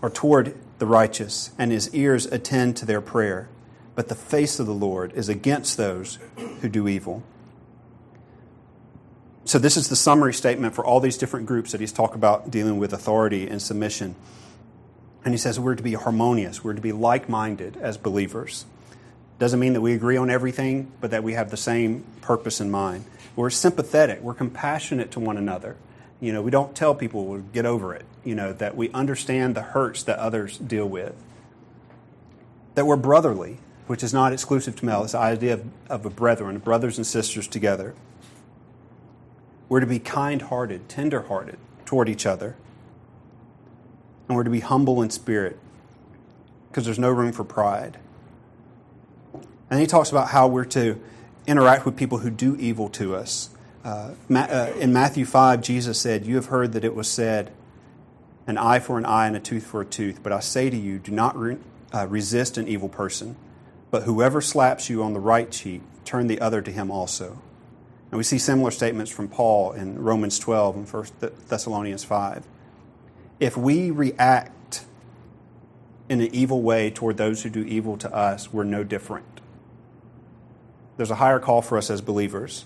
are 0.01 0.09
toward 0.09 0.55
the 0.79 0.85
righteous, 0.85 1.51
and 1.57 1.71
his 1.71 1.93
ears 1.93 2.25
attend 2.27 2.77
to 2.77 2.85
their 2.85 3.01
prayer. 3.01 3.49
But 3.95 4.09
the 4.09 4.15
face 4.15 4.59
of 4.59 4.67
the 4.67 4.73
Lord 4.73 5.13
is 5.13 5.29
against 5.29 5.77
those 5.77 6.19
who 6.61 6.69
do 6.69 6.87
evil. 6.87 7.23
So, 9.45 9.59
this 9.59 9.77
is 9.77 9.89
the 9.89 9.95
summary 9.95 10.33
statement 10.33 10.73
for 10.73 10.83
all 10.83 10.99
these 10.99 11.17
different 11.17 11.45
groups 11.45 11.71
that 11.71 11.79
he's 11.79 11.91
talked 11.91 12.15
about 12.15 12.49
dealing 12.49 12.77
with 12.77 12.93
authority 12.93 13.47
and 13.47 13.61
submission. 13.61 14.15
And 15.23 15.33
he 15.33 15.37
says 15.37 15.59
we're 15.59 15.75
to 15.75 15.83
be 15.83 15.93
harmonious, 15.93 16.63
we're 16.63 16.73
to 16.73 16.81
be 16.81 16.91
like 16.91 17.29
minded 17.29 17.77
as 17.77 17.97
believers. 17.97 18.65
Doesn't 19.37 19.59
mean 19.59 19.73
that 19.73 19.81
we 19.81 19.93
agree 19.93 20.17
on 20.17 20.29
everything, 20.29 20.91
but 21.01 21.11
that 21.11 21.23
we 21.23 21.33
have 21.33 21.51
the 21.51 21.57
same 21.57 22.05
purpose 22.21 22.61
in 22.61 22.71
mind. 22.71 23.05
We're 23.35 23.49
sympathetic, 23.49 24.21
we're 24.21 24.33
compassionate 24.33 25.11
to 25.11 25.19
one 25.19 25.37
another. 25.37 25.75
You 26.21 26.31
know, 26.31 26.41
we 26.41 26.51
don't 26.51 26.73
tell 26.73 26.95
people 26.95 27.25
we'll 27.25 27.41
get 27.41 27.65
over 27.65 27.93
it, 27.93 28.05
you 28.23 28.33
know, 28.33 28.53
that 28.53 28.75
we 28.75 28.89
understand 28.91 29.53
the 29.53 29.61
hurts 29.61 30.03
that 30.03 30.17
others 30.17 30.57
deal 30.57 30.87
with. 30.87 31.13
That 32.75 32.85
we're 32.85 32.95
brotherly, 32.95 33.57
which 33.87 34.03
is 34.03 34.13
not 34.13 34.33
exclusive 34.33 34.75
to 34.77 34.85
male, 34.85 35.03
the 35.03 35.17
idea 35.17 35.53
of, 35.53 35.65
of 35.89 36.05
a 36.05 36.09
brethren, 36.09 36.57
brothers 36.59 36.97
and 36.97 37.05
sisters 37.05 37.47
together. 37.47 37.93
We're 39.69 39.79
to 39.79 39.85
be 39.85 39.99
kind 39.99 40.41
hearted, 40.41 40.89
tender 40.89 41.21
hearted 41.23 41.57
toward 41.85 42.09
each 42.09 42.25
other. 42.25 42.55
And 44.27 44.35
we're 44.35 44.43
to 44.43 44.49
be 44.49 44.59
humble 44.59 45.01
in 45.01 45.09
spirit 45.09 45.59
because 46.69 46.85
there's 46.85 46.99
no 46.99 47.11
room 47.11 47.31
for 47.31 47.43
pride. 47.43 47.99
And 49.69 49.79
he 49.79 49.87
talks 49.87 50.11
about 50.11 50.29
how 50.29 50.47
we're 50.47 50.65
to 50.65 50.99
interact 51.47 51.85
with 51.85 51.95
people 51.95 52.19
who 52.19 52.29
do 52.29 52.55
evil 52.57 52.89
to 52.89 53.15
us. 53.15 53.49
Uh, 53.83 54.11
uh, 54.33 54.71
in 54.79 54.91
Matthew 54.91 55.25
5, 55.25 55.61
Jesus 55.61 55.99
said, 55.99 56.25
You 56.25 56.35
have 56.35 56.47
heard 56.47 56.73
that 56.73 56.83
it 56.83 56.95
was 56.95 57.07
said, 57.07 57.51
an 58.47 58.57
eye 58.57 58.79
for 58.79 58.97
an 58.97 59.05
eye 59.05 59.27
and 59.27 59.35
a 59.35 59.39
tooth 59.39 59.65
for 59.65 59.81
a 59.81 59.85
tooth. 59.85 60.21
But 60.21 60.31
I 60.31 60.39
say 60.39 60.69
to 60.69 60.77
you, 60.77 60.99
do 60.99 61.11
not 61.11 61.37
re- 61.37 61.57
uh, 61.93 62.07
resist 62.07 62.57
an 62.57 62.67
evil 62.67 62.89
person, 62.89 63.35
but 63.95 64.03
whoever 64.03 64.41
slaps 64.41 64.89
you 64.89 65.01
on 65.01 65.13
the 65.13 65.21
right 65.21 65.49
cheek, 65.49 65.81
turn 66.03 66.27
the 66.27 66.41
other 66.41 66.61
to 66.61 66.69
him 66.69 66.91
also. 66.91 67.39
And 68.11 68.17
we 68.17 68.25
see 68.25 68.37
similar 68.37 68.71
statements 68.71 69.09
from 69.09 69.29
Paul 69.29 69.71
in 69.71 70.03
Romans 70.03 70.37
12 70.37 70.75
and 70.75 70.93
1 70.93 71.05
Thessalonians 71.47 72.03
5. 72.03 72.45
If 73.39 73.55
we 73.55 73.91
react 73.91 74.83
in 76.09 76.19
an 76.19 76.35
evil 76.35 76.61
way 76.61 76.89
toward 76.89 77.15
those 77.15 77.43
who 77.43 77.49
do 77.49 77.61
evil 77.61 77.95
to 77.99 78.13
us, 78.13 78.51
we're 78.51 78.65
no 78.65 78.83
different 78.83 79.35
there's 80.97 81.11
a 81.11 81.15
higher 81.15 81.39
call 81.39 81.61
for 81.61 81.77
us 81.77 81.89
as 81.89 82.01
believers. 82.01 82.65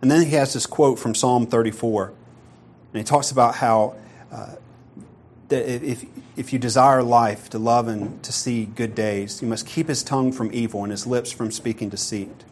And 0.00 0.10
then 0.10 0.26
he 0.26 0.32
has 0.32 0.52
this 0.52 0.66
quote 0.66 0.98
from 0.98 1.14
Psalm 1.14 1.46
34, 1.46 2.08
and 2.92 2.98
he 2.98 3.04
talks 3.04 3.30
about 3.30 3.56
how 3.56 3.96
uh, 4.30 4.56
that 5.48 5.66
if, 5.66 6.04
if 6.36 6.52
you 6.52 6.58
desire 6.58 7.02
life, 7.02 7.48
to 7.50 7.58
love 7.58 7.88
and 7.88 8.22
to 8.22 8.32
see 8.32 8.66
good 8.66 8.94
days, 8.94 9.42
you 9.42 9.48
must 9.48 9.66
keep 9.66 9.88
his 9.88 10.02
tongue 10.02 10.32
from 10.32 10.50
evil 10.52 10.82
and 10.82 10.90
his 10.90 11.06
lips 11.06 11.32
from 11.32 11.50
speaking 11.50 11.88
deceit. 11.88 12.44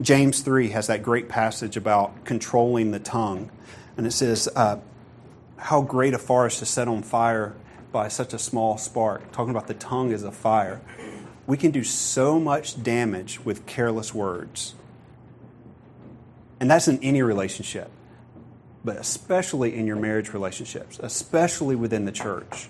James 0.00 0.42
3 0.42 0.70
has 0.70 0.88
that 0.88 1.02
great 1.02 1.28
passage 1.28 1.76
about 1.76 2.24
controlling 2.24 2.90
the 2.90 2.98
tongue. 2.98 3.50
And 3.96 4.06
it 4.06 4.12
says, 4.12 4.48
uh, 4.54 4.78
How 5.56 5.80
great 5.80 6.12
a 6.12 6.18
forest 6.18 6.60
is 6.60 6.68
set 6.68 6.86
on 6.86 7.02
fire 7.02 7.54
by 7.92 8.08
such 8.08 8.34
a 8.34 8.38
small 8.38 8.76
spark. 8.76 9.32
Talking 9.32 9.50
about 9.50 9.68
the 9.68 9.74
tongue 9.74 10.12
as 10.12 10.22
a 10.22 10.32
fire 10.32 10.82
we 11.46 11.56
can 11.56 11.70
do 11.70 11.84
so 11.84 12.38
much 12.38 12.82
damage 12.82 13.40
with 13.44 13.66
careless 13.66 14.12
words. 14.12 14.74
And 16.58 16.70
that's 16.70 16.88
in 16.88 16.98
any 17.02 17.22
relationship, 17.22 17.90
but 18.86 18.96
especially 18.98 19.74
in 19.74 19.84
your 19.84 19.96
marriage 19.96 20.32
relationships, 20.32 21.00
especially 21.02 21.74
within 21.74 22.04
the 22.04 22.12
church. 22.12 22.68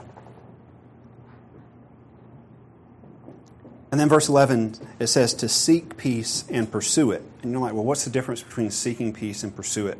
And 3.93 4.01
then 4.01 4.09
verse 4.09 4.27
11, 4.27 4.77
it 4.99 5.09
says 5.09 5.35
to 5.35 5.49
seek 5.49 5.99
peace 5.99 6.45
and 6.49 6.73
pursue 6.73 7.13
it. 7.13 7.23
And 7.43 7.53
you're 7.53 7.61
like, 7.61 7.75
well, 7.75 7.85
what's 7.85 8.05
the 8.05 8.11
difference 8.11 8.43
between 8.43 8.71
seeking 8.71 9.13
peace 9.13 9.45
and 9.45 9.55
pursue 9.55 9.89
it? 9.89 9.99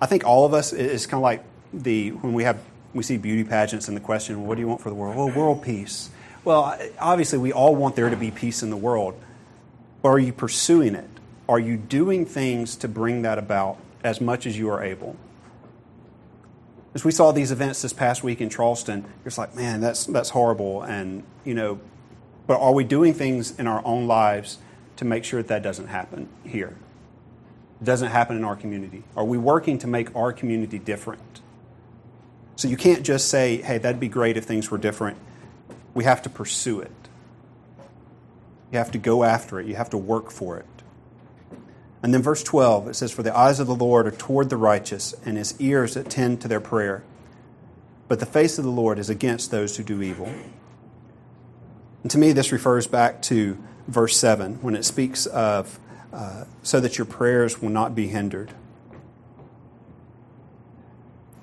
I 0.00 0.06
think 0.06 0.24
all 0.24 0.46
of 0.46 0.54
us, 0.54 0.72
it's 0.72 1.04
kind 1.04 1.18
of 1.18 1.22
like 1.22 1.42
the, 1.74 2.10
when 2.10 2.32
we 2.32 2.44
have, 2.44 2.60
we 2.94 3.02
see 3.02 3.16
beauty 3.16 3.42
pageants 3.42 3.88
and 3.88 3.96
the 3.96 4.00
question, 4.00 4.46
what 4.46 4.54
do 4.54 4.60
you 4.60 4.68
want 4.68 4.80
for 4.80 4.88
the 4.88 4.94
world? 4.94 5.16
Well, 5.16 5.30
world 5.30 5.64
peace. 5.64 6.10
Well, 6.44 6.78
obviously 7.00 7.40
we 7.40 7.52
all 7.52 7.74
want 7.74 7.96
there 7.96 8.08
to 8.08 8.16
be 8.16 8.30
peace 8.30 8.62
in 8.62 8.70
the 8.70 8.76
world. 8.76 9.20
But 10.00 10.10
are 10.10 10.18
you 10.20 10.32
pursuing 10.32 10.94
it? 10.94 11.10
Are 11.48 11.58
you 11.58 11.76
doing 11.76 12.24
things 12.24 12.76
to 12.76 12.88
bring 12.88 13.22
that 13.22 13.36
about 13.36 13.78
as 14.04 14.20
much 14.20 14.46
as 14.46 14.56
you 14.56 14.70
are 14.70 14.80
able? 14.80 15.16
As 16.96 17.04
we 17.04 17.12
saw 17.12 17.30
these 17.30 17.52
events 17.52 17.82
this 17.82 17.92
past 17.92 18.24
week 18.24 18.40
in 18.40 18.48
Charleston, 18.48 19.04
it's 19.26 19.36
like, 19.36 19.54
man, 19.54 19.82
that's, 19.82 20.06
that's 20.06 20.30
horrible. 20.30 20.80
And, 20.82 21.24
you 21.44 21.52
know, 21.52 21.78
but 22.46 22.58
are 22.58 22.72
we 22.72 22.84
doing 22.84 23.12
things 23.12 23.58
in 23.58 23.66
our 23.66 23.82
own 23.84 24.06
lives 24.06 24.56
to 24.96 25.04
make 25.04 25.22
sure 25.22 25.42
that 25.42 25.48
that 25.48 25.62
doesn't 25.62 25.88
happen 25.88 26.26
here? 26.42 26.74
It 27.82 27.84
doesn't 27.84 28.08
happen 28.08 28.38
in 28.38 28.44
our 28.44 28.56
community? 28.56 29.02
Are 29.14 29.26
we 29.26 29.36
working 29.36 29.76
to 29.80 29.86
make 29.86 30.16
our 30.16 30.32
community 30.32 30.78
different? 30.78 31.42
So 32.56 32.66
you 32.66 32.78
can't 32.78 33.04
just 33.04 33.28
say, 33.28 33.58
hey, 33.58 33.76
that'd 33.76 34.00
be 34.00 34.08
great 34.08 34.38
if 34.38 34.44
things 34.44 34.70
were 34.70 34.78
different. 34.78 35.18
We 35.92 36.04
have 36.04 36.22
to 36.22 36.30
pursue 36.30 36.80
it. 36.80 36.92
You 38.72 38.78
have 38.78 38.90
to 38.92 38.98
go 38.98 39.22
after 39.22 39.60
it. 39.60 39.66
You 39.66 39.74
have 39.74 39.90
to 39.90 39.98
work 39.98 40.30
for 40.30 40.56
it. 40.56 40.75
And 42.06 42.14
then 42.14 42.22
verse 42.22 42.44
12, 42.44 42.86
it 42.86 42.94
says, 42.94 43.10
For 43.10 43.24
the 43.24 43.36
eyes 43.36 43.58
of 43.58 43.66
the 43.66 43.74
Lord 43.74 44.06
are 44.06 44.12
toward 44.12 44.48
the 44.48 44.56
righteous, 44.56 45.12
and 45.24 45.36
his 45.36 45.60
ears 45.60 45.96
attend 45.96 46.40
to 46.42 46.46
their 46.46 46.60
prayer. 46.60 47.02
But 48.06 48.20
the 48.20 48.26
face 48.26 48.58
of 48.58 48.64
the 48.64 48.70
Lord 48.70 49.00
is 49.00 49.10
against 49.10 49.50
those 49.50 49.76
who 49.76 49.82
do 49.82 50.00
evil. 50.00 50.32
And 52.04 52.10
to 52.12 52.16
me, 52.16 52.30
this 52.30 52.52
refers 52.52 52.86
back 52.86 53.22
to 53.22 53.58
verse 53.88 54.16
7 54.16 54.62
when 54.62 54.76
it 54.76 54.84
speaks 54.84 55.26
of 55.26 55.80
uh, 56.12 56.44
so 56.62 56.78
that 56.78 56.96
your 56.96 57.06
prayers 57.06 57.60
will 57.60 57.70
not 57.70 57.96
be 57.96 58.06
hindered. 58.06 58.52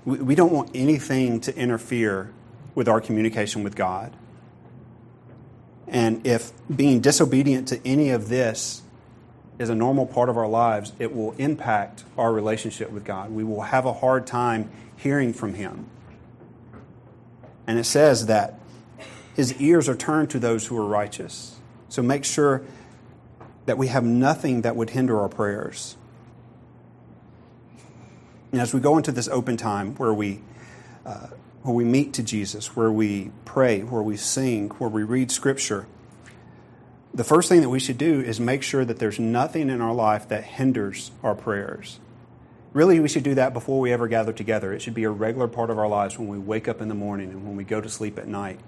We, 0.05 0.19
we 0.19 0.33
don't 0.33 0.53
want 0.53 0.71
anything 0.73 1.41
to 1.41 1.53
interfere 1.57 2.31
with 2.73 2.87
our 2.87 3.01
communication 3.01 3.65
with 3.65 3.75
God. 3.75 4.15
And 5.89 6.25
if 6.25 6.53
being 6.73 7.01
disobedient 7.01 7.67
to 7.67 7.85
any 7.85 8.11
of 8.11 8.29
this 8.29 8.82
is 9.59 9.69
a 9.69 9.75
normal 9.75 10.05
part 10.05 10.29
of 10.29 10.37
our 10.37 10.47
lives, 10.47 10.93
it 10.99 11.15
will 11.15 11.33
impact 11.33 12.03
our 12.17 12.33
relationship 12.33 12.89
with 12.91 13.05
God. 13.05 13.31
We 13.31 13.43
will 13.43 13.61
have 13.61 13.85
a 13.85 13.93
hard 13.93 14.25
time 14.25 14.71
hearing 14.97 15.33
from 15.33 15.53
Him. 15.53 15.87
And 17.67 17.79
it 17.79 17.85
says 17.85 18.25
that 18.25 18.59
his 19.35 19.59
ears 19.59 19.89
are 19.89 19.95
turned 19.95 20.29
to 20.31 20.39
those 20.39 20.67
who 20.67 20.77
are 20.77 20.85
righteous. 20.85 21.57
So 21.89 22.01
make 22.01 22.25
sure 22.25 22.61
that 23.65 23.77
we 23.77 23.87
have 23.87 24.03
nothing 24.03 24.61
that 24.61 24.75
would 24.75 24.91
hinder 24.91 25.19
our 25.19 25.29
prayers. 25.29 25.95
And 28.51 28.61
as 28.61 28.73
we 28.73 28.79
go 28.79 28.97
into 28.97 29.11
this 29.11 29.27
open 29.27 29.57
time 29.57 29.95
where 29.95 30.13
we, 30.13 30.41
uh, 31.05 31.27
where 31.63 31.73
we 31.73 31.83
meet 31.83 32.13
to 32.13 32.23
Jesus, 32.23 32.75
where 32.75 32.91
we 32.91 33.31
pray, 33.45 33.81
where 33.81 34.03
we 34.03 34.17
sing, 34.17 34.69
where 34.69 34.89
we 34.89 35.03
read 35.03 35.31
Scripture, 35.31 35.87
the 37.13 37.23
first 37.23 37.49
thing 37.49 37.61
that 37.61 37.69
we 37.69 37.79
should 37.79 37.97
do 37.97 38.21
is 38.21 38.39
make 38.39 38.63
sure 38.63 38.83
that 38.83 38.99
there's 38.99 39.19
nothing 39.19 39.69
in 39.69 39.81
our 39.81 39.93
life 39.93 40.27
that 40.29 40.43
hinders 40.43 41.11
our 41.21 41.35
prayers. 41.35 41.99
Really, 42.73 42.99
we 42.99 43.07
should 43.07 43.23
do 43.23 43.35
that 43.35 43.53
before 43.53 43.79
we 43.79 43.93
ever 43.93 44.07
gather 44.07 44.33
together. 44.33 44.73
It 44.73 44.81
should 44.81 44.95
be 44.95 45.03
a 45.03 45.11
regular 45.11 45.47
part 45.47 45.69
of 45.69 45.77
our 45.77 45.87
lives 45.87 46.17
when 46.17 46.27
we 46.27 46.39
wake 46.39 46.67
up 46.67 46.81
in 46.81 46.87
the 46.87 46.95
morning 46.95 47.29
and 47.29 47.45
when 47.45 47.55
we 47.55 47.63
go 47.63 47.79
to 47.79 47.89
sleep 47.89 48.17
at 48.17 48.27
night 48.27 48.59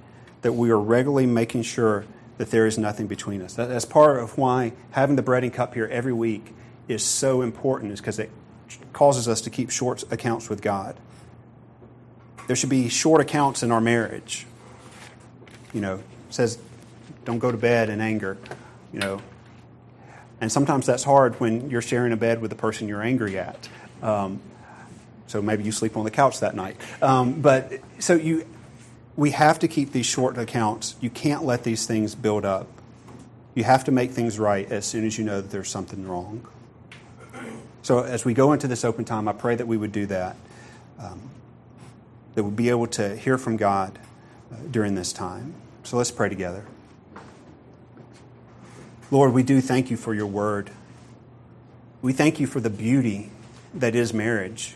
that 0.44 0.54
we 0.54 0.70
are 0.70 0.80
regularly 0.80 1.26
making 1.26 1.64
sure 1.64 2.06
that 2.38 2.52
there 2.52 2.68
is 2.68 2.78
nothing 2.78 3.08
between 3.08 3.42
us. 3.42 3.56
That's 3.56 3.86
part 3.86 4.20
of 4.20 4.38
why 4.38 4.74
having 4.92 5.16
the 5.16 5.24
bread 5.24 5.44
and 5.44 5.52
cup 5.52 5.74
here 5.74 5.88
every 5.92 6.14
week 6.14 6.54
is 6.88 7.04
so 7.04 7.42
important, 7.42 7.92
is 7.94 8.00
because 8.00 8.20
it 8.20 8.30
causes 8.94 9.28
us 9.28 9.42
to 9.42 9.50
keep 9.50 9.72
short 9.72 10.04
accounts 10.12 10.48
with 10.48 10.62
God. 10.62 10.98
There 12.46 12.56
should 12.56 12.70
be 12.70 12.90
short 12.90 13.22
accounts 13.22 13.64
in 13.64 13.72
our 13.72 13.82
marriage. 13.82 14.46
You 15.74 15.82
know, 15.82 16.04
says, 16.30 16.60
don't 17.26 17.40
go 17.40 17.52
to 17.52 17.58
bed 17.58 17.90
in 17.90 18.02
anger. 18.02 18.38
You 18.94 19.00
know, 19.00 19.22
and 20.42 20.52
sometimes 20.52 20.86
that's 20.86 21.04
hard 21.04 21.40
when 21.40 21.70
you're 21.70 21.82
sharing 21.82 22.14
a 22.14 22.18
bed 22.18 22.42
with 22.42 22.52
the 22.52 22.58
person 22.58 22.88
you're 22.88 23.02
angry 23.02 23.38
at. 23.38 23.68
Um, 24.02 24.40
so 25.28 25.42
maybe 25.42 25.64
you 25.64 25.72
sleep 25.72 25.98
on 25.98 26.04
the 26.04 26.12
couch 26.12 26.40
that 26.40 26.56
night. 26.56 26.78
Um, 27.02 27.42
but 27.42 27.74
so 28.00 28.14
you 28.14 28.46
we 29.16 29.32
have 29.32 29.60
to 29.60 29.68
keep 29.68 29.92
these 29.92 30.06
short 30.06 30.38
accounts. 30.38 30.96
You 31.00 31.10
can't 31.10 31.44
let 31.44 31.64
these 31.64 31.86
things 31.86 32.16
build 32.16 32.46
up. 32.46 32.68
You 33.54 33.64
have 33.64 33.86
to 33.86 33.92
make 33.92 34.12
things 34.12 34.38
right 34.38 34.70
as 34.70 34.86
soon 34.86 35.06
as 35.06 35.18
you 35.18 35.24
know 35.24 35.42
that 35.42 35.52
there's 35.52 35.70
something 35.70 36.06
wrong. 36.08 36.46
So, 37.82 38.00
as 38.00 38.26
we 38.26 38.34
go 38.34 38.52
into 38.52 38.68
this 38.68 38.84
open 38.84 39.06
time, 39.06 39.28
I 39.28 39.34
pray 39.34 39.56
that 39.56 39.68
we 39.68 39.78
would 39.78 39.92
do 39.92 40.08
that, 40.08 40.36
um, 41.00 41.30
that 42.34 42.44
we'd 42.44 42.56
be 42.56 42.70
able 42.70 42.88
to 42.88 43.16
hear 43.16 43.38
from 43.38 43.58
God 43.58 43.98
uh, 44.52 44.56
during 44.72 44.96
this 44.96 45.14
time. 45.14 45.54
So, 45.84 45.96
let's 45.96 46.12
pray 46.12 46.28
together. 46.28 46.66
Lord, 49.12 49.34
we 49.34 49.44
do 49.44 49.62
thank 49.62 49.92
you 49.92 49.98
for 49.98 50.14
your 50.14 50.26
word. 50.26 50.72
We 52.02 52.14
thank 52.14 52.40
you 52.40 52.48
for 52.48 52.60
the 52.60 52.70
beauty 52.70 53.30
that 53.74 53.96
is 53.96 54.14
marriage. 54.14 54.76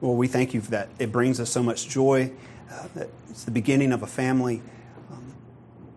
Lord, 0.00 0.18
we 0.18 0.28
thank 0.28 0.52
you 0.52 0.60
for 0.60 0.72
that. 0.72 0.88
It 0.98 1.10
brings 1.10 1.40
us 1.40 1.50
so 1.50 1.62
much 1.62 1.88
joy. 1.88 2.32
Uh, 2.70 2.88
that 2.94 3.08
it's 3.30 3.44
the 3.44 3.50
beginning 3.50 3.92
of 3.92 4.02
a 4.02 4.06
family. 4.06 4.60
Um, 5.10 5.34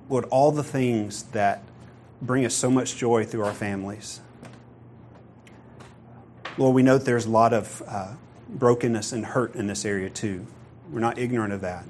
Lord, 0.07 0.25
all 0.25 0.51
the 0.51 0.63
things 0.63 1.23
that 1.23 1.63
bring 2.21 2.45
us 2.45 2.53
so 2.53 2.69
much 2.69 2.95
joy 2.95 3.25
through 3.25 3.43
our 3.43 3.53
families. 3.53 4.21
Lord, 6.57 6.75
we 6.75 6.83
know 6.83 6.97
that 6.97 7.05
there's 7.05 7.25
a 7.25 7.29
lot 7.29 7.53
of 7.53 7.81
uh, 7.87 8.13
brokenness 8.47 9.11
and 9.11 9.25
hurt 9.25 9.55
in 9.55 9.67
this 9.67 9.83
area 9.83 10.09
too. 10.09 10.45
We're 10.91 10.99
not 10.99 11.17
ignorant 11.17 11.53
of 11.53 11.61
that. 11.61 11.85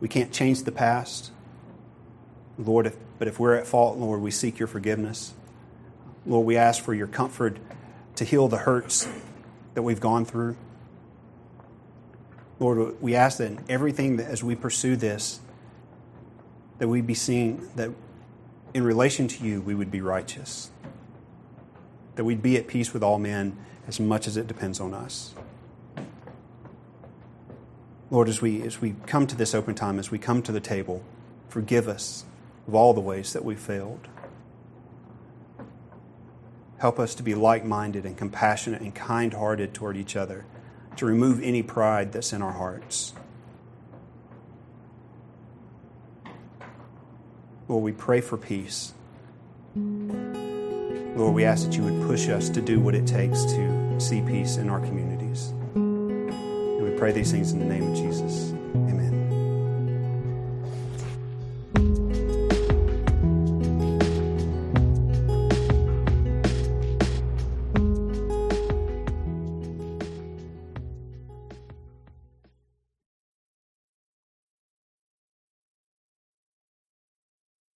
We 0.00 0.08
can't 0.08 0.32
change 0.32 0.62
the 0.62 0.72
past. 0.72 1.30
Lord, 2.60 2.86
if, 2.86 2.96
but 3.18 3.26
if 3.26 3.40
we're 3.40 3.54
at 3.54 3.66
fault, 3.66 3.96
Lord, 3.96 4.20
we 4.20 4.30
seek 4.30 4.58
your 4.58 4.68
forgiveness. 4.68 5.32
Lord, 6.26 6.46
we 6.46 6.56
ask 6.56 6.82
for 6.82 6.92
your 6.92 7.06
comfort 7.06 7.56
to 8.16 8.24
heal 8.24 8.48
the 8.48 8.58
hurts 8.58 9.08
that 9.74 9.82
we've 9.82 10.00
gone 10.00 10.26
through. 10.26 10.56
Lord, 12.58 13.00
we 13.00 13.14
ask 13.14 13.38
that 13.38 13.46
in 13.46 13.64
everything 13.70 14.18
that 14.18 14.26
as 14.26 14.44
we 14.44 14.54
pursue 14.54 14.96
this, 14.96 15.40
that 16.78 16.88
we 16.88 17.00
be 17.00 17.14
seen 17.14 17.66
that 17.76 17.90
in 18.74 18.84
relation 18.84 19.26
to 19.28 19.44
you, 19.44 19.62
we 19.62 19.74
would 19.74 19.90
be 19.90 20.02
righteous. 20.02 20.70
That 22.16 22.24
we'd 22.24 22.42
be 22.42 22.58
at 22.58 22.66
peace 22.66 22.92
with 22.92 23.02
all 23.02 23.18
men 23.18 23.56
as 23.88 23.98
much 23.98 24.26
as 24.26 24.36
it 24.36 24.46
depends 24.46 24.80
on 24.80 24.92
us. 24.92 25.34
Lord, 28.10 28.28
as 28.28 28.42
we, 28.42 28.60
as 28.62 28.80
we 28.80 28.96
come 29.06 29.26
to 29.28 29.36
this 29.36 29.54
open 29.54 29.74
time, 29.74 29.98
as 29.98 30.10
we 30.10 30.18
come 30.18 30.42
to 30.42 30.52
the 30.52 30.60
table, 30.60 31.02
forgive 31.48 31.88
us 31.88 32.24
of 32.66 32.74
all 32.74 32.94
the 32.94 33.00
ways 33.00 33.32
that 33.32 33.44
we 33.44 33.54
failed. 33.54 34.08
Help 36.78 36.98
us 36.98 37.14
to 37.14 37.22
be 37.22 37.34
like 37.34 37.64
minded 37.64 38.06
and 38.06 38.16
compassionate 38.16 38.80
and 38.80 38.94
kind 38.94 39.34
hearted 39.34 39.74
toward 39.74 39.96
each 39.96 40.16
other, 40.16 40.46
to 40.96 41.04
remove 41.04 41.42
any 41.42 41.62
pride 41.62 42.12
that's 42.12 42.32
in 42.32 42.40
our 42.40 42.52
hearts. 42.52 43.12
Lord, 47.68 47.84
we 47.84 47.92
pray 47.92 48.20
for 48.20 48.36
peace. 48.36 48.94
Lord, 49.76 51.34
we 51.34 51.44
ask 51.44 51.66
that 51.66 51.76
you 51.76 51.82
would 51.84 52.08
push 52.08 52.28
us 52.28 52.48
to 52.48 52.60
do 52.60 52.80
what 52.80 52.94
it 52.94 53.06
takes 53.06 53.44
to 53.44 54.00
see 54.00 54.22
peace 54.22 54.56
in 54.56 54.70
our 54.70 54.80
communities. 54.80 55.48
And 55.74 56.82
we 56.82 56.90
pray 56.98 57.12
these 57.12 57.30
things 57.30 57.52
in 57.52 57.58
the 57.58 57.66
name 57.66 57.92
of 57.92 57.96
Jesus. 57.96 58.49